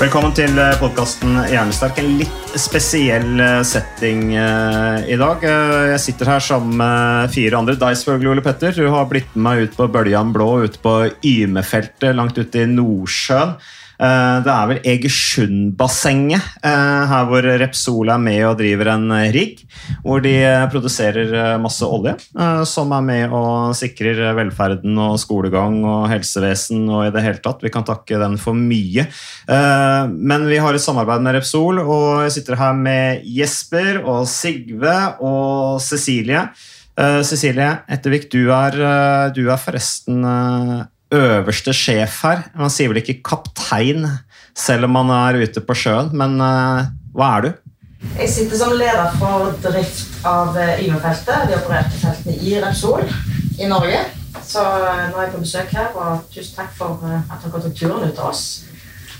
Velkommen 0.00 0.32
til 0.32 0.56
podkasten 0.80 1.34
Hjernesterk. 1.50 1.98
En 2.00 2.14
litt 2.16 2.52
spesiell 2.56 3.34
eh, 3.36 3.58
setting 3.68 4.30
eh, 4.32 5.10
i 5.12 5.18
dag. 5.20 5.42
Eh, 5.44 5.90
Jeg 5.90 6.00
sitter 6.00 6.30
her 6.32 6.40
sammen 6.40 6.78
med 6.80 7.34
fire 7.34 7.58
andre. 7.58 7.74
Deg 7.76 7.98
Ole 8.08 8.40
Petter. 8.40 8.72
Du 8.72 8.88
har 8.88 9.10
blitt 9.10 9.28
med 9.36 9.44
meg 9.44 9.60
ut 9.66 9.76
på 9.76 9.90
Bøljan 9.92 10.32
blå, 10.32 10.62
ute 10.64 10.80
på 10.80 10.94
Ymefeltet, 11.20 12.16
langt 12.16 12.40
ute 12.40 12.62
i 12.62 12.70
Nordsjøen. 12.72 13.52
Eh, 14.00 14.36
Det 14.44 14.52
er 14.52 14.68
vel 14.70 14.80
Egersundbassenget, 14.94 16.44
eh, 16.64 17.02
her 17.10 17.26
hvor 17.28 17.44
Repsol 17.60 18.08
er 18.08 18.22
med 18.22 18.40
og 18.48 18.56
driver 18.58 18.94
en 18.94 19.12
rigg. 19.34 19.60
Hvor 20.04 20.22
de 20.24 20.32
eh, 20.40 20.68
produserer 20.72 21.58
masse 21.60 21.84
olje, 21.84 22.16
som 22.64 22.92
er 22.96 23.04
med 23.04 23.34
og 23.36 23.74
sikrer 23.76 24.32
velferden 24.36 24.96
og 24.98 25.18
skolegang 25.20 25.82
og 25.84 26.08
helsevesen 26.08 26.88
og 26.88 27.06
i 27.06 27.12
det 27.12 27.24
hele 27.24 27.42
tatt. 27.44 27.62
Vi 27.62 27.72
kan 27.72 27.84
takke 27.84 28.18
den 28.20 28.38
for 28.40 28.56
mye. 28.56 29.06
Men 29.48 30.46
vi 30.48 30.60
har 30.62 30.74
et 30.74 30.82
samarbeid 30.82 31.22
med 31.24 31.36
Repsol, 31.36 31.80
og 31.82 32.22
jeg 32.24 32.34
sitter 32.38 32.58
her 32.60 32.76
med 32.76 33.24
Jesper 33.24 34.00
og 34.04 34.26
Sigve 34.30 34.96
og 35.20 35.80
Cecilie. 35.84 36.46
Cecilie 37.26 37.70
Ettervik, 37.90 38.30
du 38.32 38.50
er, 38.54 39.30
du 39.34 39.42
er 39.48 39.60
forresten 39.60 40.24
øverste 41.14 41.74
sjef 41.76 42.20
her. 42.26 42.44
Man 42.58 42.72
sier 42.72 42.92
vel 42.92 43.02
ikke 43.02 43.20
kaptein 43.26 44.06
selv 44.56 44.86
om 44.88 44.96
man 44.98 45.10
er 45.14 45.40
ute 45.42 45.62
på 45.64 45.76
sjøen, 45.78 46.12
men 46.16 46.38
eh, 46.44 46.88
hva 47.16 47.32
er 47.38 47.46
du? 47.46 47.50
Jeg 48.16 48.30
sitter 48.32 48.56
som 48.56 48.72
leder 48.78 49.12
for 49.20 49.50
drift 49.60 50.24
av 50.24 50.56
Yme-feltet. 50.56 51.50
Vi 51.50 51.58
opererte 51.58 52.00
feltene 52.00 52.38
i 52.40 52.56
Repsol 52.62 53.04
i 53.60 53.68
Norge. 53.68 54.00
Så 54.50 54.62
eh, 54.62 55.04
nå 55.10 55.18
er 55.18 55.26
jeg 55.26 55.34
på 55.34 55.42
besøk 55.44 55.76
her, 55.76 55.92
og 55.94 56.24
tusen 56.32 56.56
takk 56.56 56.72
for 56.78 57.04
eh, 57.06 57.20
at 57.20 57.44
dere 57.44 57.62
tok 57.62 57.76
turen 57.76 58.06
ut 58.06 58.16
til 58.16 58.26
oss. 58.26 58.44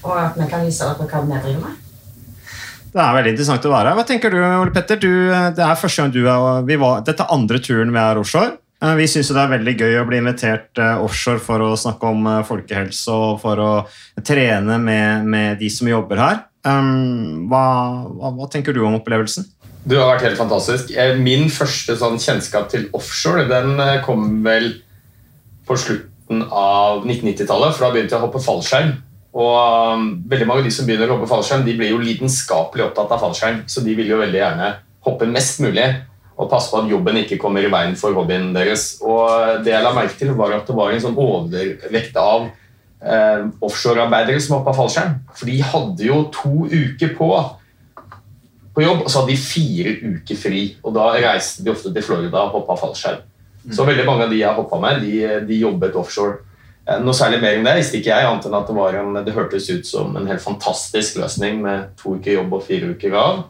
Og 0.01 0.15
at 0.17 0.39
vi 0.39 0.49
kan 0.51 0.65
vise 0.65 0.87
dere 0.87 1.07
hva 1.11 1.23
vi 1.27 1.41
driver 1.45 1.63
med. 1.67 1.79
Det 2.91 2.99
er 2.99 3.15
veldig 3.15 3.33
interessant 3.37 3.67
å 3.69 3.71
være 3.71 3.93
her. 3.93 3.99
Hva 4.01 4.07
tenker 4.09 4.35
du, 4.35 4.39
Ole 4.43 4.75
Petter? 4.75 4.99
Du, 5.03 5.13
eh, 5.31 5.51
det 5.57 5.67
er 5.67 5.79
første 5.79 6.03
gang 6.03 6.15
du 6.15 6.23
er 6.25 6.67
vi 6.67 6.79
var, 6.81 7.05
Dette 7.07 7.27
er 7.27 7.37
andre 7.37 7.63
turen 7.63 7.95
vi 7.95 8.03
er 8.03 8.23
offshore. 8.23 8.57
Eh, 8.81 8.95
Vi 8.97 9.07
syns 9.09 9.31
det 9.33 9.41
er 9.41 9.55
veldig 9.55 9.75
gøy 9.77 9.99
å 10.01 10.07
bli 10.09 10.21
invitert 10.23 10.81
eh, 10.81 11.01
offshore 11.05 11.43
for 11.45 11.63
å 11.65 11.77
snakke 11.79 12.11
om 12.11 12.29
eh, 12.31 12.45
folkehelse 12.49 13.13
og 13.13 13.41
for 13.43 13.61
å 13.61 13.73
trene 14.25 14.79
med, 14.81 15.27
med 15.29 15.61
de 15.61 15.69
som 15.73 15.91
jobber 15.91 16.21
her. 16.21 16.47
Hva, 16.61 17.65
hva, 18.05 18.31
hva 18.37 18.47
tenker 18.53 18.77
du 18.77 18.83
om 18.85 18.99
opplevelsen? 18.99 19.47
Du 19.89 19.95
har 19.97 20.11
vært 20.11 20.27
helt 20.27 20.37
fantastisk. 20.37 20.91
Min 21.25 21.47
første 21.49 21.95
sånn 21.97 22.21
kjennskap 22.21 22.67
til 22.69 22.91
offshore 22.97 23.47
den 23.49 23.81
kom 24.05 24.43
vel 24.45 24.75
på 25.65 25.79
slutten 25.81 26.45
av 26.45 27.07
1990-tallet, 27.07 27.73
for 27.73 27.87
da 27.87 27.95
begynte 27.95 28.13
jeg 28.13 28.21
å 28.21 28.27
hoppe 28.27 28.43
fallskjerm. 28.45 28.93
Og 29.41 29.57
um, 29.97 30.05
veldig 30.29 30.51
mange 30.51 30.67
av 30.67 30.69
de 30.69 30.75
som 30.77 30.85
begynner 30.85 31.09
å 31.09 31.17
hoppe 31.17 31.31
fallskjerm, 31.31 31.65
de 31.65 31.79
blir 31.81 31.95
jo 31.95 32.03
lidenskapelig 32.03 32.91
opptatt 32.91 33.17
av 33.17 33.25
fallskjerm, 33.25 33.63
så 33.65 33.81
de 33.87 33.97
vil 33.97 34.13
jo 34.13 34.21
veldig 34.21 34.41
gjerne 34.43 34.71
hoppe 35.09 35.31
mest 35.33 35.65
mulig 35.65 35.89
og 36.41 36.49
passe 36.49 36.73
på 36.73 36.81
at 36.81 36.89
jobben 36.89 37.21
ikke 37.21 37.39
kommer 37.41 37.65
i 37.65 37.71
veien 37.73 37.97
for 38.01 38.17
hobbyen 38.17 38.51
deres. 38.57 38.95
Og 39.05 39.61
det 39.65 39.75
jeg 39.75 39.85
la 39.85 39.93
merke 39.97 40.17
til, 40.17 40.33
var 40.39 40.57
at 40.57 40.69
det 40.69 40.77
var 40.77 40.95
en 40.95 41.03
sånn 41.05 41.19
overvekt 41.21 42.17
av 42.21 42.47
eh, 42.49 43.47
offshorearbeidere 43.61 44.41
som 44.41 44.59
hoppa 44.59 44.73
fallskjerm. 44.79 45.19
For 45.37 45.51
de 45.51 45.59
hadde 45.61 46.07
jo 46.09 46.23
to 46.35 46.55
uker 46.71 47.17
på 47.19 47.33
på 48.71 48.85
jobb, 48.85 49.01
og 49.03 49.11
så 49.11 49.21
hadde 49.21 49.35
de 49.35 49.43
fire 49.43 49.97
uker 50.15 50.39
fri. 50.39 50.61
Og 50.87 50.95
da 50.95 51.11
reiste 51.19 51.65
de 51.67 51.73
ofte 51.73 51.93
til 51.93 52.07
Florida 52.07 52.45
og 52.47 52.61
hoppa 52.61 52.79
fallskjerm. 52.79 53.27
Så 53.75 53.85
veldig 53.85 54.07
mange 54.07 54.25
av 54.25 54.33
de 54.33 54.41
jeg 54.41 54.57
hoppa 54.57 54.79
med, 54.81 55.03
de, 55.05 55.41
de 55.45 55.61
jobbet 55.61 55.99
offshore. 56.01 56.39
Eh, 56.87 57.01
Noe 57.05 57.17
særlig 57.17 57.43
mer 57.43 57.59
enn 57.59 57.67
det 57.67 57.77
visste 57.81 58.01
ikke 58.01 58.15
jeg, 58.15 58.29
annet 58.29 58.47
enn 58.49 58.57
at 58.57 58.71
det, 58.71 58.77
var 58.79 58.97
en, 59.03 59.19
det 59.27 59.37
hørtes 59.37 59.69
ut 59.71 59.89
som 59.89 60.17
en 60.17 60.29
helt 60.31 60.45
fantastisk 60.45 61.21
løsning 61.21 61.61
med 61.65 61.91
to 62.01 62.17
uker 62.17 62.39
jobb 62.39 62.57
og 62.57 62.65
fire 62.67 62.95
uker 62.95 63.17
av. 63.21 63.43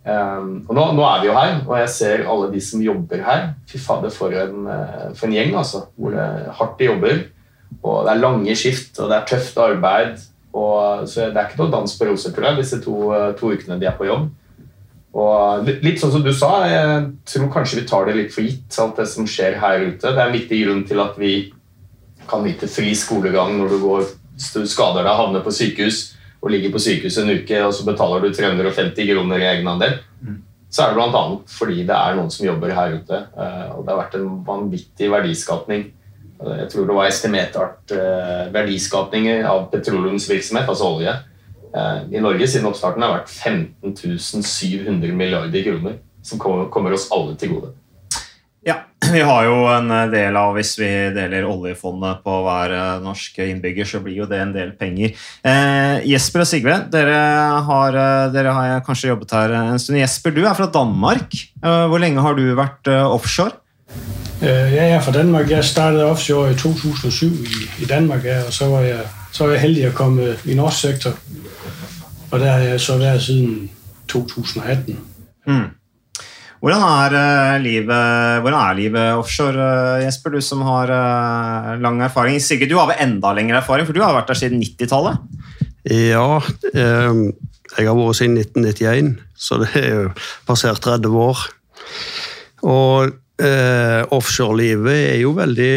Um, 0.00 0.62
og 0.64 0.72
nå, 0.72 0.84
nå 0.96 1.04
er 1.04 1.20
vi 1.20 1.28
jo 1.28 1.34
her, 1.36 1.58
og 1.66 1.74
jeg 1.82 1.92
ser 1.92 2.22
alle 2.24 2.48
de 2.54 2.60
som 2.64 2.80
jobber 2.82 3.20
her. 3.26 3.50
Fy 3.68 3.80
fader, 3.82 4.12
for 4.14 4.32
eh, 4.32 5.10
for 5.16 5.28
en 5.28 5.36
gjeng, 5.36 5.54
altså. 5.60 5.84
Hvor 5.96 6.14
det 6.14 6.24
er 6.24 6.50
hardt 6.56 6.78
de 6.78 6.88
jobber. 6.88 7.22
Og 7.80 8.04
det 8.06 8.12
er 8.12 8.22
lange 8.22 8.56
skift, 8.56 8.98
og 8.98 9.10
det 9.10 9.18
er 9.18 9.28
tøft 9.28 9.58
arbeid. 9.60 10.22
Og, 10.50 11.06
så 11.08 11.28
det 11.28 11.36
er 11.36 11.50
ikke 11.50 11.60
noe 11.60 11.72
dans 11.72 11.96
på 11.96 12.08
roser, 12.08 12.32
tror 12.34 12.48
jeg, 12.48 12.60
disse 12.62 12.80
to, 12.82 12.96
eh, 13.14 13.32
to 13.38 13.52
ukene 13.52 13.78
de 13.80 13.88
er 13.90 13.98
på 13.98 14.08
jobb. 14.08 14.30
Og 15.20 15.68
litt, 15.82 15.98
sånn 15.98 16.12
som 16.14 16.24
du 16.24 16.30
sa, 16.34 16.52
jeg 16.70 17.06
tror 17.26 17.50
kanskje 17.52 17.80
vi 17.80 17.88
tar 17.90 18.06
det 18.06 18.16
litt 18.16 18.34
for 18.34 18.46
gitt, 18.46 18.70
alt 18.78 18.98
det 18.98 19.08
som 19.10 19.26
skjer 19.28 19.58
her 19.60 19.84
ute. 19.88 20.06
Det 20.06 20.16
er 20.16 20.28
en 20.28 20.36
viktig 20.36 20.62
grunn 20.64 20.84
til 20.86 21.02
at 21.02 21.18
vi 21.18 21.34
kan 22.30 22.44
vite 22.46 22.68
fri 22.70 22.92
skolegang 22.94 23.56
når 23.58 23.74
du 23.74 23.78
går 23.82 24.06
skader 24.40 25.04
deg, 25.04 25.16
havner 25.18 25.42
på 25.44 25.52
sykehus 25.52 26.14
og 26.40 26.50
ligger 26.50 26.72
på 26.72 26.80
sykehus 26.80 27.18
en 27.20 27.30
uke, 27.30 27.58
og 27.66 27.74
så 27.76 27.84
betaler 27.84 28.22
du 28.24 28.32
350 28.32 29.08
kroner 29.12 29.42
i 29.42 29.48
egenandel. 29.54 29.98
Så 30.70 30.84
er 30.84 30.92
det 30.92 30.96
bl.a. 31.00 31.22
fordi 31.50 31.82
det 31.82 31.96
er 31.96 32.14
noen 32.14 32.30
som 32.30 32.46
jobber 32.46 32.70
her 32.72 32.92
ute. 33.00 33.16
eh, 33.36 33.70
Og 33.74 33.82
det 33.84 33.90
har 33.92 33.98
vært 34.04 34.14
en 34.20 34.28
vanvittig 34.46 35.10
verdiskapning. 35.10 35.88
Jeg 36.40 36.68
tror 36.72 36.86
det 36.86 36.94
var 36.96 37.08
estimert 37.10 37.56
eh, 37.92 38.46
verdiskapninger 38.54 39.44
av 39.44 39.66
petroleumsvirksomhet, 39.72 40.68
altså 40.70 40.86
olje, 40.94 41.16
eh, 41.74 41.98
i 42.14 42.22
Norge 42.22 42.46
siden 42.48 42.70
oppstarten 42.70 43.02
har 43.02 43.18
vært 43.18 43.28
15 43.28 44.42
700 44.42 45.12
milliarder 45.12 45.62
kroner. 45.66 45.98
Som 46.22 46.38
kommer, 46.38 46.68
kommer 46.68 46.92
oss 46.92 47.08
alle 47.12 47.34
til 47.36 47.54
gode. 47.56 47.74
Ja, 48.66 48.74
vi 49.12 49.20
har 49.24 49.46
jo 49.46 49.62
en 49.72 49.88
del 50.12 50.36
av 50.36 50.52
Hvis 50.58 50.74
vi 50.80 50.88
deler 51.14 51.48
oljefondet 51.48 52.20
på 52.24 52.34
hver 52.44 52.74
eh, 52.76 52.98
norsk 53.04 53.40
innbygger, 53.46 53.88
så 53.88 54.02
blir 54.04 54.20
jo 54.20 54.28
det 54.28 54.40
en 54.42 54.52
del 54.54 54.74
penger. 54.78 55.16
Eh, 55.46 56.04
Jesper 56.10 56.44
og 56.44 56.50
Sigve, 56.50 56.76
dere 56.92 57.16
har, 57.68 57.96
eh, 57.96 58.26
dere 58.34 58.54
har 58.56 58.84
kanskje 58.86 59.12
jobbet 59.14 59.34
her 59.36 59.56
en 59.56 59.80
stund. 59.80 60.00
Jesper, 60.00 60.36
du 60.36 60.44
er 60.44 60.54
fra 60.58 60.68
Danmark. 60.72 61.32
Eh, 61.62 61.86
hvor 61.88 62.02
lenge 62.02 62.24
har 62.24 62.36
du 62.36 62.44
vært 62.58 62.92
eh, 62.92 63.00
offshore? 63.06 63.56
Ja, 64.40 64.52
jeg 64.72 64.92
er 64.96 65.00
fra 65.04 65.12
Danmark. 65.12 65.50
Jeg 65.52 65.64
startede 65.68 66.06
offshore 66.08 66.52
i 66.52 66.60
2007 66.60 67.26
i, 67.26 67.66
i 67.84 67.88
Danmark, 67.88 68.24
og 68.46 68.52
så 68.56 68.70
var, 68.72 68.86
jeg, 68.86 69.02
så 69.32 69.44
var 69.44 69.56
jeg 69.56 69.64
heldig 69.66 69.88
å 69.90 69.96
komme 69.96 70.30
i 70.48 70.56
norsk 70.56 70.86
sektor. 70.86 71.18
Og 72.30 72.38
der 72.38 72.48
har 72.52 72.64
jeg 72.64 72.80
så 72.80 72.96
vært 73.00 73.26
siden 73.26 73.68
2018. 74.08 74.96
Mm. 75.48 75.68
Hvordan 76.60 76.82
er, 76.84 77.14
eh, 77.16 77.62
livet, 77.64 78.42
hvordan 78.44 78.60
er 78.60 78.74
livet 78.76 79.16
offshore, 79.16 79.56
eh, 79.56 80.04
Jesper? 80.04 80.34
Du 80.34 80.40
som 80.44 80.60
har 80.60 80.90
eh, 80.92 81.80
lang 81.80 82.02
erfaring. 82.04 82.36
Sigurd, 82.36 82.68
du 82.68 82.76
har 82.76 82.86
vel 82.90 83.00
enda 83.00 83.32
lengre 83.32 83.56
erfaring, 83.62 83.86
for 83.88 83.96
du 83.96 84.02
har 84.04 84.12
vært 84.12 84.28
der 84.28 84.40
siden 84.42 84.60
90-tallet? 84.60 85.16
Ja, 85.88 86.42
jeg 86.74 87.86
har 87.88 87.96
vært 87.96 88.18
siden 88.18 88.36
1991, 88.36 89.14
så 89.32 89.56
det 89.62 89.70
er 89.80 89.88
jo 89.88 90.10
passert 90.44 90.82
30 90.84 91.16
år. 91.16 91.46
Og 92.68 93.08
eh, 93.40 94.02
offshorelivet 94.12 95.14
er 95.14 95.16
jo 95.22 95.32
veldig 95.32 95.72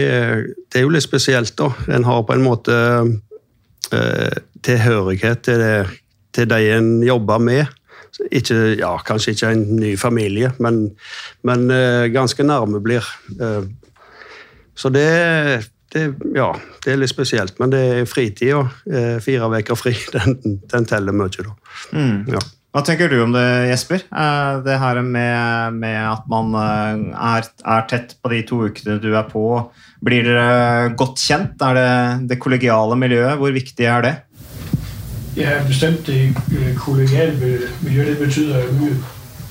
Det 0.68 0.82
er 0.82 0.84
jo 0.84 0.92
litt 0.92 1.06
spesielt, 1.06 1.56
da. 1.56 1.70
En 1.96 2.04
har 2.04 2.26
på 2.28 2.36
en 2.36 2.44
måte 2.44 2.76
eh, 3.96 4.36
tilhørighet 4.68 5.48
til, 5.48 5.64
det, 5.64 5.88
til 6.36 6.52
de 6.52 6.60
en 6.76 6.92
jobber 7.08 7.40
med. 7.40 7.72
Ikke, 8.32 8.58
ja, 8.80 8.94
Kanskje 9.06 9.34
ikke 9.34 9.52
en 9.54 9.64
ny 9.80 9.94
familie, 10.00 10.54
men, 10.64 10.86
men 11.48 11.68
uh, 11.72 12.06
ganske 12.14 12.46
nærme 12.46 12.82
blir. 12.84 13.06
Uh, 13.40 13.66
så 14.78 14.90
det, 14.94 15.08
det, 15.94 16.08
ja, 16.36 16.52
det 16.86 16.94
er 16.94 17.00
litt 17.02 17.14
spesielt. 17.14 17.58
Men 17.62 17.74
det 17.74 17.84
er 17.84 18.10
fritida. 18.10 18.66
Uh, 18.90 19.18
fire 19.24 19.50
uker 19.54 19.80
fri, 19.80 19.96
den, 20.16 20.60
den, 20.70 20.90
teller 20.90 21.16
mye, 21.16 21.32
da. 21.40 21.56
Mm. 21.94 22.20
Ja. 22.36 22.44
Hva 22.74 22.82
tenker 22.82 23.06
du 23.06 23.20
om 23.22 23.34
det, 23.36 23.46
Jesper? 23.70 24.02
Det 24.66 24.76
her 24.82 25.00
med, 25.06 25.76
med 25.78 25.98
at 26.10 26.24
man 26.26 26.56
er, 26.58 27.46
er, 27.46 27.84
tett 27.86 28.16
på 28.18 28.32
de 28.32 28.40
to 28.50 28.64
ukene 28.66 28.96
du 28.98 29.12
er 29.14 29.28
på. 29.30 29.44
Blir 30.02 30.26
dere 30.26 30.88
godt 30.98 31.22
kjent? 31.22 31.62
Er 31.62 31.78
det 31.78 31.92
det 32.32 32.40
kollegiale 32.42 32.98
miljøet? 32.98 33.38
Hvor 33.38 33.54
viktig 33.54 33.86
er 33.86 34.08
det? 34.08 34.16
Ja, 35.38 35.64
bestemt 35.68 36.08
det 36.08 36.36
øh, 36.52 36.76
kollegiale 36.76 37.60
miljø, 37.82 38.10
det 38.10 38.18
betyder 38.18 38.72
mye. 38.74 38.98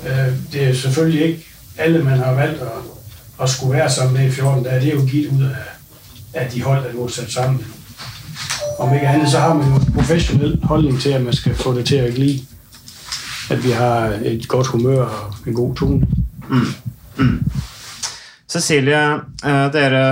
Øh, 0.07 0.33
det 0.53 0.69
er 0.69 0.75
selvfølgelig 0.75 1.27
ikke 1.27 1.47
alle 1.79 2.05
man 2.05 2.19
har 2.19 2.35
valgt 2.35 2.63
å, 2.63 2.71
å 3.39 3.47
skulle 3.47 3.79
være 3.79 3.91
sammen 3.91 4.15
med 4.15 4.27
i 4.27 4.31
14 4.31 4.65
dage. 4.65 4.81
Det 4.81 4.89
er 4.89 4.95
jo 4.95 5.07
gitt 5.07 5.33
ut 5.33 5.43
av, 5.43 5.57
af 6.35 6.51
de 6.51 6.63
hold, 6.63 6.87
er 6.87 7.09
sat 7.09 7.33
sammen. 7.33 7.65
Om 8.79 8.95
ikke 8.95 9.09
annet 9.09 9.31
så 9.31 9.39
har 9.39 9.55
man 9.55 9.67
jo 9.69 10.45
en 10.45 10.59
holdning 10.63 11.01
til 11.01 11.11
at 11.11 11.23
man 11.23 11.33
skal 11.33 11.55
få 11.55 11.75
det 11.75 11.87
til 11.87 12.05
å 12.05 12.15
gli. 12.15 12.45
At 13.51 13.65
vi 13.65 13.71
har 13.71 14.19
et 14.25 14.49
godt 14.49 14.67
humør 14.67 15.03
og 15.03 15.47
en 15.47 15.55
god 15.55 15.75
tone. 15.77 16.07
Mm. 16.49 16.67
Mm. 17.17 17.45
Cecilie, 18.53 19.21
eh, 19.45 20.03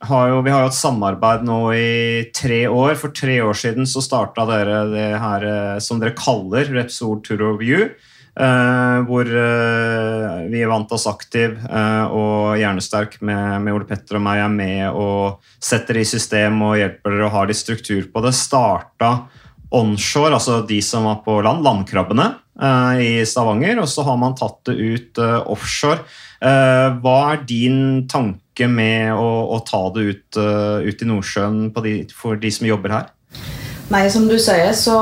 har 0.00 0.28
jo, 0.28 0.40
vi 0.42 0.50
har 0.52 0.66
jo 0.66 0.68
et 0.68 0.76
samarbeid 0.76 1.46
nå 1.48 1.60
i 1.72 2.30
tre 2.36 2.66
år. 2.68 2.92
For 3.00 3.14
tre 3.16 3.38
år 3.40 3.56
siden 3.56 3.88
så 3.88 4.02
starta 4.04 4.44
dere 4.50 4.82
det 4.90 5.08
her 5.22 5.46
eh, 5.48 5.78
som 5.80 6.00
dere 6.00 6.12
kaller 6.18 6.68
Repsol 6.74 7.22
Tour 7.24 7.46
of 7.54 7.64
You. 7.64 7.88
Eh, 8.40 8.98
hvor 9.08 9.32
vi 10.52 10.60
vant 10.68 10.92
oss 10.94 11.08
aktiv 11.10 11.56
og 11.60 12.60
hjernesterk 12.60 13.16
med, 13.26 13.64
med 13.64 13.74
Ole 13.74 13.88
Petter 13.88 14.20
og 14.20 14.24
meg 14.24 14.44
er 14.44 14.52
med 14.52 14.84
og 14.92 15.40
setter 15.60 15.98
i 16.00 16.06
system 16.06 16.60
og 16.68 16.78
hjelper 16.78 17.16
dere 17.16 17.26
å 17.30 17.34
ha 17.34 17.46
litt 17.48 17.58
struktur 17.58 18.06
på 18.12 18.22
det. 18.24 18.36
Starta 18.36 19.14
onshore, 19.70 20.36
altså 20.36 20.60
de 20.68 20.82
som 20.84 21.08
var 21.08 21.20
på 21.24 21.40
land, 21.46 21.64
landkrabbene 21.64 22.28
i 22.60 23.12
Stavanger. 23.24 23.80
Og 23.80 23.88
så 23.88 24.04
har 24.04 24.18
man 24.20 24.36
tatt 24.38 24.60
det 24.68 24.76
ut 24.76 25.20
offshore. 25.20 26.04
Eh, 26.40 26.88
hva 27.04 27.16
er 27.32 27.42
din 27.48 27.80
tanke 28.08 28.68
med 28.68 29.12
å, 29.12 29.30
å 29.56 29.60
ta 29.64 29.86
det 29.94 30.04
ut, 30.08 30.36
ut 30.36 31.02
i 31.04 31.08
Nordsjøen 31.08 31.70
de, 31.84 31.94
for 32.16 32.40
de 32.40 32.52
som 32.52 32.68
jobber 32.68 32.96
her? 32.96 33.10
Nei, 33.90 34.08
Som 34.10 34.28
du 34.30 34.36
sier, 34.38 34.70
så, 34.78 34.96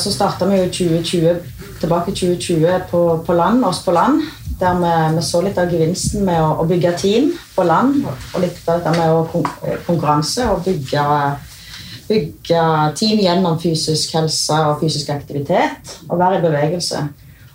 så 0.00 0.10
starta 0.12 0.46
vi 0.48 0.62
jo 0.62 0.68
2020, 0.72 1.40
tilbake 1.80 2.12
i 2.12 2.16
2020 2.16 2.86
på, 2.88 3.00
på, 3.26 3.36
land, 3.36 3.64
oss 3.68 3.82
på 3.84 3.92
land. 3.92 4.22
Der 4.60 4.78
vi, 4.80 4.92
vi, 5.16 5.24
så 5.24 5.42
litt 5.44 5.58
av 5.60 5.72
gevinsten 5.72 6.24
med 6.24 6.40
å, 6.40 6.54
å, 6.62 6.66
bygge 6.68 6.94
team 7.02 7.30
på 7.54 7.66
land. 7.68 8.00
Og 8.08 8.40
litt 8.40 8.62
av 8.64 8.80
dette 8.80 8.94
med 8.96 9.12
å 9.12 9.44
konkurranse 9.86 10.48
og 10.54 10.64
bygge, 10.64 11.04
bygge 12.10 12.62
team 12.98 13.22
gjennom 13.22 13.58
fysisk 13.62 14.14
helse 14.18 14.58
og 14.66 14.82
fysisk 14.82 15.12
aktivitet. 15.14 15.96
Og 16.08 16.18
være 16.18 16.40
i 16.40 16.44
bevegelse. 16.44 17.04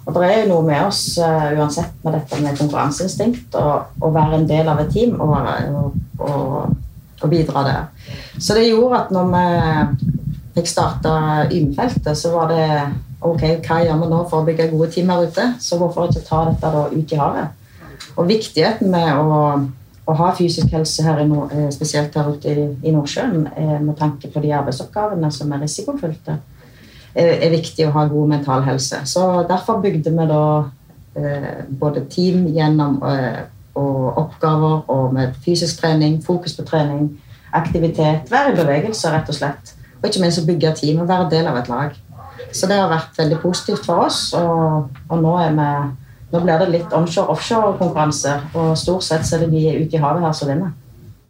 Og 0.05 0.13
det 0.13 0.25
er 0.25 0.43
jo 0.43 0.49
noe 0.53 0.65
med 0.67 0.85
oss 0.85 1.17
uh, 1.17 1.49
uansett 1.57 2.03
med 2.05 2.13
dette 2.13 2.41
med 2.43 2.57
konkurranseinstinkt 2.59 3.55
å 3.57 4.11
være 4.13 4.39
en 4.39 4.49
del 4.49 4.69
av 4.69 4.83
et 4.83 4.91
team 4.93 5.15
og, 5.17 5.33
og, 5.79 5.95
og, 6.21 6.75
og, 7.23 7.25
bidra 7.31 7.63
der. 7.65 8.11
Så 8.37 8.57
det 8.57 8.67
gjorde 8.67 8.99
at 8.99 9.15
når 9.15 9.31
vi 9.33 10.11
fikk 10.59 10.69
starta 10.69 11.15
Ymfeltet, 11.51 12.13
så 12.19 12.35
var 12.35 12.53
det 12.53 12.67
ok, 13.25 13.47
hva 13.65 13.79
gjør 13.81 14.03
vi 14.03 14.11
nå 14.11 14.21
for 14.29 14.43
å 14.43 14.47
bygge 14.47 14.69
gode 14.75 14.91
team 14.93 15.09
her 15.09 15.25
ute? 15.25 15.47
Så 15.59 15.79
hvorfor 15.81 16.11
ikke 16.11 16.27
ta 16.27 16.43
dette 16.51 16.73
da 16.75 16.85
ut 16.93 17.15
i 17.15 17.19
havet? 17.19 17.65
Og 18.15 18.29
viktigheten 18.29 18.93
med 18.93 19.09
å, 19.17 19.39
å 20.05 20.13
ha 20.13 20.31
fysisk 20.37 20.73
helse 20.73 21.03
her 21.03 21.23
nord, 21.25 21.53
eh, 21.53 21.69
spesielt 21.73 22.15
her 22.15 22.29
ute 22.33 22.51
i, 22.51 22.67
i 22.85 22.93
Nordsjøen, 22.93 23.47
med 23.81 23.95
tanke 23.97 24.29
på 24.31 24.43
de 24.43 24.53
arbeidsoppgavene 24.53 25.31
som 25.33 25.53
er 25.53 25.65
risikofylte 25.65 26.39
er 27.15 27.51
viktig 27.53 27.87
å 27.87 27.93
ha 27.95 28.05
god 28.11 28.31
mental 28.33 28.63
helse. 28.65 28.99
Så 29.07 29.45
Derfor 29.47 29.79
bygde 29.83 30.11
vi 30.11 30.27
da 30.29 30.45
eh, 31.15 31.63
både 31.69 32.05
team 32.11 32.47
gjennom 32.51 32.99
eh, 33.07 33.45
og 33.75 34.17
oppgaver 34.21 34.85
og 34.91 35.13
med 35.13 35.35
fysisk 35.43 35.81
trening, 35.81 36.21
fokus 36.23 36.55
på 36.55 36.63
trening, 36.67 37.09
aktivitet, 37.55 38.31
være 38.31 38.53
i 38.53 38.55
bevegelse, 38.55 39.11
rett 39.11 39.31
og 39.31 39.35
slett. 39.35 39.73
Og 39.99 40.07
ikke 40.07 40.21
minst 40.23 40.39
å 40.39 40.45
bygge 40.47 40.71
team 40.79 41.01
og 41.03 41.09
være 41.09 41.27
del 41.33 41.49
av 41.51 41.59
et 41.59 41.71
lag. 41.71 41.97
Så 42.55 42.69
det 42.71 42.77
har 42.79 42.91
vært 42.91 43.17
veldig 43.19 43.41
positivt 43.41 43.83
for 43.87 44.05
oss, 44.07 44.29
og, 44.37 44.95
og 45.09 45.23
nå, 45.23 45.33
vi, 45.57 45.67
nå, 46.35 46.43
blir 46.43 46.61
det 46.61 46.71
litt 46.73 46.95
onshore-offshore-konkurranse. 46.95 48.39
Og 48.55 48.73
stort 48.79 49.07
sett 49.07 49.27
så 49.27 49.37
er 49.37 49.45
det 49.45 49.53
de 49.55 49.85
ute 49.85 49.97
i 49.97 50.01
havet 50.03 50.25
her 50.25 50.35
som 50.35 50.51
vinner. 50.51 50.73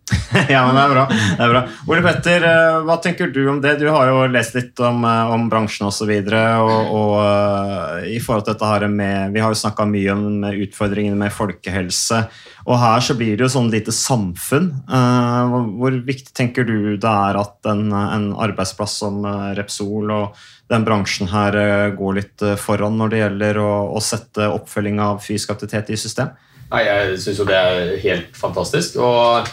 ja, 0.50 0.62
men 0.66 0.76
det 0.76 0.82
er 0.84 0.92
bra. 0.92 1.04
det 1.10 1.42
er 1.42 1.52
bra. 1.52 1.62
Ole 1.90 2.02
Petter, 2.06 2.44
eh, 2.46 2.76
hva 2.86 2.98
tenker 3.02 3.32
du 3.34 3.40
om 3.50 3.58
det? 3.62 3.74
Du 3.82 3.88
har 3.90 4.10
jo 4.12 4.20
lest 4.30 4.54
litt 4.58 4.78
om, 4.86 5.02
eh, 5.08 5.32
om 5.34 5.48
bransjen 5.50 5.88
osv. 5.88 6.12
Og, 6.12 6.30
så 6.30 6.42
og, 6.62 6.92
og 6.94 7.14
uh, 7.26 8.06
i 8.06 8.20
forhold 8.22 8.46
til 8.46 8.54
dette 8.54 8.70
her 8.70 8.86
Vi 9.34 9.42
har 9.42 9.54
jo 9.54 9.62
snakka 9.64 9.88
mye 9.90 10.14
om 10.14 10.46
utfordringene 10.52 11.18
med 11.18 11.34
folkehelse. 11.34 12.22
Og 12.70 12.80
her 12.82 13.02
så 13.02 13.18
blir 13.18 13.34
det 13.34 13.48
jo 13.48 13.52
sånn 13.56 13.72
lite 13.74 13.94
samfunn. 13.94 14.72
Hvor 14.86 15.98
viktig 16.06 16.34
tenker 16.38 16.66
du 16.66 16.98
det 17.02 17.10
er 17.10 17.38
at 17.38 17.70
en, 17.70 17.90
en 17.94 18.32
arbeidsplass 18.42 18.98
som 19.02 19.22
Repsol 19.58 20.14
og 20.14 20.48
den 20.74 20.86
bransjen 20.86 21.30
her 21.30 21.54
går 21.98 22.18
litt 22.18 22.46
foran 22.58 22.98
når 22.98 23.14
det 23.14 23.20
gjelder 23.22 23.62
å, 23.62 23.74
å 23.94 24.02
sette 24.02 24.50
oppfølging 24.50 24.98
av 25.02 25.22
fysisk 25.26 25.54
aktivitet 25.54 25.94
i 25.94 26.00
system? 26.02 26.34
Nei, 26.72 26.82
jeg 26.88 27.22
syns 27.22 27.44
jo 27.44 27.46
det 27.46 27.60
er 27.60 27.94
helt 28.02 28.34
fantastisk. 28.38 28.98
og 28.98 29.46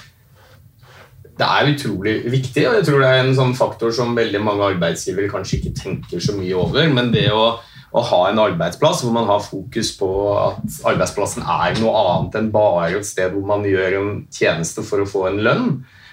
det 1.43 1.49
er 1.51 1.73
utrolig 1.73 2.15
viktig, 2.31 2.65
og 2.69 2.79
jeg 2.79 2.87
tror 2.87 3.03
det 3.03 3.11
er 3.11 3.21
en 3.25 3.37
sånn 3.37 3.55
faktor 3.59 3.93
som 3.95 4.15
veldig 4.17 4.41
mange 4.45 4.67
arbeidsgivere 4.75 5.31
kanskje 5.33 5.59
ikke 5.59 5.75
tenker 5.81 6.23
så 6.23 6.37
mye 6.37 6.55
over. 6.59 6.87
Men 6.95 7.11
det 7.15 7.27
å, 7.35 7.57
å, 7.91 8.05
ha 8.13 8.21
en 8.29 8.43
arbeidsplass 8.43 9.03
hvor 9.03 9.15
man 9.17 9.27
har 9.31 9.43
fokus 9.43 9.93
på 9.99 10.11
at 10.37 10.79
arbeidsplassen 10.93 11.43
er 11.43 11.81
noe 11.83 12.05
annet 12.05 12.39
enn 12.39 12.53
bare 12.55 12.93
et 13.01 13.09
sted 13.09 13.35
hvor 13.35 13.47
man 13.49 13.67
gjør 13.67 13.99
en 13.99 14.15
tjeneste 14.33 14.87
for 14.87 15.03
å 15.03 15.09
få 15.09 15.27
en 15.33 15.43
lønn, 15.43 15.69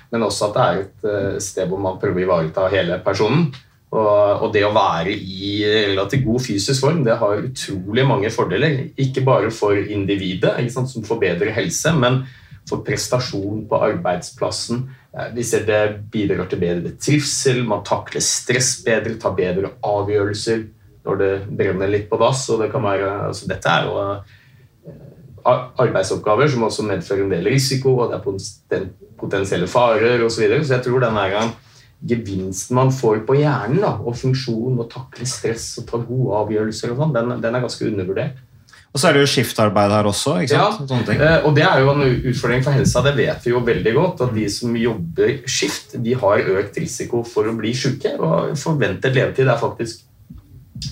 men 0.10 0.26
også 0.26 0.50
at 0.50 0.56
det 0.56 0.66
er 0.66 0.84
et 0.84 1.10
eh, 1.10 1.42
sted 1.44 1.70
hvor 1.70 1.82
man 1.84 2.00
prøver 2.02 2.24
å 2.24 2.26
ivareta 2.26 2.70
hele 2.74 2.98
personen. 3.06 3.52
Og, 3.90 4.44
og 4.46 4.52
det 4.54 4.62
å 4.68 4.74
være 4.74 5.14
i 5.14 5.64
relativt 5.66 6.26
god 6.28 6.44
fysisk 6.46 6.84
form 6.86 7.00
det 7.06 7.16
har 7.18 7.42
utrolig 7.42 8.04
mange 8.06 8.30
fordeler. 8.34 8.84
Ikke 9.02 9.24
bare 9.26 9.50
for 9.54 9.78
individet, 9.78 10.58
som 10.74 11.06
får 11.06 11.22
bedre 11.22 11.54
helse, 11.54 11.94
men 11.98 12.24
for 12.70 12.86
prestasjon 12.86 13.66
på 13.70 13.82
arbeidsplassen 13.90 14.84
vi 15.34 15.44
ser 15.44 15.64
det 15.66 15.84
bidrar 16.14 16.50
til 16.50 16.62
bedre 16.62 16.92
trivsel, 17.02 17.64
man 17.66 17.82
takler 17.86 18.22
stress 18.22 18.76
bedre, 18.86 19.16
tar 19.18 19.34
bedre 19.38 19.72
avgjørelser 19.86 20.68
når 21.08 21.22
det 21.22 21.32
brenner 21.50 21.90
litt 21.90 22.10
på 22.12 22.20
dass. 22.22 22.44
og 22.50 22.62
det 22.62 22.70
altså 22.76 23.48
Dette 23.50 23.70
er 23.74 23.88
jo 23.88 23.96
eh, 24.04 25.64
arbeidsoppgaver 25.82 26.52
som 26.52 26.68
også 26.68 26.86
medfører 26.86 27.24
en 27.24 27.34
del 27.34 27.50
risiko, 27.50 27.96
og 28.04 28.12
det 28.12 28.20
er 28.78 28.86
potensielle 29.18 29.68
farer 29.68 30.22
osv. 30.22 30.36
Så, 30.36 30.42
videre. 30.44 30.64
så 30.66 30.78
jeg 30.78 30.86
tror 30.86 31.00
den 31.00 31.18
her 31.18 31.56
gevinsten 32.10 32.76
man 32.76 32.94
får 32.94 33.26
på 33.28 33.40
hjernen, 33.40 33.82
da, 33.82 33.96
og 33.98 34.16
funksjon, 34.16 34.78
og 34.80 34.92
takle 34.92 35.26
stress 35.28 35.72
og 35.82 35.90
ta 35.90 35.98
gode 36.04 36.38
avgjørelser, 36.44 36.94
og 36.94 37.02
sånn, 37.02 37.16
den, 37.18 37.34
den 37.42 37.58
er 37.58 37.66
ganske 37.66 37.90
undervurdert. 37.90 38.38
Og 38.90 38.98
så 38.98 39.10
er 39.10 39.16
det 39.16 39.22
jo 39.22 39.30
skiftarbeid 39.30 39.92
her 39.94 40.08
også. 40.10 40.40
ikke 40.42 40.60
sant? 40.90 41.10
Ja, 41.14 41.38
eh, 41.38 41.46
og 41.46 41.54
det 41.58 41.66
er 41.68 41.84
jo 41.84 41.92
en 41.94 42.04
utfordring 42.32 42.64
for 42.66 42.74
helsa. 42.74 43.04
Det 43.06 43.14
vet 43.20 43.46
vi 43.46 43.54
jo 43.54 43.62
veldig 43.66 43.94
godt. 43.94 44.24
At 44.26 44.34
de 44.34 44.48
som 44.50 44.74
jobber 44.78 45.36
skift, 45.46 45.94
de 46.02 46.16
har 46.18 46.46
økt 46.58 46.80
risiko 46.82 47.22
for 47.28 47.50
å 47.50 47.54
bli 47.58 47.76
syke. 47.78 48.16
Og 48.18 48.56
forventet 48.58 49.14
levetid 49.14 49.46
er 49.46 49.62
faktisk 49.62 50.08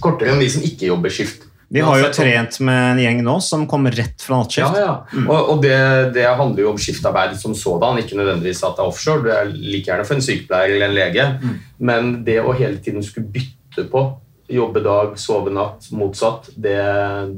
kortere 0.04 0.34
enn 0.34 0.44
de 0.44 0.50
som 0.52 0.66
ikke 0.68 0.92
jobber 0.92 1.14
skift. 1.14 1.48
Vi 1.74 1.82
har 1.84 1.98
jo 2.00 2.12
trent 2.16 2.62
med 2.64 2.84
en 2.94 3.00
gjeng 3.02 3.18
nå 3.26 3.34
som 3.44 3.66
kommer 3.68 3.92
rett 3.92 4.22
fra 4.24 4.38
nattskift. 4.40 4.78
Ja, 4.78 4.84
ja. 4.86 5.18
Mm. 5.18 5.26
Og, 5.26 5.50
og 5.52 5.66
det, 5.66 5.80
det, 6.16 6.24
handler 6.40 6.64
jo 6.64 6.70
om 6.72 6.80
skiftarbeid 6.80 7.34
som 7.42 7.56
sådan, 7.58 8.00
ikke 8.00 8.16
nødvendigvis 8.20 8.64
at 8.64 8.78
det 8.78 8.86
er 8.86 8.94
offshore. 8.94 9.26
Det 9.26 9.34
er 9.36 9.52
like 9.52 9.90
gjerne 9.90 10.06
for 10.08 10.16
en 10.16 10.24
sykepleier 10.24 10.78
eller 10.78 10.88
en 10.88 10.96
lege. 10.96 11.28
Mm. 11.42 11.58
Men 11.90 12.14
det 12.28 12.40
å 12.40 12.56
hele 12.56 12.80
tiden 12.84 13.04
skulle 13.04 13.28
bytte 13.34 13.90
på 13.92 14.06
jobbe 14.48 14.82
dag, 14.84 15.18
sove 15.20 15.52
natt, 15.54 15.90
motsatt, 15.92 16.50
det, 16.56 16.80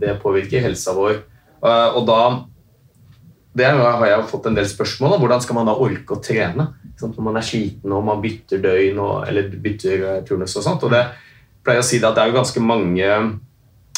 det 0.02 0.20
påvirker 0.22 0.64
helsa 0.64 0.94
vår. 0.98 1.22
Eh, 1.66 1.90
og 1.98 2.06
da 2.10 2.22
det 3.60 3.66
har 3.66 4.06
jeg 4.06 4.28
fått 4.30 4.46
en 4.48 4.56
del 4.56 4.68
spørsmål 4.70 5.16
om. 5.16 5.24
Hvordan 5.24 5.42
skal 5.44 5.58
man 5.58 5.68
da 5.68 5.74
orke 5.82 6.16
å 6.16 6.22
trene 6.24 6.70
sånn, 7.00 7.14
når 7.16 7.26
man 7.26 7.40
er 7.40 7.46
sliten 7.48 7.96
og 7.96 8.06
man 8.08 8.22
bytter 8.24 8.62
døgn 8.64 9.02
og, 9.02 9.14
eller 9.28 9.52
bytter 9.64 10.06
eh, 10.06 10.24
turnus 10.28 10.56
og 10.60 10.66
sånt. 10.66 10.86
Og 10.86 10.94
det 10.94 11.04
pleier 11.66 11.84
å 11.84 11.86
si 11.86 12.00
at 12.00 12.16
det 12.16 12.24
er 12.24 12.32
jo 12.32 12.40
ganske 12.40 12.64
mange 12.64 13.10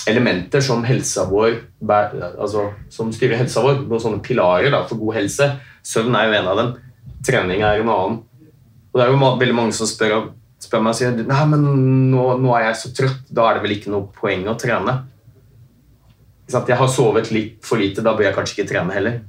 elementer 0.10 0.64
som 0.66 0.82
helsa 0.88 1.28
vår 1.30 1.60
altså, 1.92 2.72
som 2.90 3.12
styrer 3.14 3.42
helsa 3.42 3.64
vår. 3.66 3.84
Noen 3.86 4.04
sånne 4.04 4.24
pilarer 4.26 4.74
da, 4.74 4.84
for 4.90 5.02
god 5.02 5.20
helse. 5.20 5.52
Søvn 5.86 6.18
er 6.18 6.30
jo 6.30 6.38
en 6.40 6.52
av 6.54 6.62
dem. 6.62 6.76
Trening 7.26 7.66
er 7.66 7.82
en 7.82 7.92
annen. 7.94 8.22
Og 8.92 9.00
det 9.00 9.06
er 9.06 9.14
jo 9.14 9.36
veldig 9.44 9.58
mange 9.58 9.76
som 9.78 9.90
spør 9.90 10.18
om 10.18 10.30
spør 10.72 10.84
meg 10.86 10.96
og 10.96 11.00
sier 11.02 11.18
Nei, 11.20 11.42
men 11.52 11.66
nå, 12.14 12.28
nå, 12.40 12.54
er 12.56 12.70
jeg 12.70 12.80
så 12.80 12.94
trøtt, 12.96 13.26
da 13.28 13.50
er 13.50 13.60
det 13.60 13.66
vel 13.66 13.76
ikke 13.76 13.92
noe 13.92 14.08
poeng 14.16 14.48
å 14.48 14.56
trene. 14.60 15.02
Jeg 16.52 16.80
har 16.80 16.92
sovet 16.92 17.32
litt 17.32 17.60
for 17.64 17.80
lite, 17.80 18.04
da 18.04 18.16
bør 18.16 18.30
jeg 18.30 18.38
kanskje 18.38 18.58
ikke 18.58 18.72
trene 18.72 18.96
heller. 18.96 19.20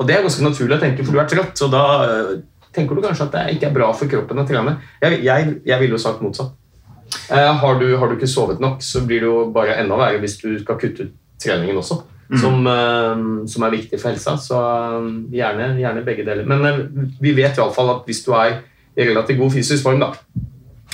Og 0.00 0.06
det 0.06 0.16
er 0.16 0.24
ganske 0.24 0.46
naturlig 0.46 0.78
å 0.78 0.82
tenke, 0.82 1.04
for 1.04 1.14
du 1.14 1.20
er 1.22 1.28
trøtt, 1.30 1.60
og 1.66 1.74
da 1.74 1.82
øh, 2.06 2.30
tenker 2.74 2.96
du 2.96 3.04
kanskje 3.04 3.26
at 3.26 3.36
det 3.36 3.56
ikke 3.56 3.68
er 3.68 3.76
bra 3.76 3.90
for 3.94 4.10
kroppen 4.10 4.40
å 4.40 4.46
trene. 4.48 4.78
Jeg, 5.02 5.20
jeg, 5.26 5.56
jeg 5.66 5.82
ville 5.82 5.98
jo 5.98 6.02
sagt 6.02 6.22
motsatt. 6.24 6.54
Eh, 7.30 7.50
har, 7.62 7.78
du, 7.82 7.90
har 7.98 8.10
du 8.10 8.16
ikke 8.16 8.30
sovet 8.30 8.62
nok, 8.62 8.80
så 8.82 9.02
blir 9.06 9.24
det 9.24 9.28
jo 9.28 9.44
bare 9.54 9.76
enda 9.82 9.98
verre 9.98 10.22
hvis 10.22 10.38
du 10.42 10.54
skal 10.62 10.78
kutte 10.80 11.06
ut 11.08 11.18
treningen 11.40 11.78
også. 11.82 12.02
Som, 12.38 12.66
eh, 12.70 13.22
som 13.50 13.64
er 13.66 13.72
viktig 13.74 13.98
for 13.98 14.12
helsa. 14.12 14.36
Så 14.38 14.58
eh, 14.58 15.08
gjerne, 15.34 15.72
gjerne 15.80 16.04
begge 16.06 16.26
deler. 16.26 16.46
Men 16.46 16.66
eh, 16.68 16.82
vi 17.18 17.34
vet 17.34 17.58
i 17.58 17.62
alle 17.62 17.74
fall 17.74 17.90
at 17.96 18.06
hvis 18.06 18.22
du 18.26 18.30
er 18.38 18.60
i 18.94 19.06
relativt 19.08 19.40
god 19.40 19.54
fysisk 19.54 19.86
form 19.86 20.02
da, 20.02 20.12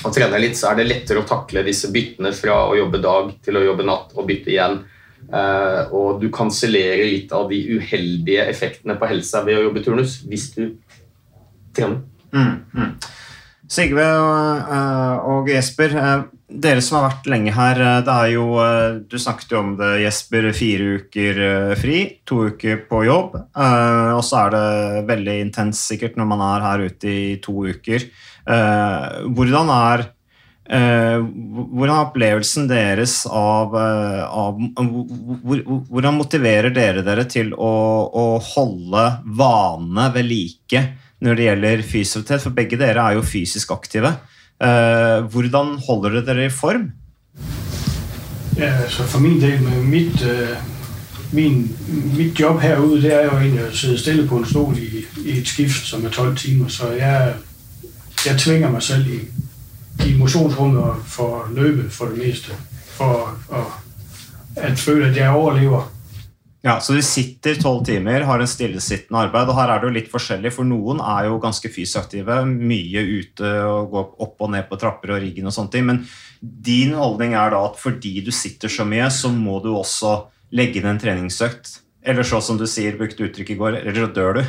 og 0.05 0.13
trener 0.13 0.43
litt, 0.43 0.59
så 0.59 0.71
er 0.71 0.81
det 0.81 0.91
lettere 0.91 1.23
å 1.23 1.29
takle 1.29 1.65
disse 1.67 1.89
byttene 1.93 2.33
fra 2.37 2.59
å 2.69 2.77
jobbe 2.77 3.01
dag 3.03 3.33
til 3.45 3.57
å 3.57 3.65
jobbe 3.65 3.87
natt 3.87 4.13
og 4.17 4.29
bytte 4.29 4.53
igjen. 4.53 4.83
Eh, 5.27 5.95
og 5.97 6.21
du 6.23 6.29
kansellerer 6.31 7.09
litt 7.09 7.33
av 7.35 7.49
de 7.51 7.59
uheldige 7.79 8.45
effektene 8.47 8.95
på 8.99 9.09
helsa 9.11 9.43
ved 9.47 9.59
å 9.59 9.67
jobbe 9.67 9.83
turnus 9.83 10.21
hvis 10.29 10.51
du 10.55 10.63
trener. 11.75 12.05
Mm, 12.31 12.55
mm. 12.77 12.93
Sigve 13.67 14.05
og, 14.07 15.49
eh, 15.49 15.55
Jesper, 15.57 15.97
eh, 15.99 16.23
dere 16.47 16.83
som 16.85 17.01
har 17.01 17.09
vært 17.09 17.27
lenge 17.33 17.53
her, 17.57 17.81
det 18.07 18.13
er 18.13 18.29
jo 18.37 18.47
Du 19.11 19.19
snakket 19.19 19.51
jo 19.51 19.59
om 19.59 19.77
det, 19.77 20.03
Jesper. 20.05 20.53
Fire 20.53 21.01
uker 21.01 21.75
fri, 21.75 22.21
to 22.25 22.47
uker 22.53 22.87
på 22.89 23.05
jobb. 23.05 23.35
Og 23.35 24.23
så 24.23 24.47
er 24.47 24.51
det 24.55 25.07
veldig 25.09 25.41
intenst 25.43 25.91
sikkert 25.91 26.17
når 26.17 26.27
man 26.27 26.41
er 26.41 26.61
her 26.63 26.87
ute 26.87 27.09
i 27.11 27.37
to 27.43 27.67
uker. 27.67 28.07
Eh, 28.47 29.25
Hvordan 29.37 29.73
er 29.79 30.13
Eh, 30.67 31.21
hvordan 31.23 31.93
er 31.95 32.01
opplevelsen 32.09 32.65
deres 32.67 33.21
av, 33.31 33.71
eh, 33.79 34.23
av 34.27 34.57
hvor, 34.59 35.61
hvor, 35.63 35.85
Hvordan 35.93 36.17
motiverer 36.19 36.75
dere 36.75 37.05
dere 37.07 37.23
til 37.31 37.53
å, 37.55 37.71
å 38.11 38.25
holde 38.43 39.05
vanene 39.39 40.09
ved 40.17 40.27
like 40.27 40.83
når 41.23 41.39
det 41.39 41.47
gjelder 41.47 41.85
fysioterapi? 41.87 42.43
For 42.49 42.59
begge 42.59 42.81
dere 42.83 43.05
er 43.05 43.15
jo 43.15 43.23
fysisk 43.23 43.77
aktive. 43.79 44.17
Hvordan 44.59 45.77
holder 45.87 46.19
dere 46.19 46.27
dere 46.33 46.49
i 46.51 46.57
form? 46.59 46.91
Ja, 48.59 48.73
altså 48.83 49.03
for 49.03 49.21
min 49.21 49.41
del 49.41 49.63
med 49.63 49.83
mitt, 49.83 50.23
øh, 50.23 50.57
min, 51.33 51.77
mit 52.17 52.41
job 52.41 52.61
herude, 52.61 53.03
det 53.03 53.15
er 53.15 53.25
jo 53.25 53.39
egentlig 53.39 53.65
å 53.67 53.73
sidde 53.77 53.99
stille 53.99 54.29
på 54.29 54.39
en 54.41 54.47
stol 54.49 54.79
i, 54.81 55.03
i 55.25 55.39
et 55.39 55.49
skift, 55.49 55.85
som 55.87 56.05
er 56.05 56.11
12 56.11 56.37
timer. 56.37 56.69
Så 56.69 56.89
jeg, 56.97 57.35
jeg 58.25 58.39
tvinger 58.41 58.73
meg 58.73 58.83
selv 58.83 59.11
i, 59.13 59.21
i 60.07 60.15
mosjonsrommet 60.19 61.05
for 61.11 61.43
å 61.43 61.45
løpe 61.53 61.91
for 61.93 62.15
det 62.15 62.25
meste. 62.25 62.57
For 62.97 63.29
å, 63.53 63.67
at 64.57 64.81
føle 64.81 65.11
at 65.11 65.19
jeg 65.19 65.35
overlever. 65.35 65.93
Ja, 66.67 66.81
Så 66.81 66.97
du 66.97 67.03
sitter 67.05 67.55
tolv 67.63 67.85
timer, 67.87 68.25
har 68.27 68.41
en 68.43 68.49
stillesittende 68.51 69.21
arbeid. 69.29 69.49
og 69.49 69.55
Her 69.55 69.71
er 69.71 69.79
det 69.79 69.87
jo 69.87 69.95
litt 69.95 70.09
forskjellig, 70.11 70.51
for 70.51 70.67
noen 70.67 70.99
er 70.99 71.29
jo 71.29 71.39
ganske 71.39 71.71
fysiaktive. 71.71 72.41
Mye 72.43 73.05
ute 73.07 73.51
og 73.63 73.93
går 73.93 74.09
opp 74.27 74.43
og 74.43 74.51
ned 74.51 74.67
på 74.67 74.79
trapper 74.81 75.15
og 75.15 75.21
riggen 75.23 75.47
og 75.47 75.55
sånne 75.55 75.71
ting. 75.71 75.87
Men 75.87 76.03
din 76.41 76.97
holdning 76.99 77.37
er 77.39 77.55
da 77.55 77.63
at 77.69 77.79
fordi 77.79 78.17
du 78.27 78.33
sitter 78.35 78.73
så 78.73 78.89
mye, 78.89 79.07
så 79.15 79.31
må 79.31 79.61
du 79.63 79.71
også 79.77 80.17
legge 80.59 80.81
inn 80.81 80.91
en 80.91 80.99
treningsøkt. 80.99 81.85
Eller 82.03 82.27
så 82.27 82.41
som 82.43 82.59
du 82.59 82.67
sier, 82.67 82.99
brukte 82.99 83.29
uttrykk 83.29 83.55
i 83.55 83.59
går, 83.61 83.81
eller 83.85 84.03
så 84.03 84.11
dør 84.19 84.41
du. 84.41 84.43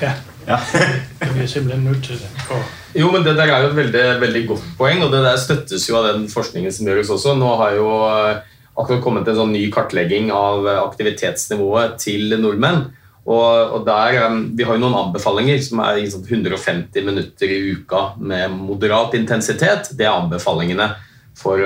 Ja, 0.00 0.14
Ja. 0.46 0.58
blir 1.34 1.46
simpelthen 1.46 1.84
nødt 1.84 2.04
til 2.04 2.18
det. 2.20 2.30
For, 2.46 2.64
Jo, 2.94 3.10
men 3.10 3.24
Det 3.24 3.36
der 3.36 3.50
er 3.50 3.62
jo 3.62 3.70
et 3.70 3.76
veldig, 3.76 4.02
veldig 4.20 4.42
godt 4.48 4.66
poeng, 4.78 5.02
og 5.02 5.12
det 5.12 5.22
der 5.24 5.38
støttes 5.40 5.88
jo 5.88 5.96
av 5.98 6.12
den 6.12 6.26
forskningen 6.30 6.72
som 6.72 6.86
gjøres 6.86 7.10
også. 7.10 7.34
Nå 7.38 7.54
har 7.58 7.78
jo 7.78 7.88
eh, 8.06 8.42
akkurat 8.78 9.02
kommet 9.02 9.28
en 9.28 9.38
sånn 9.40 9.54
ny 9.54 9.64
kartlegging 9.74 10.30
av 10.34 10.68
eh, 10.68 10.82
aktivitetsnivået 10.82 11.96
til 11.98 12.36
nordmenn. 12.38 12.84
Og, 13.24 13.72
og 13.78 13.86
der, 13.88 14.18
eh, 14.20 14.36
Vi 14.54 14.66
har 14.68 14.76
jo 14.76 14.84
noen 14.84 14.98
anbefalinger 15.06 15.62
som 15.64 15.80
er 15.82 16.04
sånn 16.12 16.26
150 16.28 17.08
minutter 17.08 17.50
i 17.50 17.62
uka 17.72 18.12
med 18.20 18.54
moderat 18.54 19.16
intensitet. 19.18 19.90
Det 19.96 20.06
er 20.06 20.14
anbefalingene 20.14 20.92
for 21.34 21.58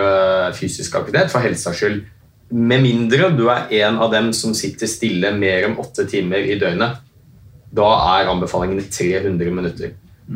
fysisk 0.56 0.94
aktivitet, 0.96 1.28
for 1.28 1.44
helsas 1.44 1.76
skyld. 1.76 1.98
Med 2.56 2.80
mindre 2.80 3.28
du 3.36 3.50
er 3.52 3.68
en 3.82 3.98
av 4.00 4.14
dem 4.14 4.30
som 4.32 4.54
sitter 4.56 4.88
stille 4.88 5.34
mer 5.36 5.66
enn 5.66 5.76
åtte 5.76 6.06
timer 6.08 6.40
i 6.40 6.56
døgnet. 6.56 7.02
Da 7.74 7.88
er 8.18 8.30
anbefalingene 8.32 8.86
300 8.90 9.54
minutter. 9.54 9.94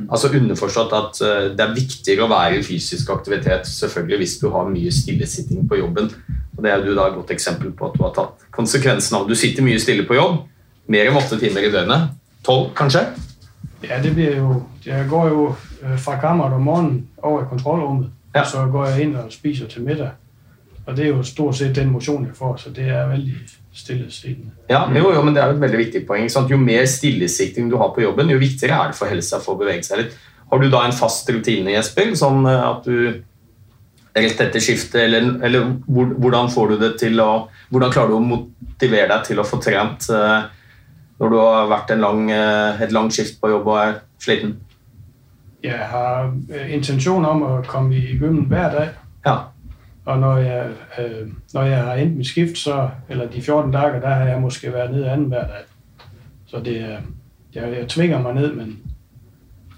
Altså 0.08 0.30
Underforstått 0.32 0.92
at 0.96 1.18
eh, 1.24 1.48
det 1.56 1.64
er 1.64 1.74
viktigere 1.76 2.24
å 2.24 2.30
være 2.30 2.60
i 2.60 2.64
fysisk 2.64 3.10
aktivitet 3.12 3.68
selvfølgelig 3.68 4.22
hvis 4.22 4.38
du 4.40 4.46
har 4.54 4.70
mye 4.70 4.92
stillesitting 4.92 5.66
på 5.68 5.82
jobben. 5.82 6.08
Og 6.56 6.62
Det 6.64 6.72
er 6.72 6.84
du 6.84 6.94
da 6.94 7.08
et 7.08 7.18
godt 7.18 7.34
eksempel 7.34 7.74
på 7.76 7.90
at 7.90 7.98
du 7.98 8.06
har 8.06 8.14
tatt 8.16 8.46
konsekvensen 8.54 9.18
av. 9.18 9.28
Du 9.28 9.36
sitter 9.36 9.64
mye 9.64 9.80
stille 9.80 10.06
på 10.08 10.16
jobb, 10.16 10.40
mer 10.88 11.10
enn 11.10 11.20
åtte 11.20 11.40
timer 11.40 11.68
i 11.68 11.72
døgnet. 11.72 12.16
Tolv, 12.42 12.72
kanskje? 12.76 13.06
ja, 13.88 14.02
det 14.02 14.14
blir 14.14 14.36
jo, 14.36 14.62
jeg 14.86 15.08
går 15.08 15.28
jo 15.28 15.54
øh, 15.82 15.98
fra 15.98 16.20
kammeret 16.20 16.52
om 16.52 16.62
morgenen 16.62 17.08
over 17.22 17.42
i 17.42 17.48
kontrollrommet. 17.48 18.10
Ja. 18.34 18.44
så 18.44 18.66
går 18.66 18.86
jeg 18.86 19.02
inn 19.02 19.16
og 19.16 19.32
spiser 19.32 19.66
til 19.66 19.82
middag. 19.82 20.10
Og 20.86 20.96
det 20.96 21.04
er 21.04 21.08
jo 21.08 21.22
stort 21.22 21.56
sett 21.56 21.76
den 21.76 21.90
mosjonen 21.92 22.26
jeg 22.26 22.36
får, 22.36 22.56
så 22.56 22.70
det 22.70 22.88
er 22.88 23.08
veldig 23.08 23.34
Ja, 24.68 24.84
jo, 24.92 25.12
jo, 25.14 25.22
men 25.24 25.34
Det 25.34 25.42
er 25.42 25.50
jo 25.50 25.56
et 25.56 25.64
veldig 25.64 25.80
viktig 25.80 26.04
poeng. 26.08 26.28
Jo 26.50 26.58
mer 26.60 26.84
stillesitting 26.86 27.70
du 27.72 27.78
har 27.80 27.92
på 27.94 28.04
jobben, 28.04 28.30
jo 28.30 28.40
viktigere 28.40 28.78
er 28.78 28.92
det 28.92 28.98
for 28.98 29.08
helsa 29.08 29.40
å 29.40 29.44
få 29.44 29.56
bevege 29.60 29.84
seg 29.86 30.02
litt. 30.02 30.16
Har 30.52 30.60
du 30.60 30.68
da 30.68 30.82
en 30.84 30.92
fast 30.92 31.28
rutine, 31.32 31.72
Jesper? 31.72 32.10
Sånn 32.18 32.44
eh, 32.44 32.64
at 32.68 32.84
du 32.84 33.22
rett 34.12 34.40
etter 34.44 34.60
skiftet, 34.60 35.06
eller, 35.06 35.38
eller 35.46 35.70
hvordan 35.88 36.50
får 36.52 36.74
du 36.74 36.82
det 36.82 36.90
til 37.00 37.20
å 37.24 37.30
Hvordan 37.72 37.92
klarer 37.94 38.10
du 38.12 38.18
å 38.18 38.20
motivere 38.20 39.08
deg 39.08 39.22
til 39.24 39.38
å 39.40 39.46
få 39.48 39.56
trent 39.64 40.04
eh, 40.12 40.42
når 41.22 41.30
du 41.32 41.36
har 41.40 41.70
vært 41.70 41.94
en 41.94 42.02
lang, 42.04 42.26
eh, 42.28 42.82
et 42.84 42.92
langt 42.92 43.16
skift 43.16 43.38
på 43.40 43.48
jobb 43.48 43.70
og 43.72 43.78
er 43.80 43.94
sliten? 44.20 44.58
Jeg 45.64 45.86
har 45.88 46.28
intensjon 46.68 47.24
om 47.24 47.40
å 47.46 47.54
komme 47.64 47.96
i 47.96 48.18
gymmen 48.18 48.44
hver 48.50 48.76
dag, 48.76 48.92
Ja. 49.24 49.36
Og 50.04 50.18
når 50.18 50.36
jeg, 50.36 50.66
øh, 50.98 51.28
når 51.54 51.62
jeg 51.62 51.78
har 51.82 51.94
endt 51.94 52.16
mit 52.16 52.26
skift, 52.26 52.58
så, 52.58 52.88
eller 53.08 53.26
de 53.30 53.42
14 53.42 53.70
dage, 53.72 54.00
der 54.00 54.08
har 54.08 54.24
jeg 54.24 54.40
måske 54.40 54.72
været 54.72 54.90
nede 54.90 55.10
anden 55.10 55.26
hver 55.28 55.46
dag. 55.46 55.62
Så 56.46 56.60
det 56.64 56.80
er, 56.80 56.96
jeg, 57.54 57.72
jeg 57.78 57.88
tvinger 57.88 58.22
mig 58.22 58.34
ned, 58.34 58.52
men 58.52 58.78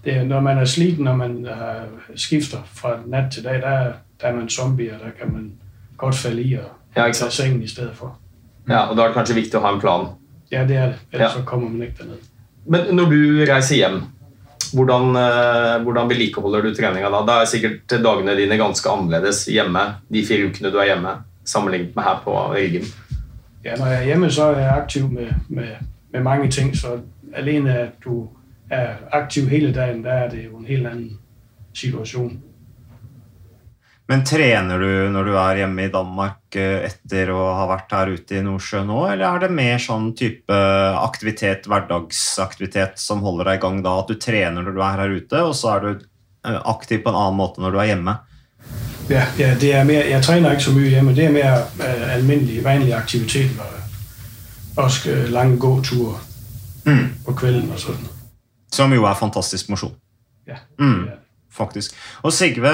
det 0.04 0.16
er, 0.16 0.24
når 0.24 0.40
man 0.40 0.58
er 0.58 0.64
sliten, 0.64 1.04
når 1.04 1.16
man 1.16 1.46
har 1.54 1.84
skifter 2.16 2.58
fra 2.74 2.98
nat 3.06 3.32
til 3.32 3.44
dag, 3.44 3.54
der, 3.62 3.92
der 4.20 4.26
er 4.26 4.36
man 4.36 4.48
zombie, 4.48 4.92
og 4.94 5.00
der 5.00 5.10
kan 5.22 5.32
man 5.32 5.52
godt 5.96 6.14
falde 6.14 6.42
i 6.42 6.54
og 6.54 6.64
Ja, 6.96 7.12
tage 7.12 7.30
sengen 7.30 7.62
i 7.62 7.66
stedet 7.68 7.96
for. 7.96 8.18
ja, 8.68 8.78
og 8.78 8.96
Da 8.96 9.02
er 9.02 9.06
det 9.06 9.14
kanskje 9.14 9.34
viktig 9.34 9.54
å 9.58 9.60
ha 9.60 9.72
en 9.74 9.80
plan. 9.80 10.06
Ja, 10.52 10.62
det 10.68 10.76
er 10.76 10.86
det. 10.86 10.94
Ellers 11.12 11.32
Ja. 11.34 11.38
så 11.40 11.44
kommer 11.44 11.68
man 11.68 11.82
ikke 11.82 11.94
derned. 11.98 12.18
Men 12.66 12.80
når 12.96 13.04
du 13.04 13.44
reiser 13.52 13.76
hjem, 13.76 14.02
hvordan, 14.74 15.16
eh, 15.16 15.82
hvordan 15.82 16.10
vedlikeholder 16.10 16.62
du 16.62 16.74
treninga 16.74 17.10
da? 17.10 17.22
Da 17.26 17.40
er 17.40 17.50
sikkert 17.50 17.96
dagene 18.04 18.36
dine 18.36 18.58
ganske 18.58 18.90
annerledes 18.90 19.44
hjemme 19.46 19.84
de 20.12 20.24
fire 20.26 20.48
ukene 20.50 20.72
du 20.72 20.78
er 20.78 20.92
hjemme, 20.92 21.16
sammenlignet 21.44 21.96
med 21.96 22.04
her 22.04 22.22
på 22.24 22.36
Riggen. 22.54 22.86
Ja, 23.64 23.76
når 23.76 23.86
jeg 23.86 24.00
er 24.00 24.06
hjemme, 24.12 24.30
så 24.30 24.50
er 24.52 24.58
jeg 24.60 24.82
aktiv 24.82 25.10
med, 25.10 25.30
med, 25.48 25.76
med 26.12 26.22
mange 26.22 26.50
ting, 26.50 26.76
så 26.76 26.98
alene 27.34 27.78
at 27.78 28.04
du 28.04 28.28
er 28.70 28.96
aktiv 29.12 29.48
hele 29.48 29.74
dagen, 29.74 30.04
der 30.04 30.12
er 30.12 30.30
det 30.30 30.44
jo 30.44 30.56
en 30.58 30.66
helt 30.66 30.86
annen 30.86 31.18
situation. 31.74 32.40
Men 34.06 34.20
trener 34.24 34.78
du 34.78 35.10
når 35.14 35.24
du 35.24 35.36
er 35.40 35.58
hjemme 35.62 35.86
i 35.86 35.92
Danmark 35.92 36.56
eh, 36.60 36.84
etter 36.90 37.30
å 37.32 37.40
ha 37.56 37.64
vært 37.70 37.94
her 37.96 38.10
ute 38.12 38.36
i 38.36 38.42
Nordsjø 38.44 38.82
nå, 38.84 38.98
eller 39.08 39.24
er 39.30 39.44
det 39.46 39.54
mer 39.56 39.78
sånn 39.80 40.10
type 40.18 40.58
aktivitet, 41.00 41.64
hverdagsaktivitet 41.70 43.00
som 43.00 43.24
holder 43.24 43.48
deg 43.48 43.58
i 43.58 43.62
gang 43.62 43.80
da? 43.86 43.94
At 44.02 44.12
du 44.12 44.18
trener 44.20 44.60
når 44.60 44.76
du 44.76 44.82
er 44.84 45.00
her 45.00 45.16
ute, 45.16 45.40
og 45.48 45.56
så 45.56 45.72
er 45.76 45.86
du 45.86 45.90
eh, 45.94 46.60
aktiv 46.74 47.00
på 47.00 47.14
en 47.14 47.20
annen 47.22 47.40
måte 47.40 47.64
når 47.64 47.72
du 47.72 47.80
er 47.80 47.90
hjemme? 47.94 48.16
Ja, 49.08 49.24
ja 49.40 49.54
det 49.60 49.72
er 49.76 49.88
mer, 49.88 50.04
jeg 50.08 50.24
trener 50.24 50.52
ikke 50.56 50.68
så 50.68 50.76
mye 50.76 50.92
hjemme, 50.92 51.16
det 51.16 51.26
er 51.28 51.32
mer 51.34 51.64
uh, 51.80 52.04
almindelig, 52.14 52.62
vanlig 52.64 52.94
aktivitet, 52.96 53.56
og 53.60 54.84
også 54.84 55.12
uh, 55.16 55.26
lange 55.32 55.58
gåture 55.60 56.20
Mm. 56.84 57.14
på 57.24 57.32
kvelden 57.32 57.70
og 57.72 57.78
sånn. 57.80 58.00
Som 58.76 58.92
jo 58.92 59.06
er 59.08 59.14
fantastisk 59.16 59.70
mosjon. 59.72 59.94
Ja, 60.44 60.58
Mm. 60.76 61.06
det 61.06 61.12
er 61.12 61.16
det. 61.16 61.23
Faktisk. 61.54 61.94
Og 62.26 62.32
Sigve, 62.34 62.70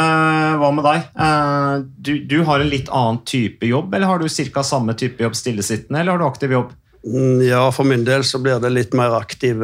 hva 0.61 0.71
med 0.73 0.87
deg? 0.87 1.09
Eh, 1.21 1.83
Du, 2.01 2.13
du 2.25 2.39
har 2.49 2.61
en 2.63 2.71
litt 2.73 2.89
annen 2.89 3.21
type 3.29 3.67
jobb, 3.69 3.93
eller 3.95 4.07
har 4.09 4.19
du 4.23 4.29
ca. 4.29 4.63
samme 4.65 4.95
type 4.97 5.21
jobb 5.23 5.37
stillesittende, 5.37 6.01
eller 6.01 6.13
har 6.13 6.19
du 6.19 6.25
aktiv 6.27 6.53
jobb? 6.57 6.71
Mm, 7.05 7.43
Ja, 7.49 7.71
for 7.73 7.85
min 7.85 8.05
del 8.05 8.25
så 8.25 8.41
blir 8.41 8.61
det 8.61 8.73
litt 8.73 8.95
mer 8.97 9.13
aktiv, 9.21 9.61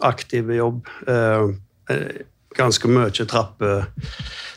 aktiv 0.00 0.50
jobb. 0.54 0.86
Eh, 1.06 1.46
eh, 1.90 2.22
ganske 2.58 2.88
mye 2.90 3.26
trappe, 3.30 3.86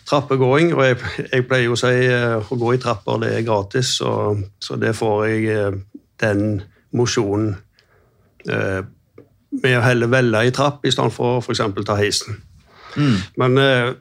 trappegåing, 0.09 0.73
og 0.73 0.83
jeg, 0.85 0.97
jeg 1.31 1.47
pleier 1.47 1.71
å 1.71 1.77
si 1.77 1.93
å 2.49 2.57
gå 2.57 2.73
i 2.73 2.81
trapper, 2.81 3.19
det 3.21 3.35
er 3.37 3.45
gratis, 3.45 3.97
så, 3.99 4.35
så 4.59 4.75
det 4.81 4.95
får 4.97 5.27
jeg 5.27 5.83
den 6.21 6.61
mosjonen 6.97 7.55
med 8.45 9.77
å 9.77 9.83
heller 9.85 10.09
velge 10.09 10.45
i 10.47 10.51
trapp 10.55 10.85
i 10.85 10.91
stedet 10.91 11.13
for 11.13 11.41
f.eks. 11.43 11.61
ta 11.85 11.95
heisen. 11.99 12.39
Men 13.41 13.59
eh, 13.61 13.91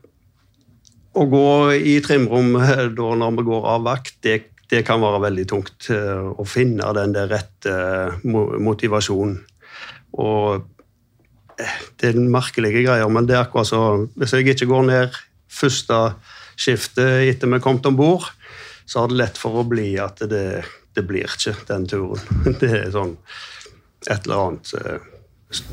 å 1.12 1.26
gå 1.30 1.47
i 1.75 1.99
trimrom 2.04 2.56
eh, 2.61 2.87
da 2.99 3.12
når 3.18 3.38
vi 3.38 3.47
går 3.50 3.68
av 3.75 3.87
vakt, 3.87 4.18
det, 4.26 4.37
det 4.70 4.82
kan 4.87 5.02
være 5.02 5.23
veldig 5.26 5.47
tungt 5.50 5.90
eh, 5.94 6.26
å 6.30 6.47
finne 6.49 6.92
den 6.97 7.14
der 7.16 7.30
rette 7.30 7.76
motivasjonen. 8.25 9.40
Og 10.20 10.66
det 12.00 12.09
er 12.09 12.20
merkelige 12.25 12.87
greier, 12.87 13.09
men 13.12 13.26
det 13.28 13.37
er 13.37 13.42
akkurat 13.44 13.68
så 13.68 13.80
Hvis 14.16 14.32
jeg 14.32 14.47
ikke 14.49 14.70
går 14.70 14.87
ned 14.88 15.18
første 15.50 15.99
skiftet 16.61 17.28
etter 17.28 17.50
vi 17.52 17.61
kom 17.61 17.80
om 17.85 17.99
bord, 17.99 18.30
så 18.88 19.02
har 19.02 19.11
det 19.11 19.18
lett 19.20 19.38
for 19.38 19.61
å 19.61 19.66
bli 19.68 19.92
at 20.00 20.23
det, 20.30 20.62
det 20.97 21.04
blir 21.06 21.28
ikke 21.28 21.54
den 21.68 21.87
turen. 21.90 22.23
Det 22.61 22.70
er 22.70 22.90
sånn 22.94 23.16
et 24.09 24.25
eller 24.25 24.47
annet 24.47 24.73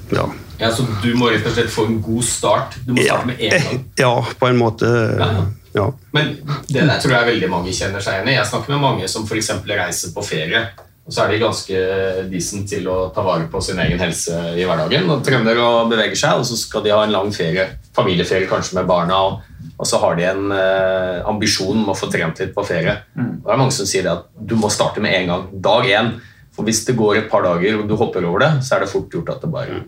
ja. 0.10 0.26
ja. 0.58 0.72
Så 0.72 0.86
du 1.04 1.12
må 1.18 1.30
rett 1.32 1.46
og 1.46 1.54
slett 1.54 1.72
få 1.74 1.86
en 1.90 2.02
god 2.02 2.26
start? 2.26 2.80
Du 2.86 2.96
må 2.96 3.06
starte 3.06 3.30
med 3.30 3.46
én 3.46 3.56
gang? 3.56 3.86
Ja, 4.04 4.16
på 4.40 4.50
en 4.50 4.58
måte. 4.58 4.90
Ja. 5.20 5.30
ja. 5.78 5.88
Men 6.18 6.36
det 6.68 6.82
der 6.82 7.00
tror 7.04 7.18
jeg 7.20 7.32
veldig 7.34 7.54
mange 7.54 7.76
kjenner 7.76 8.04
seg 8.04 8.20
igjen 8.20 8.34
i. 8.34 8.38
Jeg 8.40 8.50
snakker 8.50 8.76
med 8.76 8.84
mange 8.84 9.10
som 9.12 9.28
f.eks. 9.28 9.54
reiser 9.70 10.14
på 10.16 10.26
ferie. 10.26 10.68
Og 11.08 11.14
så 11.16 11.24
er 11.24 11.32
de 11.32 11.40
ganske 11.40 11.82
decent 12.28 12.68
til 12.68 12.88
å 12.92 12.98
ta 13.16 13.24
vare 13.24 13.46
på 13.48 13.62
sin 13.64 13.78
egen 13.80 14.02
helse 14.02 14.42
i 14.60 14.66
hverdagen. 14.68 15.08
og 15.10 15.22
trener 15.24 15.60
og 15.64 15.92
beveger 15.94 16.20
seg, 16.20 16.42
og 16.42 16.48
så 16.50 16.58
skal 16.60 16.84
de 16.84 16.92
ha 16.92 17.06
en 17.06 17.14
lang 17.16 17.32
ferie, 17.32 17.64
familieferie 17.96 18.50
kanskje 18.50 18.76
med 18.76 18.90
barna. 18.90 19.22
Og, 19.24 19.70
og 19.78 19.88
så 19.88 20.02
har 20.04 20.18
de 20.20 20.26
en 20.28 20.52
eh, 20.52 21.22
ambisjon 21.32 21.80
om 21.80 21.94
å 21.94 21.96
få 21.96 22.10
trent 22.12 22.42
litt 22.44 22.52
på 22.56 22.66
ferie. 22.68 22.98
Mm. 23.16 23.30
Og 23.38 23.48
det 23.48 23.56
er 23.56 23.62
mange 23.62 23.78
som 23.78 23.88
sier 23.88 24.10
at 24.12 24.28
du 24.36 24.58
må 24.60 24.68
starte 24.74 25.04
med 25.04 25.16
en 25.16 25.32
gang. 25.32 25.48
Dag 25.70 25.88
én. 25.88 26.12
For 26.58 26.66
hvis 26.66 26.82
det 26.88 26.98
går 26.98 27.20
et 27.20 27.30
par 27.30 27.46
dager 27.46 27.78
og 27.78 27.86
du 27.86 27.94
hopper 28.00 28.26
over 28.26 28.42
det, 28.42 28.52
så 28.66 28.76
er 28.76 28.84
det 28.84 28.90
fort 28.90 29.14
gjort 29.14 29.36
at 29.36 29.46
det 29.46 29.54
bare 29.54 29.84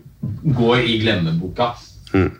går 0.54 0.86
i 0.86 1.00
glemmeboka. 1.02 1.72
Mm. 2.14 2.30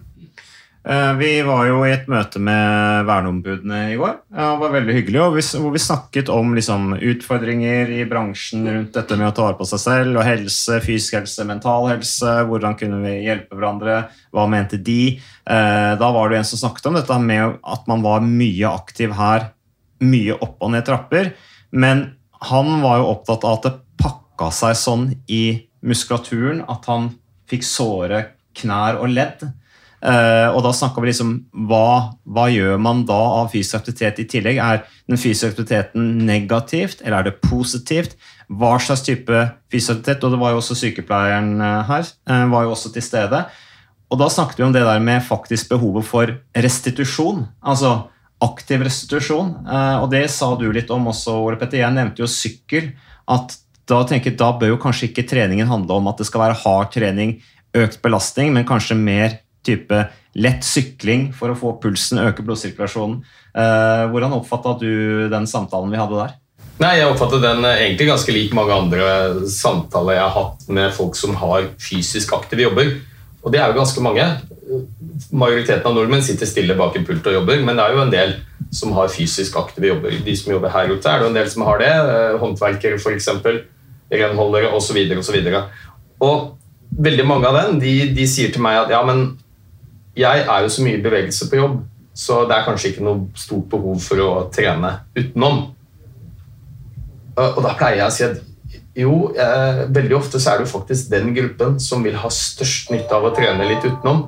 Eh, 0.88 1.12
vi 1.14 1.42
var 1.44 1.66
jo 1.68 1.80
i 1.84 1.90
et 1.92 2.06
møte 2.08 2.40
med 2.40 3.04
verneombudene 3.08 3.80
i 3.92 3.96
går. 4.00 4.14
Det 4.32 4.46
var 4.62 4.72
veldig 4.72 4.94
hyggelig, 4.96 5.20
hvor 5.60 5.74
vi 5.74 5.82
snakket 5.82 6.30
om 6.32 6.54
liksom, 6.56 6.94
utfordringer 6.96 7.90
i 7.98 8.06
bransjen 8.08 8.64
rundt 8.64 8.96
dette 8.96 9.18
med 9.20 9.28
å 9.28 9.34
ta 9.36 9.48
vare 9.48 9.58
på 9.58 9.66
seg 9.68 9.82
selv 9.82 10.20
og 10.20 10.24
helse, 10.24 10.78
fysisk 10.86 11.18
helse, 11.18 11.44
mental 11.48 11.90
helse. 11.90 12.38
Hvordan 12.48 12.78
kunne 12.80 13.02
vi 13.04 13.18
hjelpe 13.26 13.58
hverandre? 13.58 13.98
Hva 14.32 14.46
mente 14.48 14.80
de? 14.80 15.18
Eh, 15.44 15.92
da 16.00 16.12
var 16.16 16.32
det 16.32 16.40
en 16.40 16.48
som 16.48 16.62
snakket 16.62 16.88
om 16.88 16.96
dette 16.96 17.20
med 17.26 17.60
at 17.60 17.90
man 17.90 18.06
var 18.06 18.24
mye 18.24 18.72
aktiv 18.72 19.12
her, 19.18 19.50
mye 20.00 20.38
opp 20.38 20.64
og 20.64 20.72
ned 20.72 20.88
trapper. 20.88 21.34
Men 21.76 22.06
han 22.48 22.80
var 22.80 23.02
jo 23.02 23.10
opptatt 23.12 23.44
av 23.44 23.58
at 23.58 23.68
det 23.68 23.76
pakka 24.40 24.50
seg 24.56 24.76
sånn 24.78 25.08
i 25.28 25.68
muskulaturen 25.84 26.62
at 26.68 26.86
han 26.88 27.12
fikk 27.50 27.64
såre 27.66 28.30
knær 28.56 29.00
og 29.00 29.12
ledd. 29.12 29.44
Uh, 30.00 30.48
og 30.56 30.62
da 30.64 30.70
snakka 30.72 31.02
vi 31.02 31.10
liksom 31.10 31.32
hva, 31.68 32.16
hva, 32.24 32.46
gjør 32.48 32.78
man 32.80 33.02
da 33.04 33.18
av 33.42 33.50
fysisk 33.52 33.76
aktivitet 33.82 34.22
i 34.22 34.28
tillegg? 34.32 34.56
Er 34.56 34.80
den 35.10 35.20
fysiske 35.20 35.52
aktiviteten 35.52 36.24
negativt, 36.24 37.02
eller 37.04 37.18
er 37.18 37.28
det 37.28 37.42
positivt? 37.44 38.16
Hva 38.48 38.78
slags 38.80 39.04
type 39.04 39.42
fysisk 39.68 39.98
aktivitet? 39.98 40.24
Og 40.24 40.32
det 40.32 40.40
var 40.40 40.54
jo 40.54 40.62
også 40.62 40.78
sykepleieren 40.80 41.52
uh, 41.60 41.82
her, 41.90 42.08
uh, 42.32 42.46
var 42.54 42.64
jo 42.64 42.72
også 42.72 42.94
til 42.96 43.04
stede. 43.04 43.44
Og 44.10 44.18
da 44.18 44.30
snakket 44.32 44.62
vi 44.62 44.68
om 44.70 44.72
det 44.72 44.86
der 44.88 45.04
med 45.04 45.20
faktisk 45.26 45.68
behovet 45.74 46.08
for 46.08 46.32
restitusjon. 46.56 47.44
Altså 47.60 47.98
aktiv 48.40 48.80
restitusjon. 48.80 49.50
og 50.00 50.06
det 50.10 50.24
sa 50.32 50.48
du 50.56 50.64
litt 50.72 50.88
om 50.90 51.10
også, 51.12 51.34
Ole 51.44 51.58
Petter. 51.60 51.82
Jeg 51.82 51.92
nevnte 51.92 52.24
jo 52.24 52.26
sykkel. 52.26 52.88
At 53.28 53.52
da 53.90 54.00
tenker 54.06 54.32
jeg, 54.32 54.38
da 54.40 54.52
bør 54.56 54.74
jo 54.74 54.80
kanskje 54.82 55.10
ikke 55.10 55.26
treningen 55.28 55.68
handle 55.70 55.98
om 55.98 56.08
at 56.10 56.20
det 56.20 56.28
skal 56.28 56.44
være 56.44 56.58
hard 56.62 56.92
trening, 56.94 57.38
økt 57.76 58.00
belastning, 58.04 58.52
men 58.54 58.68
kanskje 58.68 58.98
mer 58.98 59.38
type 59.66 60.04
lett 60.38 60.64
sykling 60.64 61.30
for 61.36 61.52
å 61.52 61.58
få 61.58 61.74
pulsen, 61.82 62.22
øke 62.22 62.44
blodsirkulasjonen. 62.46 63.20
Eh, 63.50 64.04
hvordan 64.12 64.36
oppfatta 64.36 64.76
du 64.78 65.26
den 65.32 65.48
samtalen 65.50 65.90
vi 65.90 65.98
hadde 66.00 66.20
der? 66.20 66.36
Nei, 66.80 66.94
Jeg 66.96 67.10
oppfatter 67.10 67.42
den 67.42 67.64
eh, 67.66 67.82
egentlig 67.86 68.06
ganske 68.08 68.34
lik 68.34 68.54
mange 68.56 68.76
andre 68.76 69.48
samtaler 69.50 70.16
jeg 70.16 70.24
har 70.24 70.36
hatt 70.36 70.68
med 70.70 70.94
folk 70.96 71.18
som 71.18 71.34
har 71.42 71.66
fysisk 71.82 72.32
aktive 72.36 72.68
jobber. 72.68 72.94
Og 73.42 73.52
det 73.52 73.60
er 73.60 73.72
jo 73.72 73.80
ganske 73.80 74.04
mange. 74.04 74.24
Majoriteten 75.34 75.88
av 75.88 75.96
nordmenn 75.96 76.22
sitter 76.24 76.48
stille 76.48 76.76
bak 76.78 76.96
en 76.96 77.04
pult 77.08 77.26
og 77.26 77.36
jobber, 77.40 77.60
men 77.66 77.76
det 77.76 77.84
er 77.84 77.96
jo 77.96 78.04
en 78.04 78.14
del 78.14 78.38
som 78.72 78.94
har 78.94 79.10
fysisk 79.12 79.58
aktive 79.58 79.90
jobber. 79.90 80.14
De 80.24 80.36
som 80.38 80.54
jobber 80.54 80.72
her 80.72 80.92
ute, 80.92 81.04
er 81.04 81.18
det 81.18 81.26
jo 81.26 81.32
en 81.32 81.38
del 81.40 81.52
som 81.52 81.66
har 81.66 81.82
det. 81.82 81.90
Eh, 81.90 82.40
håndverkere, 82.40 83.00
f.eks 83.00 83.28
renholdere 84.10 84.72
osv. 84.76 84.96
videre 84.96 85.62
Og, 85.62 86.26
og 86.26 87.00
veldig 87.06 87.26
mange 87.26 87.48
av 87.48 87.58
dem 87.60 87.80
de, 87.82 87.94
de, 88.16 88.26
sier 88.28 88.52
til 88.52 88.62
meg 88.64 88.82
at 88.82 88.92
ja, 88.94 89.00
men 89.06 89.38
jeg 90.18 90.44
er 90.44 90.62
jo 90.64 90.70
så 90.72 90.84
mye 90.84 90.98
i 90.98 91.02
bevegelse 91.02 91.48
på 91.48 91.60
jobb, 91.60 91.76
så 92.14 92.42
det 92.48 92.56
er 92.56 92.66
kanskje 92.66 92.92
ikke 92.92 93.04
noe 93.06 93.28
stort 93.38 93.68
behov 93.70 94.00
for 94.02 94.22
å 94.24 94.30
trene 94.52 94.96
utenom. 95.16 95.62
Og 97.40 97.60
da 97.64 97.76
pleier 97.78 98.02
jeg 98.02 98.08
å 98.08 98.14
si 98.14 98.24
at 98.26 98.40
jo, 98.98 99.30
eh, 99.38 99.84
veldig 99.88 100.16
ofte 100.18 100.40
så 100.42 100.52
er 100.52 100.58
det 100.58 100.66
jo 100.66 100.74
faktisk 100.74 101.12
den 101.12 101.30
gruppen 101.34 101.78
som 101.80 102.02
vil 102.04 102.18
ha 102.18 102.28
størst 102.34 102.90
nytte 102.90 103.14
av 103.14 103.28
å 103.28 103.34
trene 103.36 103.68
litt 103.68 103.86
utenom. 103.86 104.26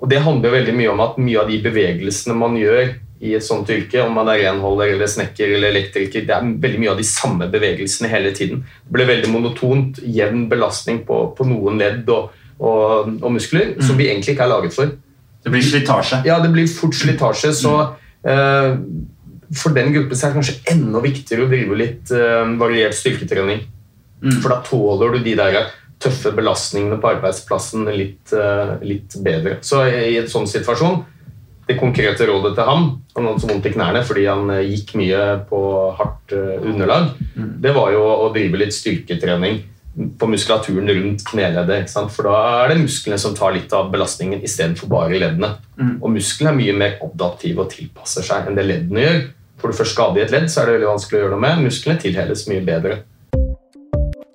Og 0.00 0.10
det 0.10 0.22
handler 0.22 0.54
veldig 0.54 0.74
mye 0.78 0.92
om 0.92 1.02
at 1.02 1.18
mye 1.18 1.40
av 1.42 1.50
de 1.50 1.58
bevegelsene 1.64 2.36
man 2.38 2.56
gjør 2.58 2.94
i 3.24 3.32
et 3.38 3.44
sånt 3.44 3.70
yrke, 3.72 4.02
om 4.04 4.12
man 4.18 4.28
er 4.28 4.42
renholder 4.42 4.92
eller 4.94 5.08
snekker 5.08 5.54
eller 5.56 5.72
elektriker. 5.72 6.26
Det 6.28 6.34
er 6.36 6.50
veldig 6.60 6.80
mye 6.82 6.92
av 6.92 7.00
de 7.00 7.06
samme 7.08 7.48
bevegelsene 7.52 8.10
hele 8.12 8.34
tiden. 8.36 8.60
Det 8.84 8.96
blir 8.96 9.08
veldig 9.08 9.30
monotont, 9.32 10.00
jevn 10.04 10.44
belastning 10.50 11.00
på, 11.08 11.20
på 11.36 11.46
noen 11.48 11.80
ledd 11.80 12.10
og, 12.12 12.34
og, 12.58 13.14
og 13.16 13.32
muskler 13.32 13.74
mm. 13.74 13.82
som 13.86 14.00
vi 14.00 14.10
egentlig 14.10 14.36
ikke 14.36 14.46
er 14.46 14.52
laget 14.52 14.76
for. 14.76 14.92
Det 15.44 15.52
blir 15.52 15.64
slitasje? 15.64 16.22
Ja, 16.28 16.38
det 16.40 16.52
blir 16.52 16.68
fort 16.68 16.96
slitasje. 16.96 17.52
Så 17.56 17.72
eh, 18.28 18.76
for 19.54 19.76
den 19.76 19.92
gruppen 19.94 20.16
er 20.16 20.32
det 20.32 20.38
kanskje 20.38 20.58
enda 20.74 21.02
viktigere 21.04 21.46
å 21.46 21.50
drive 21.52 21.80
litt 21.80 22.12
eh, 22.16 22.44
variert 22.60 22.96
styrketrening. 22.96 23.64
Mm. 24.24 24.38
For 24.38 24.52
da 24.52 24.60
tåler 24.64 25.16
du 25.16 25.24
de 25.24 25.34
der 25.40 25.58
tøffe 26.04 26.32
belastningene 26.36 27.00
på 27.00 27.10
arbeidsplassen 27.12 27.88
litt, 27.92 28.32
eh, 28.36 28.76
litt 28.84 29.16
bedre. 29.24 29.58
Så 29.64 29.84
i 29.88 30.16
en 30.20 30.30
sånn 30.30 30.48
situasjon 30.50 31.02
det 31.68 31.78
konkrete 31.80 32.26
rådet 32.28 32.54
til 32.56 32.68
ham 32.68 32.88
han 33.14 33.28
hadde 33.28 33.42
så 33.42 33.50
vondt 33.50 33.68
i 33.68 33.72
knærne 33.74 34.02
fordi 34.06 34.24
han 34.26 34.50
eh, 34.56 34.64
gikk 34.72 34.96
mye 34.98 35.20
på 35.48 35.60
hardt 35.98 36.34
eh, 36.34 36.58
underlag, 36.64 37.12
mm. 37.36 37.54
det 37.62 37.72
var 37.76 37.92
jo 37.94 38.02
å 38.02 38.32
drive 38.34 38.60
litt 38.64 38.74
styrketrening 38.74 39.62
på 40.18 40.26
muskulaturen 40.26 40.90
rundt 40.90 41.22
kneleddet. 41.28 41.92
For 42.10 42.26
da 42.26 42.38
er 42.64 42.72
det 42.72 42.80
musklene 42.80 43.18
som 43.22 43.36
tar 43.38 43.54
litt 43.54 43.70
av 43.76 43.92
belastningen 43.92 44.42
istedenfor 44.42 44.90
bare 44.90 45.20
leddene. 45.22 45.52
Mm. 45.78 45.92
Og 46.00 46.10
musklene 46.16 46.50
er 46.50 46.58
mye 46.58 46.74
mer 46.80 46.96
adaptive 47.06 47.62
og 47.62 47.70
tilpasser 47.70 48.26
seg 48.26 48.48
enn 48.50 48.58
det 48.58 48.66
leddene 48.66 49.04
gjør. 49.04 49.20
Får 49.62 49.70
du 49.70 49.78
først 49.78 49.94
skade 49.94 50.18
i 50.18 50.24
et 50.24 50.34
ledd, 50.34 50.48
så 50.50 50.60
er 50.60 50.66
det 50.66 50.74
veldig 50.80 50.90
vanskelig 50.90 51.20
å 51.20 51.22
gjøre 51.22 51.36
noe 51.36 51.44
med. 51.46 51.62
Musklene 51.68 52.02
tilheles 52.02 52.42
mye 52.50 52.64
bedre. 52.66 52.96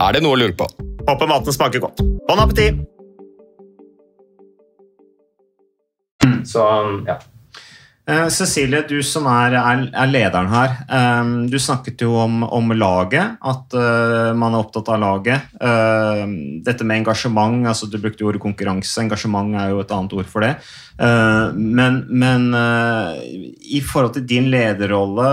Er 0.00 0.16
det 0.16 0.22
noe 0.24 0.36
å 0.36 0.40
lure 0.40 0.56
på? 0.56 0.68
Håper 1.08 1.28
maten 1.28 1.54
smaker 1.54 1.82
godt. 1.82 2.00
Bon 2.28 2.40
appétit! 2.40 2.80
Så, 6.46 6.62
ja. 7.06 7.20
Uh, 8.02 8.26
Cecilie, 8.34 8.80
du 8.90 8.96
som 9.06 9.28
er, 9.30 9.54
er, 9.54 9.84
er 9.94 10.08
lederen 10.10 10.48
her. 10.50 10.72
Um, 10.90 11.30
du 11.46 11.54
snakket 11.62 12.02
jo 12.02 12.16
om, 12.18 12.40
om 12.42 12.74
laget, 12.74 13.36
at 13.38 13.76
uh, 13.78 14.32
man 14.34 14.56
er 14.56 14.64
opptatt 14.64 14.90
av 14.90 14.98
laget. 14.98 15.52
Uh, 15.62 16.24
dette 16.66 16.82
med 16.82 17.04
engasjement, 17.04 17.60
altså 17.70 17.86
du 17.86 18.00
brukte 18.02 18.26
ordet 18.26 18.42
konkurranse. 18.42 18.96
Engasjement 19.04 19.54
er 19.54 19.70
jo 19.70 19.84
et 19.84 19.94
annet 19.94 20.18
ord 20.18 20.30
for 20.30 20.42
det. 20.42 20.56
men, 20.98 22.02
men 22.10 22.44
i 23.62 23.80
forhold 23.82 24.12
til 24.14 24.26
din 24.28 24.50
lederrolle, 24.52 25.30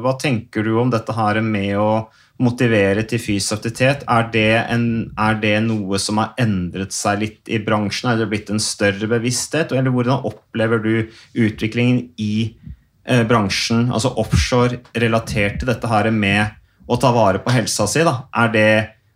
hva 0.00 0.14
tenker 0.20 0.64
du 0.64 0.78
om 0.80 0.92
dette 0.92 1.12
her 1.12 1.40
med 1.44 1.74
å 1.76 1.90
motivere 2.42 3.02
til 3.08 3.20
fysisk 3.20 3.56
aktivitet, 3.58 4.04
er 4.06 4.28
det, 4.32 4.50
en, 4.70 4.84
er 5.18 5.38
det, 5.42 5.54
noe 5.66 5.98
som 6.02 6.20
har 6.22 6.36
endret 6.40 6.94
seg 6.94 7.22
litt 7.24 7.50
i 7.50 7.58
bransjen? 7.62 8.12
Er 8.12 8.20
det 8.20 8.28
blitt 8.30 8.52
en 8.54 8.62
større 8.62 9.10
bevissthet? 9.10 9.74
Eller 9.74 9.94
hvordan 9.94 10.26
opplever 10.28 10.82
du 10.82 10.92
utviklingen 11.34 12.04
i 12.22 12.54
eh, 13.08 13.24
bransjen, 13.28 13.88
altså 13.90 14.14
offshore, 14.22 14.82
relatert 14.94 15.58
til 15.60 15.72
dette 15.72 15.90
her 15.90 16.10
med 16.14 16.54
å 16.88 16.96
ta 17.00 17.10
vare 17.14 17.42
på 17.42 17.52
helsa 17.54 17.88
si? 17.90 18.06
Da? 18.06 18.30
Er 18.38 18.54
det 18.54 18.70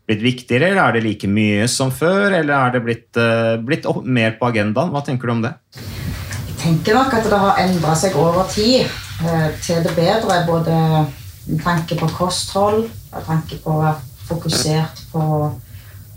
blitt 0.08 0.26
viktigere, 0.26 0.72
eller 0.72 0.88
er 0.88 0.98
det 0.98 1.06
like 1.06 1.30
mye 1.30 1.70
som 1.70 1.94
før? 1.94 2.32
Eller 2.34 2.56
er 2.58 2.74
det 2.74 2.84
blitt, 2.88 3.10
eh, 3.22 3.54
blitt 3.62 3.86
mer 4.02 4.34
på 4.40 4.50
agendaen? 4.50 4.90
Hva 4.90 5.06
tenker 5.06 5.30
du 5.30 5.38
om 5.38 5.46
det? 5.46 5.54
Jeg 5.78 6.58
tenker 6.66 6.98
nok 6.98 7.14
at 7.14 7.30
det 7.30 7.42
har 7.46 7.58
endra 7.62 7.94
seg 7.98 8.18
over 8.18 8.50
tid 8.50 8.82
eh, 8.82 9.50
til 9.62 9.82
det 9.86 9.94
bedre. 9.94 10.42
både 10.46 11.21
en 11.50 11.58
tanke 11.58 11.98
på 11.98 12.08
kosthold, 12.16 12.88
med 13.12 13.26
tanke 13.26 13.58
på 13.62 13.74
å 13.74 13.82
være 13.82 14.00
fokusert 14.28 15.04
på, 15.12 15.22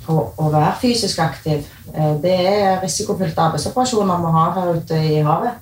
på 0.05 0.17
å 0.37 0.49
være 0.53 0.75
fysisk 0.81 1.21
aktiv. 1.23 1.65
Eh, 1.93 2.15
det 2.21 2.35
er 2.35 2.81
risikofylte 2.83 3.47
arbeidsoperasjoner 3.47 4.25
vi 4.25 4.33
har 4.37 4.57
her 4.59 4.73
ute 4.77 4.99
i 5.01 5.23
havet. 5.25 5.61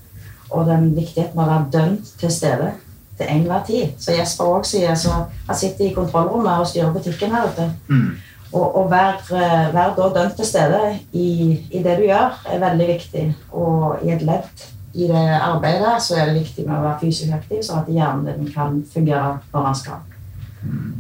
Og 0.54 0.68
den 0.68 0.92
viktigheten 0.94 1.40
av 1.40 1.48
å 1.48 1.52
være 1.54 1.72
dømt 1.74 2.12
til 2.20 2.32
stede 2.32 2.74
til 3.18 3.30
enhver 3.30 3.64
tid. 3.68 3.96
Så 4.02 4.14
Jesper 4.18 4.50
òg 4.50 4.68
sier 4.68 4.96
så 4.98 5.26
Han 5.48 5.58
sitter 5.58 5.86
i 5.86 5.94
kontrollrommet 5.94 6.62
og 6.62 6.68
styrer 6.68 6.94
butikken 6.94 7.34
her 7.34 7.50
ute. 7.50 7.70
Mm. 7.88 8.14
Og 8.54 8.78
å 8.78 8.84
være, 8.90 9.42
vær, 9.74 9.96
da 9.98 10.10
dømt 10.14 10.36
til 10.38 10.46
stede 10.46 10.82
i, 11.12 11.30
i, 11.72 11.82
det 11.82 11.98
du 11.98 12.06
gjør, 12.06 12.38
er 12.46 12.62
veldig 12.62 12.88
viktig. 12.88 13.26
Og 13.52 14.04
i 14.06 14.14
et 14.14 14.22
ledd 14.26 14.66
i 14.94 15.08
det 15.10 15.28
arbeidet 15.42 15.96
så 16.06 16.18
er 16.20 16.30
det 16.30 16.42
viktig 16.42 16.68
med 16.68 16.78
å 16.78 16.84
være 16.84 17.00
fysisk 17.02 17.34
aktiv, 17.34 17.62
sånn 17.66 17.82
at 17.82 17.90
hjernen 17.90 18.28
din 18.28 18.52
kan 18.54 18.82
fungere 18.94 19.40
når 19.54 19.68
den 19.68 19.80
skal. 19.80 20.02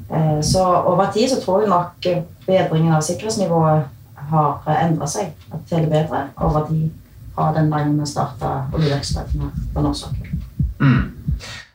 Eh, 0.10 0.39
så 0.45 0.63
over 0.89 1.12
tid 1.13 1.29
så 1.32 1.39
tror 1.41 1.63
jeg 1.63 1.71
nok 1.71 2.08
bedringen 2.47 2.95
av 2.95 3.06
sikkerhetsnivået 3.06 3.86
har 4.34 4.79
endra 4.79 5.08
seg 5.10 5.34
til 5.69 5.86
det 5.86 5.91
bedre 5.91 6.25
over 6.41 6.65
tid 6.69 6.89
fra 7.34 7.51
den 7.56 7.69
dagen 7.73 7.99
vi 7.99 8.08
starta 8.10 8.53
oljevirksomheten 8.73 9.51
på 9.73 9.84
norsk 9.84 10.08
sokkel. 10.08 10.34
Mm. 10.82 11.03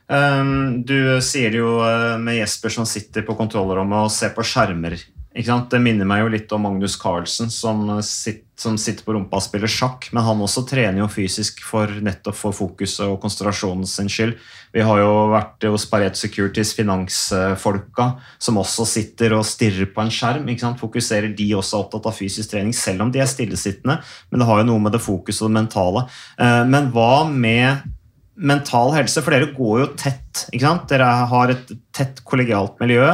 Um, 0.09 0.51
du 0.89 1.21
sier 1.21 1.53
jo 1.53 1.75
eh, 1.85 2.15
med 2.17 2.39
Jesper 2.39 2.73
som 2.73 2.87
sitter 2.89 3.25
på 3.27 3.35
kontrollrommet 3.37 4.07
og 4.07 4.13
ser 4.13 4.31
på 4.33 4.45
skjermer 4.45 4.97
det 5.29 5.79
minner 5.79 6.07
meg 6.09 6.23
jo 6.23 6.29
litt 6.33 6.51
om 6.55 6.63
Magnus 6.65 6.95
Carlsen, 6.97 7.51
som, 7.53 7.83
sitt, 8.01 8.47
som, 8.57 8.77
sitter 8.81 9.05
på 9.05 9.13
rumpa 9.13 9.37
og 9.37 9.43
spiller 9.45 9.69
sjakk. 9.69 10.07
Men 10.11 10.25
han 10.25 10.41
også 10.41 10.63
trener 10.65 11.03
jo 11.03 11.09
fysisk 11.11 11.61
for 11.61 11.85
nettopp 12.01 12.35
for 12.35 12.55
fokuset 12.55 13.05
og 13.05 13.19
konsentrasjonen 13.21 13.85
sin 13.87 14.09
skyld. 14.09 14.33
Vi 14.73 14.81
har 14.81 14.99
jo 15.03 15.11
vært 15.29 15.67
hos 15.69 15.85
Pareto 15.89 16.17
Securities 16.17 16.73
finansfolka, 16.77 18.07
som 18.41 18.57
også 18.57 18.87
sitter 18.89 19.37
og 19.37 19.45
stirrer 19.45 19.91
på 19.93 20.01
en 20.01 20.09
skjerm. 20.13 20.49
Fokuserer 20.79 21.29
de 21.37 21.51
også 21.55 21.83
opptatt 21.83 22.09
av 22.09 22.17
fysisk 22.17 22.49
trening, 22.49 22.73
selv 22.73 23.05
om 23.05 23.13
de 23.13 23.21
er 23.21 23.29
stillesittende. 23.29 23.99
Men 24.31 24.41
det 24.41 24.49
har 24.49 24.63
jo 24.63 24.71
noe 24.71 24.81
med 24.81 24.97
det 24.97 25.03
fokuset 25.05 25.45
og 25.45 25.53
det 25.53 25.59
mentale. 25.61 26.07
Eh, 26.41 26.63
men 26.65 26.89
hva 26.95 27.29
med 27.29 27.85
mental 28.39 28.95
helse? 28.95 29.21
For 29.21 29.35
dere 29.35 29.51
går 29.53 29.83
jo 29.83 29.91
tett. 29.99 30.47
Dere 30.89 31.11
har 31.29 31.53
et 31.53 31.75
tett 31.95 32.23
kollegialt 32.25 32.81
miljø. 32.81 33.05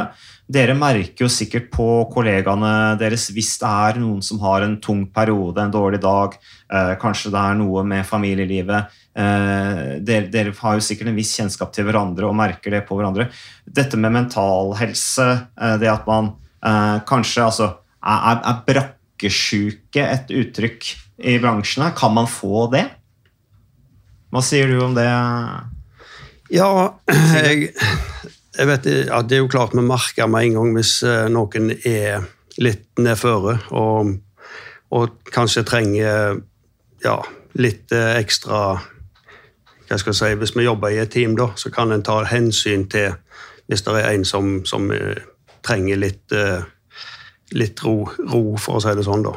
Dere 0.46 0.76
merker 0.78 1.26
jo 1.26 1.30
sikkert 1.32 1.72
på 1.74 1.86
kollegaene 2.14 2.94
deres 3.02 3.32
hvis 3.34 3.56
det 3.58 3.70
er 3.70 3.98
noen 3.98 4.22
som 4.26 4.38
har 4.44 4.62
en 4.62 4.76
tung 4.82 5.02
periode, 5.10 5.58
en 5.58 5.74
dårlig 5.74 6.00
dag, 6.04 6.36
eh, 6.70 6.92
kanskje 7.02 7.32
det 7.34 7.42
er 7.42 7.58
noe 7.58 7.82
med 7.88 8.06
familielivet. 8.06 8.94
Eh, 9.18 9.82
dere, 10.06 10.30
dere, 10.30 10.54
har 10.60 10.78
jo 10.78 10.86
sikkert 10.86 11.10
en 11.10 11.18
viss 11.18 11.34
kjennskap 11.34 11.74
til 11.74 11.88
hverandre 11.90 12.30
og 12.30 12.38
merker 12.38 12.78
det 12.78 12.84
på 12.86 13.00
hverandre. 13.00 13.32
Dette 13.66 13.98
med 13.98 14.14
mental 14.14 14.76
helse, 14.78 15.28
eh, 15.58 15.78
det 15.82 15.92
at 15.92 16.06
man 16.10 16.36
kanskje 17.06 17.44
altså, 17.46 17.66
er, 18.02 18.40
er 18.42 18.62
brakkesjuke 18.66 20.02
et 20.02 20.32
uttrykk 20.34 20.88
i 21.30 21.36
bransjen 21.38 21.86
her, 21.86 21.94
kan 21.98 22.16
man 22.16 22.26
få 22.26 22.66
det? 22.74 22.88
Hva 24.34 24.42
sier 24.42 24.74
du 24.74 24.82
om 24.82 24.98
det? 24.98 25.06
Ja, 26.50 26.72
jeg 27.46 27.70
jeg 28.58 28.68
vet, 28.68 28.86
ja, 29.08 29.22
Det 29.22 29.38
er 29.38 29.44
jo 29.44 29.52
klart 29.52 29.76
vi 29.76 29.84
merker 29.84 30.28
med 30.28 30.48
en 30.48 30.58
gang 30.60 30.76
hvis 30.78 30.98
eh, 31.04 31.28
noen 31.32 31.72
er 31.76 32.26
litt 32.62 32.88
nedføre 33.02 33.58
og, 33.76 34.14
og 34.96 35.32
kanskje 35.34 35.66
trenger 35.68 36.40
ja, 37.04 37.18
litt 37.60 37.92
eh, 37.92 38.16
ekstra 38.22 38.62
hva 39.86 40.00
skal 40.02 40.16
jeg 40.16 40.18
si, 40.18 40.38
Hvis 40.42 40.56
vi 40.56 40.64
jobber 40.66 40.90
i 40.90 40.98
et 40.98 41.12
team, 41.14 41.36
da, 41.38 41.52
så 41.56 41.70
kan 41.70 41.92
en 41.94 42.04
ta 42.04 42.24
hensyn 42.26 42.88
til 42.90 43.14
hvis 43.68 43.84
det 43.86 43.94
er 44.00 44.16
en 44.16 44.26
som, 44.26 44.64
som 44.66 44.90
uh, 44.90 45.18
trenger 45.66 45.98
litt, 45.98 46.34
litt 47.58 47.84
ro, 47.86 47.94
ro, 48.30 48.42
for 48.62 48.78
å 48.78 48.82
si 48.82 48.94
det 48.98 49.06
sånn. 49.06 49.26
da. 49.26 49.34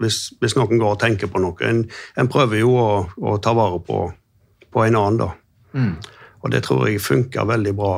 Hvis, 0.00 0.34
hvis, 0.40 0.54
noen 0.56 0.80
går 0.80 0.94
og 0.94 1.00
tenker 1.00 1.28
på 1.28 1.40
noe. 1.40 1.56
En, 1.68 1.82
en 2.16 2.30
prøver 2.32 2.62
jo 2.62 2.70
å, 2.80 2.86
å, 3.20 3.34
ta 3.44 3.52
vare 3.56 3.80
på, 3.84 3.98
på 4.72 4.84
en 4.86 4.96
annen, 4.96 5.20
da. 5.20 5.28
Mm. 5.76 5.92
Og 6.42 6.52
det 6.54 6.62
tror 6.66 6.86
jeg 6.88 7.02
funker 7.02 7.48
veldig 7.48 7.74
bra. 7.78 7.94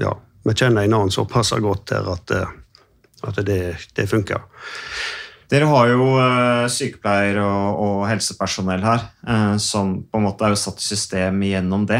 Ja, 0.00 0.14
vi 0.44 0.56
kjenner 0.56 0.84
en 0.84 0.98
annen 0.98 1.14
som 1.14 1.28
passer 1.30 1.62
godt 1.64 1.94
her, 1.94 2.06
at, 2.12 2.34
eh, 2.36 2.52
at 3.28 3.40
det, 3.46 3.62
det 3.96 4.06
funker. 4.10 4.44
Dere 5.50 5.66
har 5.66 5.88
jo 5.90 6.04
sykepleier 6.06 6.68
sykepleiere 6.70 7.42
og, 7.42 7.78
og, 7.82 8.02
helsepersonell 8.06 8.84
her, 8.86 9.06
uh, 9.26 9.56
som 9.58 9.96
på 10.06 10.20
en 10.20 10.28
måte 10.28 10.46
er 10.46 10.54
jo 10.54 10.60
satt 10.60 10.78
i 10.78 10.86
system 10.86 11.40
gjennom 11.42 11.88
det. 11.90 11.98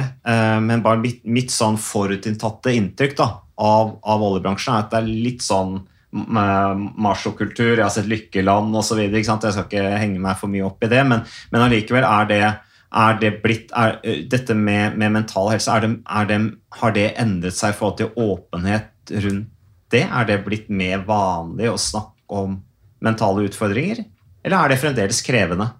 Men 0.63 0.85
bare 0.85 1.03
mitt, 1.03 1.25
mitt 1.27 1.51
sånn 1.51 1.75
forutinntatte 1.81 2.71
inntrykk 2.79 3.17
da, 3.19 3.27
av, 3.59 3.97
av, 4.07 4.23
oljebransjen 4.29 4.77
er 4.77 4.85
at 4.85 4.95
det 4.95 5.01
er 5.01 5.11
litt 5.27 5.43
sånn 5.43 5.81
machokultur. 6.11 7.77
Jeg 7.77 7.85
har 7.85 7.93
sett 7.95 8.09
Lykkeland 8.11 8.75
osv. 8.77 9.03
Jeg 9.03 9.27
skal 9.27 9.67
ikke 9.67 9.99
henge 9.99 10.23
meg 10.23 10.39
for 10.39 10.51
mye 10.53 10.67
opp 10.67 10.87
i 10.87 10.91
det, 10.91 11.03
men, 11.07 11.27
men 11.51 11.67
allikevel 11.67 12.07
er 12.07 12.31
det 12.31 12.45
er 12.91 13.19
det 13.21 13.31
blitt, 13.45 13.71
er, 13.77 14.01
dette 14.31 14.55
med, 14.59 14.97
med, 14.99 15.13
mental 15.15 15.53
helse, 15.53 15.71
er 15.71 15.85
det, 15.85 15.91
er 16.11 16.31
det, 16.31 16.39
har 16.81 16.95
det 16.97 17.07
endret 17.23 17.55
seg 17.55 17.75
i 17.75 17.79
forhold 17.79 17.99
til 18.01 18.15
åpenhet 18.19 19.15
rundt 19.27 19.51
det? 19.95 20.05
Er 20.07 20.27
det 20.27 20.41
blitt 20.47 20.71
mer 20.71 21.05
vanlig 21.07 21.71
å 21.71 21.79
snakke 21.79 22.41
om 22.41 22.59
mentale 23.03 23.47
utfordringer, 23.49 24.03
eller 24.45 24.57
er 24.59 24.73
det 24.73 24.81
fremdeles 24.83 25.23
krevende? 25.27 25.71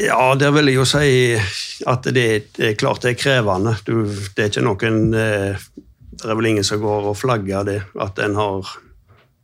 Ja, 0.00 0.32
der 0.38 0.52
vil 0.56 0.70
jeg 0.70 0.78
jo 0.78 0.86
si 0.88 1.08
at 1.88 2.06
det, 2.08 2.28
det 2.56 2.70
er 2.70 2.78
klart 2.80 3.04
det 3.04 3.14
er 3.14 3.20
krevende. 3.20 3.74
Du, 3.84 4.06
det 4.36 4.46
er 4.46 4.48
ikke 4.48 4.64
noen 4.64 5.10
Det 5.12 6.24
er 6.24 6.38
vel 6.38 6.48
ingen 6.48 6.64
som 6.64 6.80
går 6.80 7.10
og 7.10 7.18
flagger 7.20 7.66
det, 7.68 7.76
at 8.00 8.20
en 8.24 8.38
har 8.38 8.70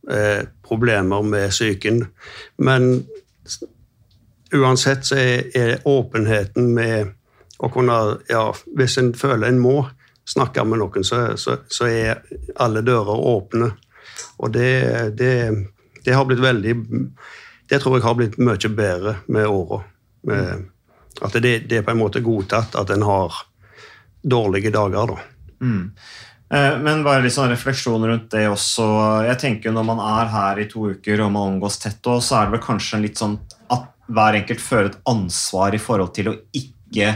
eh, 0.09 0.41
problemer 0.65 1.21
med 1.21 1.53
psyken. 1.53 2.07
Men 2.57 3.05
uansett 4.53 5.05
så 5.05 5.17
er, 5.19 5.47
er, 5.57 5.81
åpenheten 5.85 6.73
med 6.73 7.13
å 7.57 7.69
kunne 7.73 7.95
ja, 8.29 8.51
Hvis 8.77 8.97
en 9.01 9.13
føler 9.17 9.47
en 9.49 9.59
må 9.59 9.79
snakke 10.27 10.63
med 10.67 10.81
noen, 10.81 11.05
så, 11.07 11.37
så, 11.39 11.57
så 11.71 11.87
er 11.87 12.21
alle 12.59 12.83
dører 12.85 13.23
åpne. 13.31 13.71
Og 14.43 14.51
det, 14.53 14.71
det, 15.17 15.33
det 16.05 16.13
har 16.13 16.25
blitt 16.27 16.43
veldig 16.43 16.73
Det 17.69 17.79
tror 17.81 17.97
jeg 17.97 18.05
har 18.05 18.17
blitt 18.17 18.37
mye 18.37 18.71
bedre 18.75 19.15
med 19.27 19.47
åra. 19.47 19.81
At 21.21 21.33
det, 21.41 21.67
det, 21.69 21.79
er 21.79 21.85
på 21.85 21.95
en 21.95 22.01
måte 22.03 22.21
godtatt 22.21 22.75
at 22.77 22.91
en 22.93 23.05
har 23.07 23.33
dårlige 24.21 24.71
dager, 24.73 25.15
da. 25.15 25.17
Mm. 25.61 25.83
Eh, 26.53 26.73
men 26.79 27.03
bare 27.03 27.23
litt 27.25 27.35
sånn 27.35 27.51
refleksjon 27.51 28.05
rundt 28.07 28.29
det 28.31 28.45
også. 28.47 28.85
Jeg 29.27 29.39
tenker 29.41 29.73
Når 29.75 29.87
man 29.87 30.01
er 30.03 30.31
her 30.31 30.61
i 30.61 30.67
to 30.69 30.91
uker 30.93 31.23
og 31.25 31.33
man 31.33 31.55
omgås 31.55 31.79
tett, 31.81 31.99
så 31.99 32.39
er 32.39 32.47
det 32.47 32.57
vel 32.57 32.63
kanskje 32.63 32.97
en 32.97 33.07
litt 33.07 33.19
sånn 33.19 33.37
hver 34.07 34.37
enkelt 34.39 34.63
føler 34.63 34.91
et 34.91 35.01
ansvar 35.09 35.75
i 35.75 35.81
forhold 35.81 36.13
til 36.15 36.31
å 36.31 36.37
ikke 36.55 37.15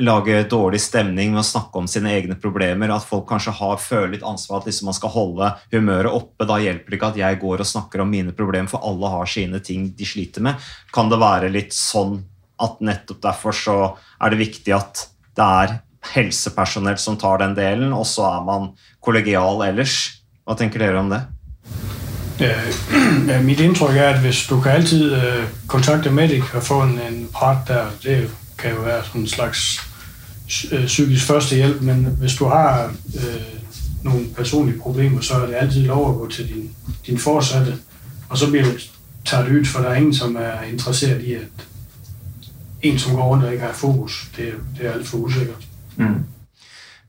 lage 0.00 0.38
dårlig 0.48 0.80
stemning 0.80 1.34
med 1.34 1.42
å 1.42 1.46
snakke 1.46 1.76
om 1.82 1.88
sine 1.90 2.12
egne 2.16 2.36
problemer. 2.40 2.92
At 2.94 3.04
folk 3.04 3.26
kanskje 3.28 3.52
har, 3.58 3.76
føler 3.80 4.14
litt 4.14 4.26
ansvar 4.26 4.62
at 4.62 4.70
liksom 4.70 4.88
man 4.88 4.96
skal 4.96 5.12
holde 5.12 5.50
humøret 5.74 6.16
oppe. 6.16 6.48
Da 6.48 6.56
hjelper 6.62 6.88
det 6.88 6.98
ikke 6.98 7.12
at 7.12 7.20
jeg 7.20 7.40
går 7.42 7.64
og 7.64 7.68
snakker 7.68 8.04
om 8.04 8.12
mine 8.12 8.32
problemer, 8.36 8.70
for 8.72 8.84
alle 8.88 9.12
har 9.12 9.28
sine 9.28 9.60
ting 9.64 9.90
de 9.96 10.08
sliter 10.08 10.44
med. 10.44 10.70
Kan 10.94 11.12
det 11.12 11.20
være 11.20 11.52
litt 11.52 11.76
sånn 11.76 12.22
at 12.62 12.80
nettopp 12.84 13.22
derfor 13.24 13.56
så 13.56 13.78
er 14.22 14.32
det 14.32 14.40
viktig 14.40 14.76
at 14.76 15.06
det 15.36 15.52
er 15.64 15.78
helsepersonell 16.12 16.98
som 16.98 17.18
tar 17.20 17.42
den 17.42 17.54
delen, 17.58 17.92
og 17.94 18.06
så 18.08 18.26
er 18.32 18.48
man 18.48 18.72
kollegial 19.04 19.62
ellers? 19.66 20.22
Hva 20.42 20.56
tenker 20.58 20.82
dere 20.82 21.04
om 21.04 21.12
det? 21.12 21.22
Ja, 23.28 23.40
mitt 23.42 23.60
inntrykk 23.60 23.96
er 23.96 24.08
at 24.08 24.20
hvis 24.20 24.46
du 24.46 24.60
kan 24.60 24.72
alltid 24.72 25.12
uh, 25.12 25.44
kontakte 25.66 26.10
Medic 26.10 26.54
og 26.54 26.62
få 26.62 26.82
en, 26.82 27.00
en 27.10 27.28
prat 27.32 27.56
der, 27.68 27.86
det 28.02 28.30
kan 28.58 28.70
jo 28.70 28.80
være 28.80 29.04
sådan 29.04 29.20
en 29.20 29.28
slags 29.28 29.80
øh, 30.72 30.86
psykisk 30.86 31.26
førstehjælp, 31.26 31.82
men 31.82 32.16
hvis 32.18 32.34
du 32.34 32.44
har 32.44 32.92
øh, 33.14 33.42
nogle 34.02 34.26
personlige 34.36 34.78
problemer, 34.78 35.20
så 35.20 35.34
er 35.34 35.46
det 35.46 35.54
altid 35.54 35.84
lov 35.84 36.10
at 36.10 36.16
gå 36.16 36.28
til 36.28 36.48
din, 36.48 36.70
din 37.06 37.18
forsatte, 37.18 37.74
og 38.28 38.38
så 38.38 38.50
bliver 38.50 38.64
du 38.64 38.70
taget 39.24 39.48
ud, 39.48 39.64
for 39.64 39.80
der 39.80 39.88
er 39.88 39.94
ingen, 39.94 40.14
som 40.14 40.36
er 40.36 40.62
interesseret 40.62 41.22
i, 41.22 41.34
at 41.34 41.66
en, 42.82 42.98
som 42.98 43.16
går 43.16 43.22
rundt 43.22 43.44
og 43.44 43.52
ikke 43.52 43.64
har 43.64 43.72
fokus, 43.72 44.30
det, 44.36 44.54
det 44.78 44.86
er 44.86 44.92
alt 44.92 45.08
for 45.08 45.18
usikkert. 45.18 45.66
Mm. 45.96 46.24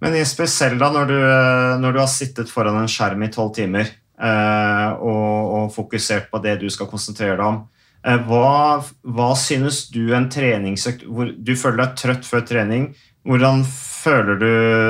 Men 0.01 0.15
Jesper, 0.15 0.45
selv 0.45 0.79
da, 0.79 0.91
når 0.91 1.05
du, 1.05 1.13
øh, 1.13 1.79
når 1.79 1.91
du 1.91 1.99
har 1.99 2.05
sittet 2.05 2.49
foran 2.51 2.81
en 2.81 2.87
skjerm 2.87 3.23
i 3.23 3.27
tolv 3.27 3.55
timer 3.55 3.85
og, 4.19 5.53
og 5.57 5.71
fokusert 5.73 6.29
på 6.31 6.39
det 6.43 6.59
du 6.61 6.67
skal 6.71 6.87
konsentrere 6.91 7.37
deg 7.39 7.47
om, 7.47 7.57
Eh, 8.03 8.19
hva, 8.27 8.83
hva, 9.15 9.29
synes 9.39 9.85
du 9.93 10.11
en 10.11 10.25
treningsøkt 10.31 11.05
Du 11.39 11.53
føler 11.55 11.79
deg 11.79 11.97
trøtt 11.99 12.27
før 12.27 12.43
trening. 12.47 12.89
Hvordan 13.23 13.63
føler 13.63 14.39
du 14.41 14.49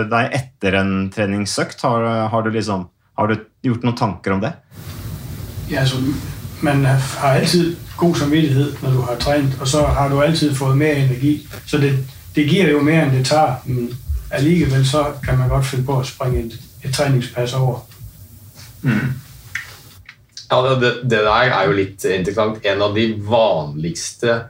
deg 0.09 0.33
etter 0.33 0.79
en 0.79 0.93
treningsøkt? 1.13 1.85
Har, 1.85 2.07
har, 2.33 2.41
du, 2.41 2.49
liksom, 2.55 2.87
har 3.19 3.29
du 3.29 3.35
gjort 3.61 3.85
noen 3.85 3.99
tanker 3.99 4.33
om 4.33 4.41
det? 4.41 4.55
Ja, 5.69 5.83
altså, 5.83 6.01
man 6.65 6.85
har 6.85 7.37
alltid 7.37 7.75
god 7.97 8.17
samvittighet 8.17 8.81
når 8.81 8.95
du 8.95 9.01
har 9.05 9.21
trent, 9.21 9.61
og 9.61 9.67
så 9.67 9.85
har 9.85 10.09
du 10.09 10.17
alltid 10.21 10.55
fått 10.57 10.77
mer 10.77 11.03
energi. 11.05 11.35
Så 11.69 11.77
det, 11.77 11.93
det 12.33 12.47
gir 12.49 12.73
jo 12.73 12.81
mer 12.81 13.03
enn 13.03 13.13
det 13.13 13.27
tar. 13.29 13.59
Men 13.69 13.91
allikevel 14.33 14.87
så 14.89 15.11
kan 15.21 15.37
man 15.37 15.53
godt 15.53 15.69
finne 15.69 15.85
på 15.85 15.99
å 16.01 16.07
springe 16.07 16.47
et, 16.47 16.57
et 16.81 16.95
treningspass 16.95 17.53
over. 17.59 17.83
Mm. 18.83 19.13
Ja, 20.49 20.59
det, 20.77 20.91
det, 21.09 21.21
der 21.23 21.27
er 21.27 21.69
jo 21.69 21.77
litt 21.77 22.05
interessant. 22.05 22.59
En 22.67 22.83
av 22.85 22.97
de 22.97 23.07
vanligste 23.25 24.41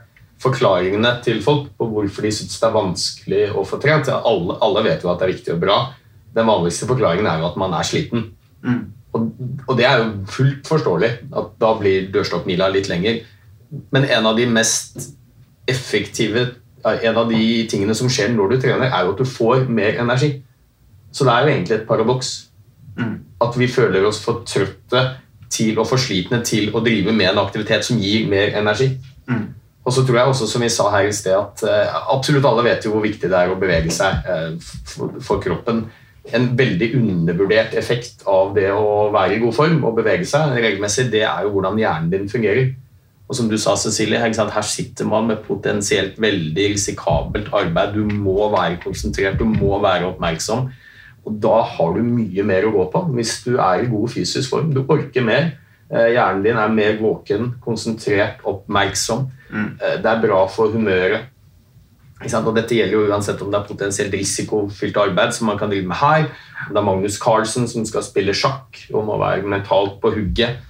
forklaringene 0.44 1.14
til 1.24 1.40
folk 1.44 1.70
på 1.78 1.86
hvorfor 1.88 2.26
de 2.26 2.32
syns 2.34 2.58
det 2.60 2.68
er 2.68 2.74
vanskelig 2.74 3.44
å 3.56 3.64
få 3.68 3.78
trent. 3.80 4.10
Alle, 4.12 4.58
alle, 4.64 4.84
vet 4.84 5.04
jo 5.04 5.12
at 5.12 5.22
det 5.22 5.28
er 5.28 5.34
viktig 5.36 5.54
og 5.54 5.62
bra. 5.62 5.78
Den 6.34 6.50
vanligste 6.50 6.88
forklaringen 6.90 7.28
er 7.30 7.40
jo 7.40 7.48
at 7.48 7.56
man 7.60 7.76
er 7.78 7.86
sliten. 7.88 8.26
Mm. 8.64 8.82
Og, 9.14 9.30
og, 9.68 9.72
det 9.78 9.86
er 9.88 10.02
jo 10.02 10.10
fullt 10.34 10.68
forståelig. 10.68 11.12
at 11.32 11.54
Da 11.62 11.72
blir 11.78 12.10
dørstokkmila 12.12 12.68
litt 12.74 12.90
lenger. 12.92 13.22
Men 13.94 14.04
en 14.10 14.28
av 14.28 14.36
de 14.36 14.46
mest 14.50 14.98
effektive 15.70 16.50
en 16.84 17.16
av 17.16 17.30
de 17.30 17.64
tingene 17.70 17.94
som 17.96 18.10
skjer 18.12 18.34
når 18.34 18.50
du 18.50 18.58
trener, 18.60 18.90
er 18.90 19.06
jo 19.06 19.14
at 19.14 19.20
du 19.22 19.28
får 19.28 19.68
mer 19.72 19.96
energi. 20.02 20.34
Så 21.14 21.24
det 21.24 21.32
er 21.32 21.44
jo 21.44 21.52
egentlig 21.52 21.76
et 21.78 21.86
paradoks. 21.88 22.32
Mm. 22.98 23.14
At 23.44 23.58
vi 23.58 23.68
føler 23.70 24.06
oss 24.08 24.22
for 24.24 24.44
trøtte 24.48 25.04
til 25.54 25.78
og 25.78 25.88
for 25.88 26.00
slitne 26.00 26.40
til 26.46 26.72
å 26.74 26.82
drive 26.84 27.12
med 27.14 27.30
en 27.30 27.42
aktivitet 27.44 27.86
som 27.86 28.00
gir 28.00 28.26
mer 28.30 28.56
energi. 28.58 28.90
Mm. 29.30 29.44
Og 29.84 29.92
så 29.92 30.04
tror 30.04 30.18
jeg 30.18 30.32
også, 30.32 30.46
som 30.48 30.64
vi 30.64 30.70
sa 30.72 30.86
her 30.94 31.08
i 31.08 31.12
sted, 31.12 31.34
at 31.36 31.64
uh, 31.68 31.98
absolutt 32.14 32.46
alle 32.48 32.64
vet 32.64 32.86
jo 32.86 32.94
hvor 32.94 33.04
viktig 33.04 33.28
det 33.28 33.36
er 33.36 33.52
å 33.52 33.58
bevege 33.60 33.92
seg 33.92 34.24
uh, 34.24 34.56
for, 34.96 35.42
kroppen. 35.44 35.84
En 36.34 36.46
veldig 36.56 36.94
undervurdert 36.96 37.76
effekt 37.76 38.24
av 38.30 38.54
det 38.56 38.70
å 38.72 39.10
være 39.12 39.36
i 39.36 39.42
god 39.42 39.56
form 39.56 39.84
og 39.84 39.98
bevege 39.98 40.24
seg 40.28 40.56
regelmessig, 40.56 41.10
det 41.12 41.26
er 41.28 41.44
jo 41.44 41.52
hvordan 41.58 41.76
hjernen 41.82 42.08
din 42.14 42.30
fungerer. 42.32 42.72
Og 43.28 43.36
som 43.36 43.48
du 43.48 43.56
sa, 43.60 43.74
Cecilie, 43.80 44.20
her 44.20 44.66
sitter 44.68 45.08
man 45.08 45.28
med 45.28 45.44
potensielt 45.44 46.16
veldig 46.20 46.66
risikabelt 46.74 47.52
arbeid. 47.56 47.96
Du 47.96 48.08
må 48.08 48.50
være 48.52 48.80
konsentrert, 48.82 49.38
du 49.40 49.48
må 49.48 49.78
være 49.84 50.10
oppmerksom. 50.10 50.68
Og 51.24 51.36
da 51.40 51.60
har 51.64 51.94
du 51.96 52.02
mye 52.04 52.44
mer 52.46 52.66
å 52.68 52.72
gå 52.74 52.88
på 52.92 53.04
hvis 53.16 53.38
du 53.46 53.54
er 53.56 53.84
i 53.84 53.90
god 53.90 54.10
fysisk 54.12 54.52
form. 54.52 54.72
Du 54.74 54.82
orker 54.84 55.24
mer. 55.24 55.52
Eh, 55.90 56.14
hjernen 56.14 56.42
din 56.44 56.58
er 56.58 56.72
mer 56.72 56.98
våken, 57.00 57.54
konsentrert, 57.64 58.42
oppmerksom. 58.48 59.28
Mm. 59.50 59.70
Eh, 59.78 59.96
det 60.02 60.10
er 60.10 60.24
bra 60.24 60.44
for 60.50 60.74
humøret. 60.74 61.30
Og 62.24 62.54
dette 62.56 62.76
gjelder 62.76 62.94
jo 62.94 63.08
uansett 63.10 63.40
om 63.44 63.50
det 63.52 63.58
er 63.58 63.68
potensielt 63.68 64.14
risikofylt 64.14 64.96
arbeid, 64.96 65.34
som 65.34 65.48
man 65.50 65.58
kan 65.60 65.68
drive 65.68 65.86
med 65.86 65.98
her. 65.98 66.28
Om 66.68 66.74
Det 66.74 66.80
er 66.80 66.86
Magnus 66.86 67.18
Carlsen 67.20 67.68
som 67.68 67.84
skal 67.84 68.02
spille 68.02 68.32
sjakk 68.32 68.78
og 68.92 69.04
må 69.04 69.18
være 69.20 69.42
mentalt 69.42 70.00
på 70.00 70.14
hugget. 70.14 70.62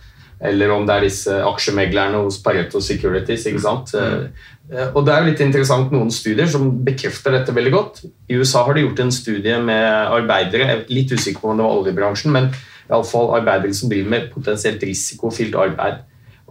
Eller 0.42 0.72
om 0.74 0.86
det 0.86 0.94
er 0.96 1.06
disse 1.06 1.34
aksjemeglerne 1.46 2.18
hos 2.24 2.40
Pareto 2.42 2.80
Securities. 2.80 3.46
ikke 3.46 3.60
sant? 3.60 3.94
Mm. 3.94 4.32
Eh, 4.72 4.88
og 4.94 5.04
det 5.04 5.12
er 5.12 5.20
jo 5.20 5.30
litt 5.30 5.42
interessant 5.44 5.92
noen 5.92 6.12
studier 6.14 6.48
som 6.50 6.70
bekrefter 6.86 7.36
dette 7.36 7.54
veldig 7.54 7.74
godt. 7.74 8.00
I 8.30 8.38
USA 8.40 8.64
har 8.64 8.76
de 8.76 8.86
gjort 8.86 9.04
en 9.04 9.12
studie 9.14 9.58
med 9.60 9.84
arbeidere, 10.14 10.68
jeg 10.68 10.80
er 10.80 10.90
litt 10.92 11.12
usikker 11.12 11.42
på 11.42 11.52
om 11.52 11.60
det 11.60 11.66
var 11.66 11.82
oljebransjen, 11.82 12.32
men 12.34 12.50
i 12.54 12.92
alle 12.92 13.08
fall 13.08 13.32
arbeidere 13.38 13.76
som 13.76 13.92
driver 13.92 14.12
med 14.12 14.28
potensielt 14.32 14.82
risikofylt 14.84 15.56
arbeid. 15.56 16.02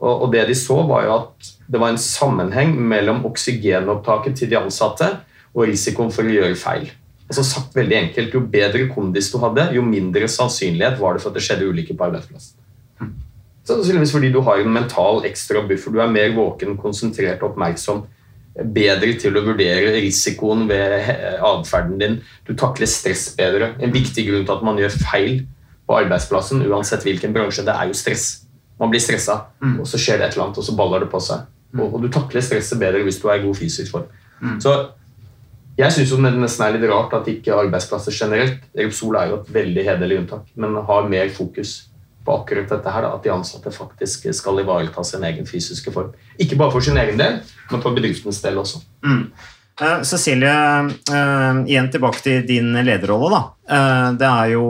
Og, 0.04 0.26
det 0.34 0.48
de 0.50 0.56
så, 0.58 0.82
var 0.84 1.06
jo 1.06 1.14
at 1.16 1.52
det 1.72 1.80
var 1.80 1.94
en 1.94 2.02
sammenheng 2.02 2.74
mellom 2.76 3.22
oksygenopptaket 3.30 4.36
til 4.36 4.50
de 4.52 4.58
ansatte 4.60 5.08
og 5.54 5.70
risikoen 5.70 6.12
for 6.12 6.28
å 6.28 6.34
gjøre 6.34 6.58
feil. 6.60 6.90
Altså 7.30 7.46
sagt 7.48 7.78
veldig 7.78 7.98
enkelt, 8.00 8.34
Jo 8.36 8.42
bedre 8.42 8.90
kondis 8.92 9.32
du 9.32 9.38
hadde, 9.40 9.70
jo 9.78 9.86
mindre 9.86 10.28
sannsynlighet 10.28 11.00
var 11.00 11.16
det 11.16 11.24
for 11.24 11.32
at 11.32 11.40
det 11.40 11.46
skjedde 11.46 11.70
ulykker 11.70 11.96
på 11.96 12.10
arbeidsplassen. 12.10 12.58
Sannsynligvis 13.68 14.12
fordi 14.12 14.32
du 14.34 14.42
har 14.44 14.60
en 14.60 14.74
mental 14.76 15.24
ekstra 15.28 15.64
buffer. 15.68 15.94
Du 15.94 16.02
er 16.04 16.12
mer 16.12 16.34
våken, 16.36 16.76
konsentrert 16.80 17.44
og 17.44 17.54
oppmerksom. 17.54 18.04
Bedre 18.54 19.16
til 19.18 19.40
å 19.40 19.44
vurdere 19.46 19.96
risikoen 19.96 20.68
ved 20.70 21.10
atferden 21.40 21.96
din. 22.02 22.18
Du 22.46 22.54
takler 22.60 22.90
stress 22.92 23.30
bedre. 23.38 23.74
En 23.80 23.94
viktig 23.94 24.28
grunn 24.28 24.44
til 24.46 24.56
at 24.58 24.66
man 24.68 24.82
gjør 24.82 24.98
feil 25.00 25.46
på 25.88 25.96
arbeidsplassen, 25.98 26.64
uansett 26.68 27.04
hvilken 27.08 27.34
bransje, 27.36 27.64
det 27.66 27.76
er 27.76 27.90
jo 27.90 27.98
stress. 27.98 28.28
Man 28.80 28.92
blir 28.92 29.02
stressa, 29.04 29.40
mm. 29.64 29.80
og 29.84 29.88
så 29.88 30.00
skjer 30.00 30.20
det 30.20 30.28
et 30.28 30.36
eller 30.36 30.48
annet, 30.48 30.60
og 30.60 30.68
så 30.68 30.76
baller 30.78 31.04
det 31.04 31.10
på 31.12 31.22
seg. 31.24 31.48
Mm. 31.74 31.80
Og, 31.80 31.88
og, 31.88 32.04
du 32.04 32.12
takler 32.14 32.44
stresset 32.46 32.80
bedre 32.82 33.04
hvis 33.06 33.20
du 33.22 33.30
er 33.30 33.40
i 33.40 33.46
god 33.46 33.58
fysisk 33.58 33.96
form. 33.96 34.12
Mm. 34.42 34.60
Så 34.64 34.76
Jeg 35.74 35.90
syns 35.90 36.12
det 36.12 36.32
nesten 36.38 36.64
er 36.68 36.76
litt 36.76 36.84
rart 36.92 37.16
at 37.18 37.28
ikke 37.32 37.56
arbeidsplasser 37.58 38.14
generelt 38.14 38.60
Repsol 38.78 39.16
er 39.18 39.32
jo 39.32 39.40
et 39.40 39.48
veldig 39.56 39.86
hederlig 39.88 40.20
unntak, 40.20 40.52
men 40.54 40.76
har 40.86 41.08
mer 41.10 41.32
fokus 41.34 41.88
på 42.24 42.38
akkurat 42.38 42.70
dette 42.72 42.94
her, 42.96 43.08
at 43.10 43.26
de 43.26 43.34
ansatte 43.34 43.72
faktisk 43.74 44.30
skal 44.36 44.62
ivareta 44.64 45.04
sin 45.04 45.26
egen 45.28 45.48
fysiske 45.48 45.92
form. 45.92 46.14
Ikke 46.40 46.60
bare 46.60 46.72
for 46.72 46.86
sin 46.86 47.00
egen 47.00 47.20
del, 47.20 47.42
men 47.72 47.84
for 47.84 47.96
bedriftens 47.96 48.42
del 48.44 48.62
også. 48.62 48.84
Mm. 49.06 49.28
Uh, 49.82 50.04
Cecilie, 50.06 50.54
uh, 51.10 51.64
igjen 51.66 51.88
tilbake 51.90 52.22
til 52.22 52.44
din 52.46 52.76
lederrolle. 52.86 53.34
da. 53.34 53.42
Uh, 53.66 54.10
det, 54.20 54.30
er 54.30 54.52
jo, 54.54 54.66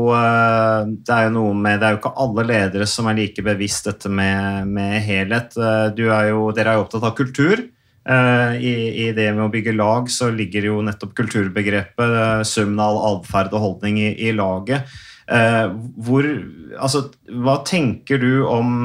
det 0.95 1.15
er 1.15 1.27
jo 1.27 1.33
noe 1.35 1.53
med, 1.57 1.81
det 1.81 1.87
er 1.87 1.95
jo 1.95 1.99
ikke 1.99 2.13
alle 2.23 2.45
ledere 2.47 2.87
som 2.87 3.09
er 3.11 3.19
like 3.19 3.43
bevisst 3.43 3.89
dette 3.89 4.09
med, 4.09 4.69
med 4.71 5.01
helhet. 5.03 5.57
Er 5.59 6.31
jo, 6.31 6.47
dere 6.55 6.73
er 6.73 6.79
jo 6.79 6.85
opptatt 6.87 7.07
av 7.09 7.17
kultur. 7.19 7.67
I, 8.03 8.71
I, 8.99 9.03
det 9.15 9.29
med 9.31 9.45
å 9.45 9.51
bygge 9.51 9.71
lag 9.77 10.09
så 10.11 10.27
ligger 10.27 10.65
jo 10.67 10.81
nettopp 10.83 11.13
kulturbegrepet, 11.15 12.43
summen 12.43 12.81
av 12.83 12.97
atferd 13.13 13.55
og 13.55 13.63
holdning 13.63 14.01
i, 14.01 14.09
i 14.27 14.33
laget. 14.35 14.91
Eh, 15.33 15.69
hvor, 16.05 16.27
altså, 16.77 17.07
hva 17.41 17.57
tenker 17.65 18.21
du 18.21 18.43
om 18.45 18.75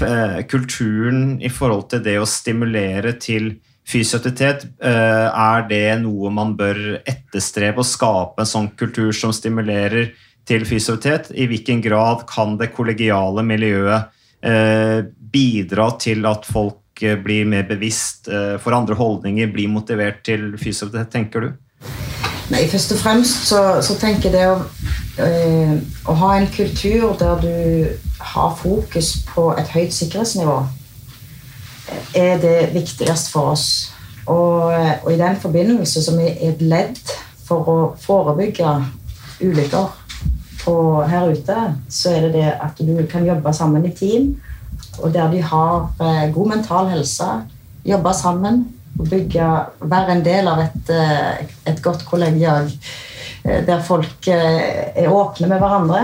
eh, 0.00 0.40
kulturen 0.48 1.36
i 1.44 1.50
forhold 1.52 1.90
til 1.92 2.02
det 2.06 2.16
å 2.20 2.28
stimulere 2.28 3.14
til 3.20 3.52
fysioaktivitet? 3.88 4.66
Eh, 4.80 5.28
er 5.28 5.66
det 5.68 5.84
noe 6.04 6.32
man 6.32 6.54
bør 6.56 6.80
etterstrebe, 7.00 7.82
å 7.82 7.88
skape 7.88 8.44
en 8.44 8.52
sånn 8.54 8.70
kultur 8.78 9.12
som 9.16 9.34
stimulerer 9.36 10.14
til 10.48 10.64
fysioaktivitet? 10.68 11.34
I 11.36 11.48
hvilken 11.50 11.84
grad 11.84 12.24
kan 12.30 12.56
det 12.60 12.72
kollegiale 12.76 13.44
miljøet 13.46 14.18
bidra 14.42 15.84
til 16.02 16.24
at 16.26 16.48
folk 16.50 16.98
blir 17.22 17.44
mer 17.46 17.62
bevisst, 17.68 18.26
for 18.58 18.74
andre 18.74 18.96
holdninger, 18.98 19.52
blir 19.54 19.70
motivert 19.70 20.18
til 20.26 20.48
fysioaktivitet, 20.58 21.12
tenker 21.14 21.44
du? 21.44 21.52
Nei, 22.50 22.66
Først 22.68 22.92
og 22.92 22.98
fremst 22.98 23.46
så, 23.48 23.80
så 23.82 23.96
tenker 24.00 24.30
jeg 24.30 24.32
det 24.34 24.46
å, 24.50 24.58
øh, 25.24 25.74
å 26.08 26.14
ha 26.20 26.30
en 26.36 26.48
kultur 26.52 27.14
der 27.20 27.40
du 27.42 27.86
har 28.20 28.54
fokus 28.58 29.14
på 29.28 29.50
et 29.58 29.70
høyt 29.72 29.94
sikkerhetsnivå, 29.94 30.58
er 32.14 32.38
det 32.42 32.72
viktigste 32.74 33.30
for 33.32 33.54
oss. 33.54 33.92
Og, 34.26 34.72
og 35.02 35.12
i 35.12 35.18
den 35.18 35.36
forbindelse, 35.40 36.02
som 36.02 36.20
er 36.22 36.38
et 36.40 36.60
ledd 36.62 37.00
for 37.46 37.68
å 37.68 37.78
forebygge 38.00 38.76
ulykker 39.42 39.98
og 40.70 41.08
her 41.10 41.32
ute, 41.32 41.56
så 41.90 42.12
er 42.14 42.26
det 42.26 42.34
det 42.36 42.50
at 42.52 42.78
du 42.78 42.94
kan 43.10 43.26
jobbe 43.26 43.52
sammen 43.54 43.86
i 43.86 43.94
team, 43.96 44.36
og 45.00 45.14
der 45.14 45.30
de 45.30 45.40
har 45.42 45.88
eh, 46.00 46.28
god 46.34 46.48
mental 46.54 46.90
helse, 46.92 47.26
jobbe 47.84 48.14
sammen 48.14 48.62
å 48.98 49.06
bygge, 49.08 49.48
være 49.80 50.16
en 50.16 50.24
del 50.24 50.50
av 50.50 50.60
et, 50.64 50.92
eh, 50.92 51.54
et 51.70 51.80
godt 51.82 52.04
kollegial 52.08 52.68
eh, 52.68 53.62
der 53.66 53.80
folk 53.84 54.28
eh, 54.28 54.92
er 54.92 55.12
åpne 55.12 55.48
med 55.50 55.62
hverandre, 55.62 56.02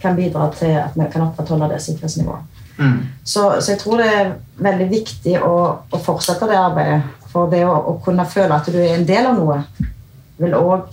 kan 0.00 0.16
bidra 0.16 0.48
til 0.56 0.78
at 0.80 0.96
vi 0.96 1.08
kan 1.12 1.26
opprettholde 1.26 1.68
det 1.74 1.82
sikkerhetsnivået. 1.84 2.60
Mm. 2.80 3.00
Så, 3.24 3.60
så, 3.60 3.72
jeg 3.74 3.80
tror 3.82 4.00
det 4.00 4.08
er 4.08 4.30
veldig 4.64 4.86
viktig 4.88 5.34
å, 5.44 5.56
å 5.84 6.00
fortsette 6.00 6.48
det 6.48 6.56
arbeidet. 6.56 7.02
For 7.30 7.50
det 7.52 7.60
å, 7.68 7.74
å, 7.92 7.98
kunne 8.02 8.24
føle 8.26 8.56
at 8.56 8.70
du 8.72 8.78
er 8.80 8.94
en 8.96 9.04
del 9.06 9.28
av 9.28 9.36
noe, 9.38 9.58
vil 10.40 10.56
òg 10.56 10.88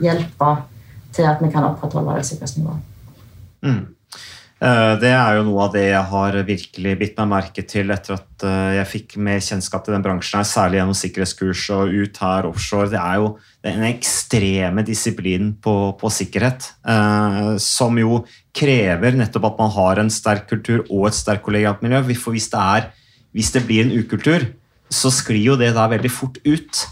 hjelpe 0.00 0.52
til 1.12 1.26
at 1.28 1.42
vi 1.42 1.50
kan 1.52 1.66
opprettholde 1.66 2.14
det 2.16 2.28
sikkerhetsnivået. 2.30 2.86
Mm. 3.66 3.82
Eh, 4.62 4.92
det 5.02 5.10
er 5.10 5.40
jo 5.40 5.46
noe 5.48 5.64
av 5.64 5.72
det 5.74 5.88
jeg 5.88 6.08
har 6.12 6.36
virkelig 6.46 6.92
bitt 7.00 7.16
meg 7.18 7.30
merke 7.32 7.64
til 7.66 7.90
etter 7.90 8.14
at 8.14 8.44
eh, 8.46 8.74
jeg 8.76 8.90
fikk 8.92 9.16
mer 9.26 9.40
kjennskap 9.42 9.82
til 9.82 9.96
den 9.96 10.04
bransjen, 10.04 10.38
her, 10.38 10.46
særlig 10.46 10.78
gjennom 10.78 10.98
sikkerhetskurs 11.00 11.64
og 11.74 11.96
ut 11.96 12.20
her 12.22 12.46
offshore. 12.46 12.92
Det 12.92 13.00
er 13.00 13.18
jo 13.18 13.32
den 13.66 13.82
ekstreme 13.88 14.84
disiplinen 14.86 15.56
på, 15.64 15.74
på 15.98 16.12
sikkerhet, 16.14 16.68
eh, 16.86 17.50
som 17.62 17.98
jo 17.98 18.22
krever 18.54 19.18
nettopp 19.18 19.50
at 19.50 19.58
man 19.64 19.74
har 19.74 20.04
en 20.04 20.14
sterk 20.14 20.46
kultur 20.52 20.84
og 20.84 21.08
et 21.10 21.18
sterkt 21.18 21.46
kollegialt 21.48 21.82
miljø. 21.82 22.04
For 22.14 22.36
hvis 22.36 22.50
det, 22.54 22.62
er, 22.62 22.90
hvis 23.34 23.50
det 23.56 23.66
blir 23.66 23.88
en 23.88 23.96
ukultur, 23.98 24.46
så 24.92 25.10
sklir 25.10 25.42
jo 25.42 25.58
det 25.58 25.72
da 25.74 25.90
veldig 25.90 26.12
fort 26.12 26.38
ut. 26.46 26.86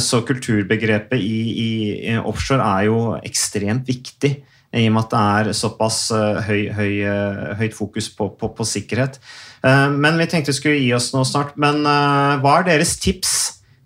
Så 0.00 0.22
kulturbegrepet 0.24 1.20
i, 1.20 1.40
i 1.60 2.14
offshore 2.16 2.64
er 2.64 2.86
jo 2.88 3.00
ekstremt 3.28 3.84
viktig 3.86 4.38
i 4.70 4.86
og 4.86 4.94
med 4.94 5.02
at 5.02 5.14
det 5.14 5.50
er 5.50 5.56
såpass 5.58 5.98
eh, 6.14 6.42
høy, 6.46 6.60
høy, 6.76 6.92
eh, 7.02 7.38
høyt 7.58 7.74
fokus 7.74 8.06
på, 8.14 8.28
på, 8.38 8.52
på, 8.54 8.66
sikkerhet. 8.66 9.18
Eh, 9.66 9.88
men 9.90 10.18
vi 10.20 10.28
tenkte 10.30 10.54
vi 10.54 10.58
skulle 10.60 10.82
gi 10.82 10.92
oss 10.94 11.10
noe 11.14 11.26
snart. 11.26 11.56
Men 11.60 11.82
hva 11.82 12.60
er 12.60 12.68
deres 12.68 12.94
tips 13.02 13.32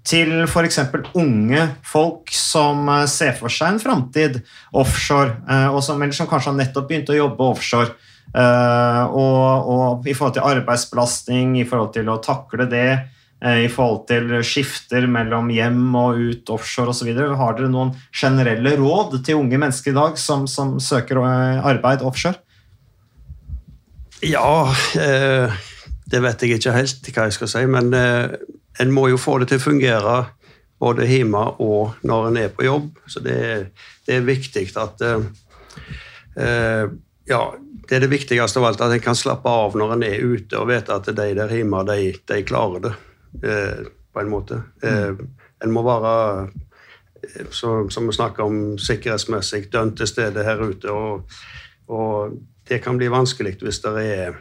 til 0.05 0.43
f.eks. 0.45 0.83
unge 1.17 1.63
folk 1.89 2.29
som 2.37 2.91
ser 3.09 3.33
for 3.39 3.53
seg 3.53 3.73
en 3.73 3.81
framtid 3.81 4.43
offshore, 4.77 5.39
som, 5.81 6.03
eller 6.03 6.17
som 6.17 6.29
kanskje 6.29 6.53
har 6.53 6.59
nettopp 6.59 6.91
begynt 6.91 7.15
å 7.15 7.17
jobbe 7.17 7.49
offshore? 7.55 7.95
Og, 8.35 9.71
og 9.71 10.09
i 10.11 10.13
forhold 10.13 10.37
til 10.37 10.45
arbeidsbelastning, 10.45 11.57
i 11.57 11.65
forhold 11.69 11.95
til 11.97 12.11
å 12.13 12.21
takle 12.21 12.69
det, 12.69 12.89
i 13.45 13.69
forhold 13.69 14.07
til 14.09 14.31
skifter 14.47 15.05
mellom 15.11 15.51
hjem 15.53 15.97
og 16.01 16.21
ut 16.21 16.53
offshore 16.55 16.95
osv. 16.95 17.11
Har 17.13 17.59
dere 17.59 17.69
noen 17.69 17.93
generelle 18.09 18.73
råd 18.81 19.19
til 19.27 19.43
unge 19.43 19.61
mennesker 19.61 19.93
i 19.93 19.99
dag 19.99 20.17
som, 20.21 20.47
som 20.49 20.79
søker 20.81 21.21
eh, 21.21 21.61
arbeid 21.73 22.05
offshore? 22.07 22.41
Ja 24.25 24.73
eh, 24.97 25.53
Det 26.09 26.21
vet 26.25 26.43
jeg 26.43 26.57
ikke 26.57 26.73
helt 26.79 27.11
hva 27.13 27.27
jeg 27.29 27.37
skal 27.37 27.51
si, 27.53 27.65
men 27.69 27.93
eh, 27.99 28.33
en 28.81 28.95
må 28.95 29.09
jo 29.13 29.21
få 29.21 29.37
det 29.43 29.51
til 29.53 29.61
å 29.61 29.67
fungere 29.67 30.17
både 30.81 31.07
hjemme 31.09 31.45
og 31.63 32.01
når 32.05 32.31
en 32.31 32.41
er 32.45 32.53
på 32.53 32.67
jobb. 32.67 32.91
Så 33.07 33.23
det, 33.25 33.39
det 34.09 34.19
er 34.19 34.27
viktig 34.27 34.67
at 34.81 35.05
eh, 35.05 35.29
eh, 36.41 36.85
Ja, 37.25 37.45
det 37.89 37.97
er 37.97 38.05
det 38.05 38.13
viktigste 38.13 38.61
av 38.61 38.67
alt, 38.69 38.83
at 38.85 38.93
en 38.93 39.01
kan 39.05 39.17
slappe 39.17 39.49
av 39.49 39.77
når 39.77 39.95
en 39.95 40.03
er 40.05 40.25
ute 40.25 40.59
og 40.61 40.69
vite 40.69 40.93
at 40.93 41.09
de 41.09 41.33
der 41.37 41.53
hjemme, 41.53 41.85
de, 41.89 42.13
de 42.17 42.41
klarer 42.45 42.85
det. 42.85 42.93
Eh, 43.43 43.87
på 44.13 44.21
en 44.21 44.31
måte. 44.31 44.63
Mm. 44.83 45.29
En 45.65 45.73
må 45.75 45.83
være, 45.83 46.49
eh, 47.23 47.47
så, 47.51 47.89
som 47.91 48.07
vi 48.07 48.13
snakker 48.13 48.45
om, 48.45 48.79
sikkerhetsmessig 48.79 49.67
dønn 49.73 49.95
til 49.97 50.07
stede 50.07 50.45
her 50.45 50.63
ute. 50.63 50.91
Og, 50.91 51.31
og, 51.89 52.37
det 52.69 52.79
kan 52.81 52.97
bli 52.97 53.11
vanskelig 53.13 53.59
hvis 53.61 53.83
det 53.85 54.05
er, 54.09 54.37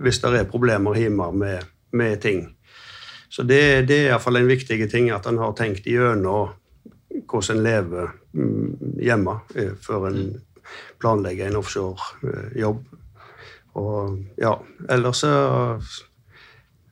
hvis 0.00 0.22
det 0.22 0.30
er 0.38 0.46
problemer 0.48 0.96
hjemme 0.96 1.26
med, 1.32 1.66
med 1.92 2.20
ting. 2.20 2.46
Så 3.28 3.42
det, 3.42 3.88
det 3.88 3.98
er 3.98 4.06
iallfall 4.08 4.40
en 4.40 4.48
viktig 4.48 4.78
ting 4.90 5.10
at 5.12 5.26
en 5.28 5.38
har 5.38 5.52
tenkt 5.58 5.86
igjennom 5.86 6.54
hvordan 7.28 7.58
en 7.58 7.62
lever 7.62 8.08
mm, 8.32 8.96
hjemme 9.02 9.34
før 9.82 10.06
en 10.08 10.22
planlegger 11.00 11.50
en 11.50 11.58
offshorejobb. 11.60 12.80
Og 13.80 14.18
ja, 14.40 14.54
ellers 14.90 15.22
så 15.22 15.34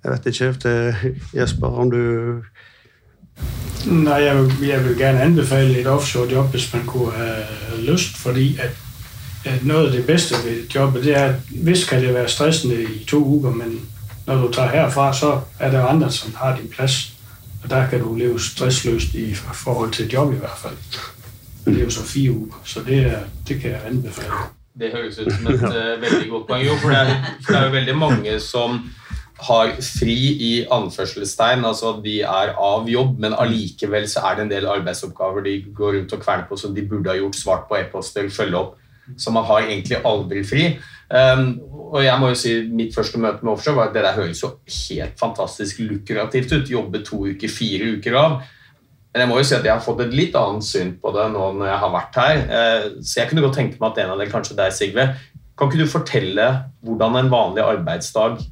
jeg 0.04 0.12
vet 0.12 0.26
ikke 0.26 0.52
til 0.52 0.94
Jesper 1.34 1.66
om 1.66 1.90
du 1.90 2.02
Nei, 3.86 4.22
jeg 4.24 4.36
vil, 4.36 4.68
jeg 4.68 4.84
vil 4.84 4.96
gerne 4.98 5.20
anbefale 5.22 5.80
et 5.80 5.86
offshore-jobb 5.86 6.50
hvis 6.50 6.72
man 6.74 6.86
kunne 6.86 7.12
ha 7.12 7.76
lyst, 7.78 8.16
fordi 8.18 8.58
at, 8.58 8.74
at 9.44 9.62
noe 9.64 9.86
av 9.86 9.92
det 9.94 10.02
beste 10.06 10.34
ved 10.44 10.66
jobbet 10.74 11.06
det 11.06 11.14
er 11.16 11.28
at 11.28 11.52
hvis 11.62 11.84
kan 11.88 12.02
det 12.02 12.14
være 12.14 12.28
stressende 12.28 12.82
i 12.82 13.04
to 13.08 13.22
uker, 13.22 13.54
men 13.54 13.78
når 14.26 14.42
du 14.42 14.52
tar 14.52 14.74
herfra, 14.74 15.12
så 15.14 15.40
er 15.58 15.70
det 15.70 15.78
andre 15.88 16.10
som 16.12 16.34
har 16.36 16.56
din 16.56 16.68
plass. 16.68 17.14
Og 17.62 17.70
der 17.70 17.88
kan 17.90 18.00
du 18.00 18.14
leve 18.14 18.40
stressløst 18.40 19.14
i 19.14 19.34
forhold 19.34 19.90
til 19.92 20.06
et 20.06 20.12
jobb, 20.12 20.34
i 20.34 20.36
hvert 20.36 20.58
fall. 20.58 20.76
Det 21.64 21.78
er 21.78 21.84
jo 21.84 21.90
så 21.90 22.04
fire 22.04 22.30
uker, 22.30 22.60
så 22.64 22.80
det, 22.86 23.18
det 23.48 23.60
kan 23.60 23.70
jeg 23.70 23.80
anbefale. 23.86 24.42
Det 24.80 24.90
høres 24.92 25.18
ut 25.18 25.32
som 25.32 25.46
et 25.46 25.62
uh, 25.62 26.02
veldig 26.02 26.28
godt 26.30 26.46
poeng. 26.46 26.66
Jo, 26.66 26.76
for 26.82 26.88
det, 26.88 26.98
er, 26.98 27.24
for 27.44 27.52
det 27.52 27.60
er 27.60 27.64
jo 27.64 27.70
veldig 27.70 27.96
mange 27.96 28.40
som 28.40 28.78
har 29.38 29.70
fri 29.84 30.16
i 30.42 30.52
anførselstegn, 30.74 31.62
altså 31.68 31.94
de 32.02 32.20
er 32.26 32.52
av 32.58 32.88
jobb, 32.90 33.20
men 33.22 33.36
allikevel 33.38 34.08
så 34.10 34.24
er 34.26 34.36
det 34.36 34.44
en 34.44 34.50
del 34.50 34.66
arbeidsoppgaver 34.70 35.46
de 35.46 35.54
går 35.74 35.94
rundt 35.94 36.14
og 36.16 36.22
kverner 36.24 36.48
på 36.48 36.58
som 36.58 36.74
de 36.74 36.82
burde 36.88 37.12
ha 37.12 37.18
gjort 37.20 37.38
svart 37.38 37.68
på 37.68 37.78
e-poster, 37.78 38.26
følge 38.34 38.58
opp. 38.58 38.74
Så 39.16 39.32
man 39.32 39.46
har 39.48 39.68
egentlig 39.68 40.00
aldri 40.04 40.42
fri. 40.44 40.64
Um, 41.08 41.54
og 41.94 42.02
jeg 42.04 42.20
må 42.20 42.28
jo 42.28 42.36
si 42.36 42.50
Mitt 42.68 42.92
første 42.92 43.16
møte 43.16 43.40
med 43.40 43.54
offshore 43.54 43.78
var 43.78 43.88
at 43.88 43.94
det 43.94 44.02
der 44.04 44.18
høres 44.18 44.42
jo 44.42 44.50
helt 44.66 45.14
fantastisk 45.20 45.80
lukrativt 45.80 46.52
ut. 46.52 46.68
Jobbe 46.68 47.00
to 47.06 47.22
uker, 47.30 47.48
fire 47.48 47.94
uker 47.96 48.18
av. 48.18 48.36
Men 49.14 49.24
jeg 49.24 49.30
må 49.30 49.38
jo 49.38 49.46
si 49.48 49.56
at 49.56 49.64
jeg 49.64 49.72
har 49.72 49.86
fått 49.86 50.02
et 50.04 50.12
litt 50.12 50.36
annet 50.36 50.66
syn 50.66 50.92
på 51.00 51.14
det 51.16 51.24
nå 51.32 51.46
når 51.56 51.70
jeg 51.70 51.80
har 51.86 51.94
vært 51.94 52.20
her. 52.20 52.42
Uh, 52.50 53.00
så 53.00 53.22
jeg 53.22 53.30
kunne 53.30 53.46
godt 53.46 53.56
tenke 53.62 53.80
meg 53.80 53.94
at 53.94 54.04
en 54.04 54.12
av 54.12 54.20
dem, 54.20 54.34
kanskje 54.34 54.58
deg, 54.58 54.76
Sigve, 54.76 55.08
kan 55.56 55.70
ikke 55.70 55.80
du 55.80 55.90
fortelle 55.90 56.52
hvordan 56.84 57.22
en 57.22 57.32
vanlig 57.32 57.64
arbeidsdag 57.64 58.42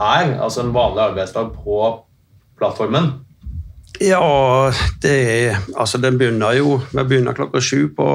er, 0.00 0.38
altså 0.42 0.64
en 0.64 0.74
vanlig 0.74 1.02
arbeidsdag 1.02 1.52
på 1.54 1.78
plattformen? 2.58 3.12
Ja, 4.02 4.72
det 5.02 5.14
er 5.14 5.58
Altså, 5.78 5.98
den 6.02 6.18
begynner 6.18 6.56
jo 6.58 6.80
Vi 6.90 7.04
begynner 7.04 7.36
klokka 7.36 7.60
sju 7.62 7.88
på, 7.94 8.08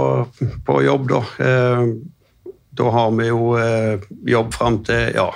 på 0.66 0.82
jobb, 0.84 1.08
da. 1.10 1.22
Eh, 1.40 1.86
da 2.80 2.90
har 2.92 3.12
vi 3.16 3.30
jo 3.30 3.54
eh, 3.60 4.04
jobb 4.28 4.54
fram 4.54 4.84
til 4.84 5.16
Ja. 5.16 5.30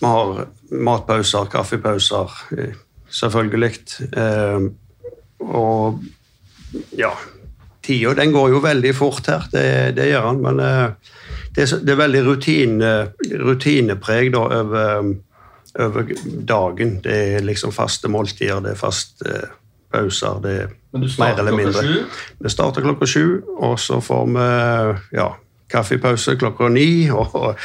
Vi 0.00 0.06
har 0.06 0.46
matpauser, 0.70 1.50
kaffepauser, 1.52 2.30
eh, 2.56 2.78
selvfølgelig. 3.10 4.06
Eh, 4.16 4.70
og 5.40 6.00
ja 6.96 7.10
Tida 7.82 8.14
den 8.14 8.32
går 8.32 8.50
jo 8.52 8.60
veldig 8.62 8.92
fort 8.94 9.26
her, 9.26 9.46
det, 9.52 9.96
det 9.96 10.10
gjør 10.10 10.26
han. 10.30 10.40
Men 10.44 10.60
eh, 10.64 11.12
det, 11.60 11.66
er, 11.66 11.82
det 11.84 11.92
er 11.92 12.00
veldig 12.00 12.20
rutine, 12.26 12.90
rutinepreg 13.44 14.32
da, 14.34 14.44
over, 14.60 15.10
over, 15.78 16.12
dagen. 16.48 16.98
Det 17.04 17.16
er 17.36 17.44
liksom 17.44 17.74
faste 17.76 18.10
måltider, 18.12 18.62
det 18.64 18.74
er 18.74 18.80
faste 18.80 19.40
pauser. 19.92 20.40
det 20.44 20.56
er 20.64 20.74
Men 20.92 21.04
du 21.04 21.08
starter 21.10 21.46
klokka 21.46 21.84
sju? 21.84 21.94
Vi 22.40 22.52
starter 22.56 22.86
klokka 22.86 23.06
sju, 23.06 23.24
og 23.58 23.78
så 23.80 24.00
får 24.00 24.26
vi 24.34 24.46
ja, 25.18 25.28
kaffepause 25.70 26.36
klokka 26.40 26.70
ni, 26.72 27.10
og 27.10 27.56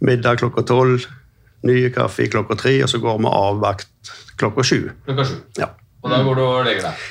middag 0.00 0.42
klokka 0.42 0.66
tolv. 0.68 1.06
Nye 1.64 1.88
kaffe 1.88 2.26
klokka 2.28 2.58
tre, 2.60 2.76
og 2.84 2.90
så 2.92 2.98
går 3.00 3.22
vi 3.24 3.30
av 3.30 3.60
vakt 3.62 4.10
klokka 4.36 4.64
sju. 4.66 4.80
Klokka 5.06 5.24
sju. 5.30 5.36
Ja. 5.56 5.70
Og 6.04 6.10
da 6.12 6.18
går 6.26 6.36
du 6.36 6.42
og 6.44 6.66
legger 6.66 6.90
deg? 6.90 7.04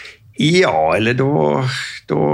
Ja, 0.44 0.76
eller 0.94 1.18
da, 1.18 1.64
da 2.10 2.26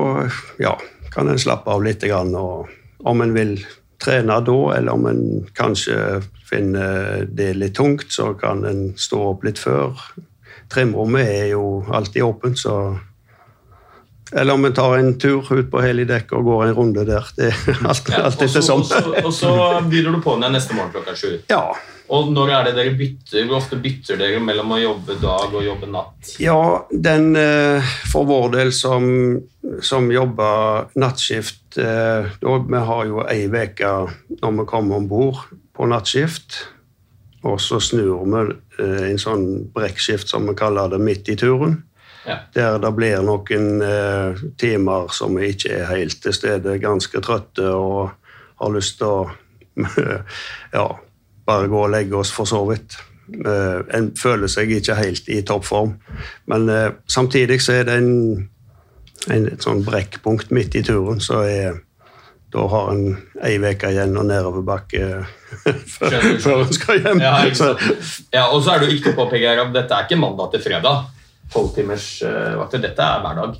ja, 0.59 0.73
kan 1.13 1.31
en 1.31 1.39
slappe 1.39 1.71
av 1.71 1.83
litt. 1.85 2.03
Grann, 2.03 2.35
og 2.35 2.67
om 3.07 3.23
en 3.23 3.35
vil 3.35 3.55
trene 3.99 4.39
da, 4.45 4.57
eller 4.77 4.95
om 4.95 5.05
en 5.09 5.23
kanskje 5.57 6.21
finner 6.49 7.25
det 7.29 7.53
litt 7.57 7.75
tungt, 7.77 8.11
så 8.13 8.33
kan 8.39 8.65
en 8.65 8.93
stå 8.97 9.21
opp 9.33 9.45
litt 9.45 9.59
før. 9.61 9.99
Trimrommet 10.71 11.27
er 11.27 11.45
jo 11.53 11.83
alltid 11.91 12.23
åpent, 12.23 12.59
så 12.59 12.97
Eller 14.31 14.53
om 14.53 14.65
en 14.65 14.73
tar 14.73 14.97
en 14.97 15.15
tur 15.17 15.41
ut 15.41 15.71
på 15.71 15.81
helidekk 15.81 16.35
og 16.37 16.43
går 16.45 16.67
en 16.67 16.75
runde 16.77 17.05
der. 17.05 17.25
Det 17.33 17.47
er 17.49 17.79
alltid, 17.81 18.13
ja, 18.13 18.27
etter 18.29 18.61
sånn. 18.61 18.83
Og 19.23 19.31
så 19.33 19.53
begynner 19.89 20.13
du 20.13 20.21
på 20.21 20.35
med 20.37 20.53
neste 20.53 20.77
morgen 20.77 20.91
klokka 20.93 21.15
sju. 21.17 21.39
Ja, 21.49 21.63
og 22.09 22.31
når 22.33 22.51
er 22.53 22.67
det 22.67 22.75
dere 22.77 22.93
bytter? 22.97 23.45
Hvor 23.45 23.59
ofte 23.59 23.77
bytter 23.81 24.17
dere 24.17 24.41
mellom 24.41 24.73
å 24.73 24.79
jobbe 24.81 25.17
dag 25.21 25.53
og 25.53 25.65
jobbe 25.65 25.89
natt? 25.93 26.31
Ja, 26.41 26.85
den 26.89 27.35
eh, 27.37 27.91
for 28.09 28.25
vår 28.29 28.53
del 28.55 28.73
som, 28.73 29.05
som 29.81 30.11
jobber 30.11 30.89
nattskift 30.99 31.77
eh, 31.77 32.25
Vi 32.41 32.77
har 32.77 33.05
jo 33.05 33.23
ei 33.27 33.47
uke 33.47 33.91
når 34.41 34.51
vi 34.59 34.65
kommer 34.67 34.99
om 34.99 35.07
bord 35.09 35.41
på 35.75 35.87
nattskift. 35.89 36.67
Og 37.47 37.59
så 37.61 37.79
snur 37.79 38.25
vi 38.27 38.41
eh, 38.83 39.05
en 39.11 39.21
sånn 39.21 39.45
brekkskift 39.73 40.31
som 40.31 40.47
vi 40.49 40.55
kaller 40.59 40.91
det 40.91 40.99
midt 41.03 41.29
i 41.29 41.37
turen. 41.39 41.83
Ja. 42.27 42.41
Der 42.53 42.79
det 42.83 42.91
blir 42.97 43.23
noen 43.23 43.81
eh, 43.81 44.41
timer 44.59 45.11
som 45.15 45.37
vi 45.39 45.53
ikke 45.53 45.77
er 45.79 45.91
helt 45.93 46.19
til 46.23 46.35
stede, 46.35 46.79
ganske 46.83 47.21
trøtte 47.23 47.71
og 47.71 48.09
har 48.59 48.75
lyst 48.75 48.99
til 48.99 49.07
å 49.07 49.29
ja, 50.75 50.87
bare 51.47 51.69
gå 51.71 51.83
og 51.85 51.93
legge 51.93 52.17
oss, 52.19 52.33
for 52.35 52.49
så 52.49 52.65
vidt. 52.67 52.97
En 53.29 54.09
føler 54.19 54.49
seg 54.51 54.73
ikke 54.75 54.97
helt 54.97 55.29
i 55.31 55.37
toppform. 55.47 55.93
Men 56.51 56.67
samtidig 57.07 57.61
så 57.63 57.77
er 57.77 57.85
det 57.87 57.95
en, 58.01 58.49
en, 59.27 59.47
et 59.51 59.65
sånn 59.65 59.83
brekkpunkt 59.85 60.51
midt 60.55 60.77
i 60.79 60.83
turen, 60.85 61.19
så 61.23 61.43
er, 61.47 61.79
da 62.53 62.65
har 62.71 62.91
en 62.93 63.17
ei 63.45 63.57
uke 63.59 63.91
igjen 63.91 64.17
og 64.17 64.29
nedoverbakke 64.29 65.09
før, 65.95 66.19
en 66.55 66.73
skal 66.75 67.01
hjem. 67.03 67.23
Ja, 67.23 67.35
ja, 67.45 68.45
og 68.47 68.63
så 68.63 68.75
er 68.75 68.85
du 68.85 68.93
ikke 68.95 69.15
på 69.17 69.27
PGR, 69.31 69.65
dette 69.75 69.95
er 69.95 70.07
ikke 70.07 70.21
mandag 70.21 70.53
til 70.55 70.63
fredag. 70.69 71.09
Tolvtimersvakter. 71.49 72.53
uh, 72.53 72.59
vakter. 72.61 72.81
Dette 72.83 73.05
er 73.05 73.21
hver 73.25 73.37
dag. 73.39 73.59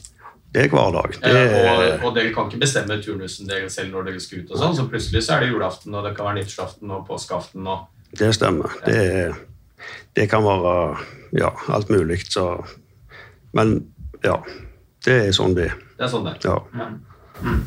Det 0.54 0.64
er 0.66 0.72
hver 0.74 0.92
dag. 0.94 1.16
Det 1.22 1.32
er... 1.38 1.56
Og, 1.70 2.06
og, 2.08 2.16
dere 2.16 2.34
kan 2.34 2.50
ikke 2.50 2.62
bestemme 2.62 2.98
turnusen 3.02 3.50
dere 3.50 3.70
selv 3.70 3.94
når 3.94 4.10
dere 4.10 4.22
skal 4.22 4.44
ut. 4.44 4.54
og 4.54 4.62
sånn, 4.62 4.76
så 4.78 4.86
Plutselig 4.90 5.22
så 5.26 5.36
er 5.36 5.46
det 5.46 5.52
julaften, 5.52 5.94
og 5.94 6.06
det 6.06 6.16
kan 6.18 6.30
være 6.30 6.40
nyttårsaften 6.40 6.94
og 6.96 7.04
påskeaften. 7.10 7.70
Og... 7.70 7.86
Det 8.18 8.32
stemmer. 8.38 8.74
Ja. 8.82 8.88
Det, 8.90 9.84
det, 10.18 10.26
kan 10.32 10.46
være 10.46 10.74
ja, 11.38 11.52
alt 11.70 11.94
mulig. 11.94 12.24
Så 12.30 12.48
Men 13.54 13.78
ja. 14.26 14.40
Det 15.06 15.16
er 15.28 15.34
sånn 15.36 15.56
det 15.56 15.70
er. 15.70 15.76
Det 15.98 16.06
er 16.06 16.12
sånn 16.12 16.28
det 16.28 16.36
Ja. 16.44 16.58
ja. 16.76 16.90
Mm. 17.40 17.64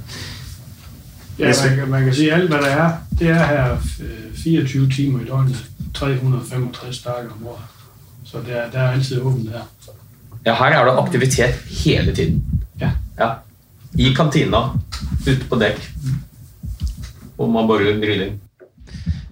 Ja, 1.38 1.48
man 1.48 1.76
kan, 1.78 1.90
man 1.90 2.04
kan 2.04 2.14
si 2.14 2.28
alt 2.30 2.50
hva 2.52 2.58
det 2.60 2.72
er. 2.76 2.90
Det 3.18 3.30
er 3.32 3.44
her 3.48 3.76
24 4.36 4.88
timer 4.92 5.24
i 5.24 5.28
døgnet. 5.30 5.68
365 5.96 7.02
dager 7.04 7.30
om 7.32 7.46
året. 7.54 7.80
Så 8.24 8.40
det 8.46 8.54
er, 8.56 8.68
det 8.72 8.80
er 8.80 8.94
alltid 8.96 9.20
åpent 9.20 9.50
her. 9.52 9.64
Ja, 10.44 10.54
her 10.58 10.76
er 10.76 10.88
det 10.88 10.94
aktivitet 10.98 11.58
hele 11.84 12.14
tiden. 12.14 12.42
Ja. 12.80 12.90
ja. 13.18 13.30
I 13.98 14.12
kantina, 14.16 14.62
ute 15.26 15.44
på 15.48 15.58
dekk. 15.60 15.82
Og 17.38 17.50
man 17.52 17.68
bare 17.68 17.96
grilling. 18.00 18.40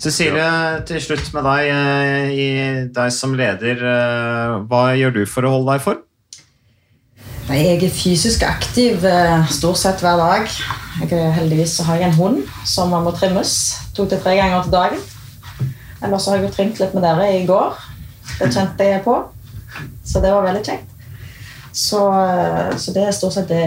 Cecilie, 0.01 0.45
til 0.89 1.01
slutt 1.05 1.27
med 1.35 1.45
deg, 1.45 1.71
eh, 1.71 2.31
i 2.33 2.49
deg 2.89 3.13
som 3.13 3.35
leder. 3.37 3.83
Eh, 3.85 4.55
hva 4.69 4.85
gjør 4.97 5.19
du 5.19 5.25
for 5.29 5.45
å 5.45 5.53
holde 5.57 5.75
deg 5.75 5.83
i 5.83 5.85
form? 5.85 6.05
Jeg 7.51 7.81
er 7.83 7.91
fysisk 7.91 8.45
aktiv 8.47 9.03
eh, 9.03 9.49
stort 9.51 9.79
sett 9.81 10.03
hver 10.05 10.21
dag. 10.21 10.53
Jeg 11.01 11.33
heldigvis 11.35 11.81
har 11.83 11.97
jeg 11.99 12.13
en 12.13 12.15
hund 12.15 12.43
som 12.63 12.93
må 12.95 13.11
trimmes 13.11 13.55
to 13.97 14.05
til 14.07 14.21
tre 14.23 14.37
ganger 14.39 14.63
til 14.63 14.75
dagen. 14.75 15.01
Ellers 15.99 16.29
har 16.29 16.37
jeg 16.39 16.45
jo 16.47 16.51
trimt 16.55 16.79
litt 16.79 16.95
med 16.95 17.03
dere 17.03 17.27
i 17.35 17.47
går. 17.49 17.75
Det 18.39 18.53
kjente 18.55 18.87
jeg 18.87 19.03
på. 19.03 19.17
Så 20.07 20.23
det 20.23 20.31
var 20.31 20.47
veldig 20.47 20.63
kjekt. 20.63 20.87
Så, 21.75 22.05
så 22.79 22.95
det 22.95 23.09
er 23.09 23.17
stort 23.19 23.35
sett 23.35 23.51
det 23.51 23.65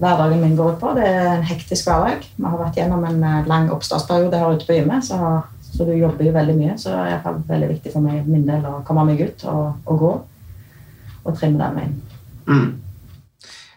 hverdagen 0.00 0.40
min 0.40 0.56
går 0.56 0.72
ut 0.72 0.80
på. 0.80 0.92
Det 0.96 1.04
er 1.06 1.28
en 1.34 1.44
hektisk 1.46 1.90
hverdag. 1.90 2.24
Vi 2.36 2.44
har 2.48 2.58
vært 2.58 2.78
gjennom 2.80 3.04
en 3.08 3.20
eh, 3.28 3.48
lang 3.50 3.68
oppstartsperiode 3.74 4.40
her 4.40 4.56
ute 4.56 4.68
på 4.68 4.78
Yme, 4.80 5.02
så, 5.04 5.18
så, 5.68 5.84
du 5.84 5.92
jobber 5.92 6.24
jo 6.26 6.32
veldig 6.38 6.56
mye. 6.58 6.78
Så 6.80 6.94
det 6.96 7.18
er 7.18 7.42
veldig 7.50 7.68
viktig 7.74 7.92
for 7.92 8.08
meg 8.08 8.24
min 8.24 8.48
del 8.48 8.64
å 8.68 8.80
komme 8.88 9.04
meg 9.10 9.20
ut 9.20 9.44
og, 9.52 9.84
og 9.84 10.06
gå 10.06 10.14
og 11.22 11.36
trimme 11.36 11.60
den 11.60 11.76
veien. 11.76 12.00
Mm. 12.48 12.81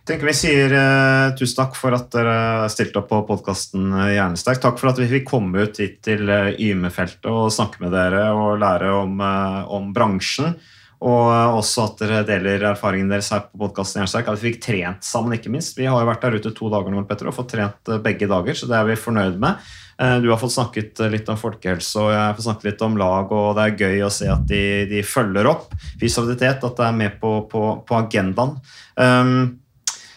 Tenker 0.05 0.29
Vi 0.29 0.33
sier 0.37 0.69
uh, 0.69 1.33
tusen 1.33 1.57
takk 1.57 1.77
for 1.79 1.95
at 1.97 2.11
dere 2.13 2.67
stilte 2.69 3.01
opp 3.01 3.07
på 3.09 3.23
podkasten 3.25 3.87
uh, 3.89 4.11
Hjernesterk. 4.13 4.59
Takk 4.61 4.77
for 4.77 4.91
at 4.91 4.99
vi 5.01 5.07
fikk 5.09 5.25
komme 5.31 5.65
ut 5.65 5.79
hit 5.81 5.97
til 6.05 6.29
uh, 6.29 6.51
Yme-feltet 6.61 7.25
og 7.31 7.49
snakke 7.53 7.81
med 7.81 7.95
dere 7.95 8.27
og 8.37 8.59
lære 8.61 8.91
om, 8.99 9.17
om 9.73 9.87
bransjen. 9.95 10.53
Og 11.05 11.57
også 11.59 11.89
at 11.89 12.03
dere 12.03 12.21
deler 12.25 12.63
erfaringene 12.71 13.11
deres 13.11 13.31
her 13.33 13.43
på 13.49 13.59
podkasten. 13.65 14.05
At 14.05 14.29
vi 14.37 14.51
fikk 14.51 14.61
trent 14.63 15.03
sammen, 15.05 15.35
ikke 15.35 15.51
minst. 15.53 15.75
Vi 15.77 15.89
har 15.89 15.99
jo 15.99 16.07
vært 16.07 16.23
der 16.23 16.37
ute 16.39 16.53
to 16.55 16.69
dager 16.71 16.93
nå 16.93 17.03
Petter, 17.09 17.29
og 17.29 17.35
fått 17.35 17.51
trent 17.53 17.91
eh, 17.91 17.99
begge 18.01 18.29
dager, 18.31 18.55
så 18.57 18.69
det 18.69 18.77
er 18.77 18.87
vi 18.87 18.95
fornøyd 18.99 19.41
med. 19.41 19.67
Eh, 20.01 20.15
du 20.23 20.29
har 20.31 20.39
fått 20.39 20.55
snakket 20.55 21.03
eh, 21.03 21.11
litt 21.11 21.29
om 21.29 21.37
folkehelse 21.39 21.99
og 21.99 22.09
jeg 22.13 22.21
har 22.21 22.37
fått 22.37 22.47
snakket 22.47 22.69
litt 22.69 22.87
om 22.87 22.97
lag, 23.01 23.35
og 23.35 23.51
det 23.57 23.67
er 23.67 23.85
gøy 23.85 24.07
å 24.07 24.13
se 24.13 24.31
at 24.31 24.47
de, 24.49 24.63
de 24.89 25.03
følger 25.05 25.51
opp 25.51 25.75
fysisk 25.99 26.31
at 26.47 26.63
det 26.63 26.87
er 26.87 26.97
med 27.03 27.19
på, 27.19 27.35
på, 27.51 27.67
på 27.85 27.99
agendaen. 27.99 28.57
Um, 28.95 29.64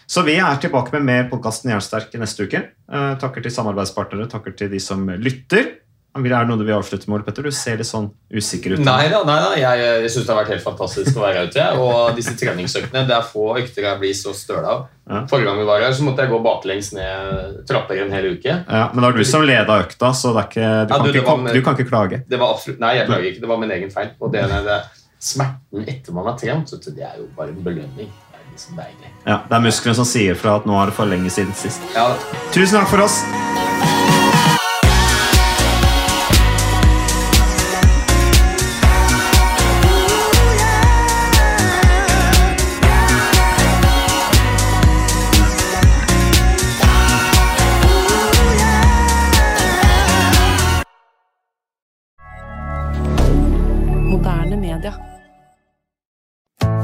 så 0.09 0.23
vi 0.25 0.39
er 0.41 0.61
tilbake 0.61 0.95
med 0.97 1.05
mer 1.05 1.27
podkasten 1.29 1.69
Jernsterk 1.69 2.15
neste 2.17 2.47
uke. 2.49 2.63
Uh, 2.89 3.13
takker 3.21 3.45
til 3.45 3.53
samarbeidspartnere, 3.53 4.29
takker 4.31 4.55
til 4.57 4.71
de 4.73 4.81
som 4.81 5.05
lytter. 5.21 5.75
Er 6.17 6.23
det 6.25 6.49
noe 6.49 6.57
du 6.57 6.63
vil 6.65 6.73
avslutte 6.73 7.05
med, 7.11 7.21
Petter? 7.23 7.45
Du 7.45 7.53
ser 7.53 7.77
litt 7.77 7.87
sånn 7.87 8.07
usikker 8.33 8.73
ut. 8.73 8.81
Nei 8.81 9.11
da, 9.11 9.19
nei 9.27 9.35
da. 9.43 9.49
jeg, 9.59 9.81
jeg 10.03 10.09
syns 10.09 10.25
det 10.25 10.33
har 10.33 10.39
vært 10.39 10.53
helt 10.55 10.65
fantastisk 10.65 11.19
å 11.19 11.21
være 11.21 11.43
ute. 11.45 11.65
Og 11.79 12.15
disse 12.17 12.33
treningsøktene, 12.39 13.03
det 13.07 13.13
er 13.15 13.27
få 13.27 13.51
økter 13.59 13.85
jeg 13.85 14.01
blir 14.01 14.15
så 14.17 14.33
støl 14.35 14.65
av. 14.65 14.87
Ja. 15.05 15.21
Forrige 15.29 15.51
gang 15.51 15.61
vi 15.61 15.67
var 15.69 15.85
her, 15.85 15.93
så 15.95 16.07
måtte 16.07 16.25
jeg 16.25 16.33
gå 16.33 16.39
baklengs 16.45 16.89
ned 16.97 17.59
trapper 17.69 18.01
en 18.01 18.15
hel 18.17 18.31
uke. 18.33 18.55
Ja, 18.65 18.87
Men 18.89 19.03
det 19.03 19.05
var 19.05 19.19
du 19.21 19.29
som 19.29 19.45
leda 19.45 19.77
økta, 19.85 20.09
så 20.17 20.33
ikke, 20.33 20.63
du, 20.65 20.65
ja, 20.65 20.87
kan 20.89 21.05
du, 21.05 21.11
ikke, 21.13 21.37
med, 21.43 21.53
du, 21.53 21.61
kan 21.65 21.77
ikke, 21.77 21.89
klage. 21.91 22.23
Det 22.25 22.41
var 22.41 22.55
absolutt, 22.57 22.81
nei, 22.81 22.95
jeg 22.97 23.11
klager 23.11 23.29
ikke. 23.29 23.43
Det 23.45 23.51
var 23.53 23.61
min 23.61 23.75
egen 23.77 23.93
feil. 23.93 24.09
Og 24.17 24.33
det, 24.33 24.47
det, 24.65 24.79
smerten 25.29 25.85
etter 25.93 26.17
man 26.17 26.31
har 26.31 26.41
trent, 26.41 26.73
det 26.89 27.05
er 27.05 27.21
jo 27.21 27.29
bare 27.37 27.53
en 27.53 27.61
belønning. 27.69 28.09
Liksom 28.59 28.75
deilig. 28.75 29.09
Ja, 29.25 29.37
Det 29.49 29.55
er 29.55 29.61
musklene 29.63 29.95
som 29.95 30.05
sier 30.05 30.35
fra 30.35 30.57
at 30.59 30.65
nå 30.67 30.75
er 30.81 30.89
det 30.91 30.95
for 30.97 31.07
lenge 31.07 31.31
siden 31.31 31.55
sist. 31.55 31.79
Ja. 31.95 32.09
Tusen 32.51 32.75
takk 32.81 32.89
for 32.91 33.05
oss. 33.05 33.21